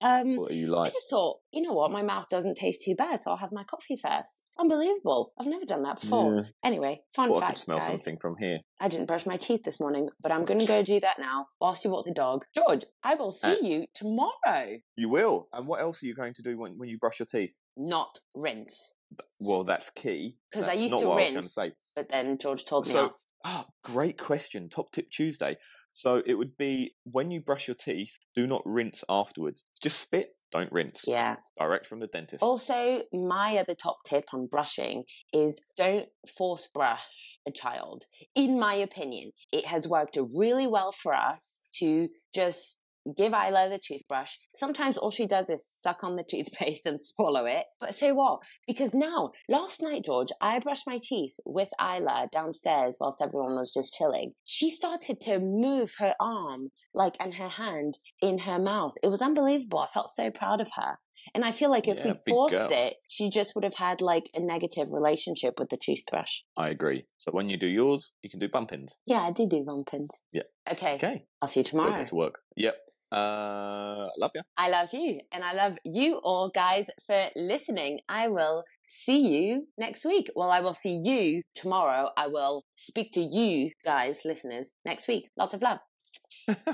um, 0.00 0.36
what 0.36 0.50
are 0.52 0.54
you 0.54 0.66
like? 0.68 0.90
I 0.90 0.94
just 0.94 1.10
thought, 1.10 1.38
you 1.52 1.62
know 1.62 1.72
what, 1.72 1.90
my 1.90 2.02
mouth 2.02 2.28
doesn't 2.30 2.56
taste 2.56 2.82
too 2.84 2.94
bad, 2.94 3.20
so 3.22 3.30
I'll 3.32 3.36
have 3.38 3.52
my 3.52 3.64
coffee 3.64 3.96
first. 3.96 4.44
Unbelievable. 4.58 5.32
I've 5.38 5.46
never 5.46 5.64
done 5.64 5.82
that 5.82 6.00
before. 6.00 6.34
Yeah. 6.36 6.42
Anyway, 6.64 7.02
fun 7.14 7.28
Well, 7.30 7.38
I 7.38 7.40
fact, 7.40 7.52
could 7.54 7.58
smell 7.58 7.78
guys. 7.78 7.86
something 7.86 8.18
from 8.18 8.36
here. 8.38 8.60
I 8.80 8.88
didn't 8.88 9.06
brush 9.06 9.26
my 9.26 9.36
teeth 9.36 9.62
this 9.64 9.80
morning, 9.80 10.08
but 10.22 10.32
I'm 10.32 10.44
going 10.44 10.60
to 10.60 10.66
go 10.66 10.82
do 10.82 11.00
that 11.00 11.18
now 11.18 11.46
whilst 11.60 11.84
you 11.84 11.90
walk 11.90 12.06
the 12.06 12.14
dog. 12.14 12.44
George, 12.54 12.84
I 13.02 13.14
will 13.16 13.30
see 13.32 13.48
Uh, 13.52 13.56
you 13.62 13.86
tomorrow. 13.94 14.78
You 14.96 15.08
will. 15.08 15.48
And 15.52 15.66
what 15.66 15.80
else 15.80 16.02
are 16.02 16.06
you 16.06 16.14
going 16.14 16.34
to 16.34 16.42
do 16.42 16.56
when, 16.56 16.78
when 16.78 16.88
you 16.88 16.98
brush 16.98 17.18
your 17.18 17.26
teeth? 17.26 17.60
Not 17.76 18.20
rinse. 18.34 18.96
Well, 19.40 19.64
that's 19.64 19.90
key. 19.90 20.36
'Cause 20.52 20.68
I 20.68 20.74
used 20.74 20.92
not 20.92 21.00
to 21.00 21.08
what 21.08 21.18
I 21.18 21.22
was 21.22 21.30
going 21.30 21.34
to 21.34 21.38
rinse. 21.40 21.54
say. 21.54 21.72
But 21.96 22.08
then 22.10 22.38
George 22.38 22.64
told 22.64 22.86
me 22.86 22.92
So, 22.92 23.06
off. 23.06 23.22
Ah, 23.44 23.66
great 23.82 24.18
question. 24.18 24.68
Top 24.68 24.92
tip 24.92 25.10
Tuesday. 25.10 25.56
So 25.92 26.22
it 26.24 26.34
would 26.34 26.56
be 26.56 26.94
when 27.04 27.30
you 27.30 27.40
brush 27.40 27.66
your 27.66 27.74
teeth, 27.74 28.18
do 28.34 28.46
not 28.46 28.62
rinse 28.64 29.02
afterwards. 29.08 29.64
Just 29.82 30.00
spit, 30.00 30.36
don't 30.52 30.70
rinse. 30.72 31.04
Yeah. 31.06 31.36
Direct 31.58 31.86
from 31.86 32.00
the 32.00 32.06
dentist. 32.06 32.42
Also, 32.42 33.02
my 33.12 33.56
other 33.56 33.74
top 33.74 33.98
tip 34.04 34.26
on 34.32 34.46
brushing 34.46 35.04
is 35.32 35.62
don't 35.76 36.08
force 36.36 36.68
brush 36.72 37.38
a 37.46 37.50
child. 37.50 38.06
In 38.34 38.58
my 38.58 38.74
opinion, 38.74 39.32
it 39.52 39.66
has 39.66 39.88
worked 39.88 40.16
really 40.32 40.66
well 40.66 40.92
for 40.92 41.14
us 41.14 41.60
to 41.74 42.08
just 42.34 42.79
give 43.16 43.32
Isla 43.32 43.68
the 43.68 43.78
toothbrush. 43.78 44.32
Sometimes 44.54 44.96
all 44.96 45.10
she 45.10 45.26
does 45.26 45.50
is 45.50 45.66
suck 45.66 46.02
on 46.02 46.16
the 46.16 46.24
toothpaste 46.28 46.86
and 46.86 47.00
swallow 47.00 47.46
it. 47.46 47.66
But 47.80 47.94
so 47.94 48.14
what? 48.14 48.40
Because 48.66 48.94
now, 48.94 49.32
last 49.48 49.82
night, 49.82 50.04
George, 50.04 50.28
I 50.40 50.58
brushed 50.58 50.86
my 50.86 50.98
teeth 51.02 51.34
with 51.44 51.68
Isla 51.80 52.28
downstairs 52.32 52.98
whilst 53.00 53.22
everyone 53.22 53.56
was 53.56 53.72
just 53.72 53.94
chilling. 53.94 54.32
She 54.44 54.70
started 54.70 55.20
to 55.22 55.38
move 55.38 55.94
her 55.98 56.14
arm, 56.20 56.70
like, 56.94 57.16
and 57.20 57.34
her 57.34 57.48
hand 57.48 57.98
in 58.20 58.40
her 58.40 58.58
mouth. 58.58 58.94
It 59.02 59.08
was 59.08 59.22
unbelievable. 59.22 59.78
I 59.78 59.88
felt 59.88 60.10
so 60.10 60.30
proud 60.30 60.60
of 60.60 60.70
her. 60.76 60.98
And 61.34 61.44
I 61.44 61.50
feel 61.52 61.70
like 61.70 61.86
if 61.88 61.98
Yeah, 61.98 62.12
we 62.12 62.14
forced 62.32 62.54
girl. 62.54 62.68
it, 62.72 62.94
she 63.08 63.30
just 63.30 63.54
would 63.54 63.64
have 63.64 63.74
had 63.76 64.00
like 64.00 64.30
a 64.34 64.40
negative 64.40 64.88
relationship 64.92 65.58
with 65.58 65.68
the 65.70 65.76
toothbrush. 65.76 66.42
I 66.56 66.68
agree. 66.68 67.06
So 67.18 67.30
when 67.32 67.48
you 67.48 67.56
do 67.56 67.66
yours, 67.66 68.12
you 68.22 68.30
can 68.30 68.38
do 68.40 68.48
bumpins. 68.48 68.98
Yeah, 69.06 69.20
I 69.22 69.30
did 69.32 69.50
do 69.50 69.62
bumpins. 69.64 70.10
Yeah. 70.32 70.42
Okay. 70.70 70.94
Okay. 70.94 71.24
I'll 71.40 71.48
see 71.48 71.60
you 71.60 71.64
tomorrow. 71.64 71.96
get 71.96 72.06
to 72.08 72.14
work. 72.14 72.40
Yep. 72.56 72.76
Uh, 73.12 74.06
love 74.18 74.30
you. 74.34 74.42
I 74.56 74.68
love 74.70 74.90
you. 74.92 75.20
And 75.32 75.42
I 75.42 75.52
love 75.52 75.76
you 75.84 76.16
all, 76.22 76.48
guys, 76.54 76.88
for 77.06 77.24
listening. 77.34 77.98
I 78.08 78.28
will 78.28 78.62
see 78.86 79.18
you 79.46 79.66
next 79.76 80.04
week. 80.04 80.30
Well, 80.36 80.50
I 80.50 80.60
will 80.60 80.74
see 80.74 81.00
you 81.02 81.42
tomorrow. 81.54 82.10
I 82.16 82.28
will 82.28 82.64
speak 82.76 83.12
to 83.14 83.20
you, 83.20 83.70
guys, 83.84 84.22
listeners, 84.24 84.74
next 84.84 85.08
week. 85.08 85.28
Lots 85.36 85.54
of 85.54 85.62
love. 85.62 85.78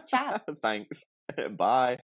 Ciao. 0.08 0.38
Thanks. 0.62 1.04
Bye. 1.56 1.98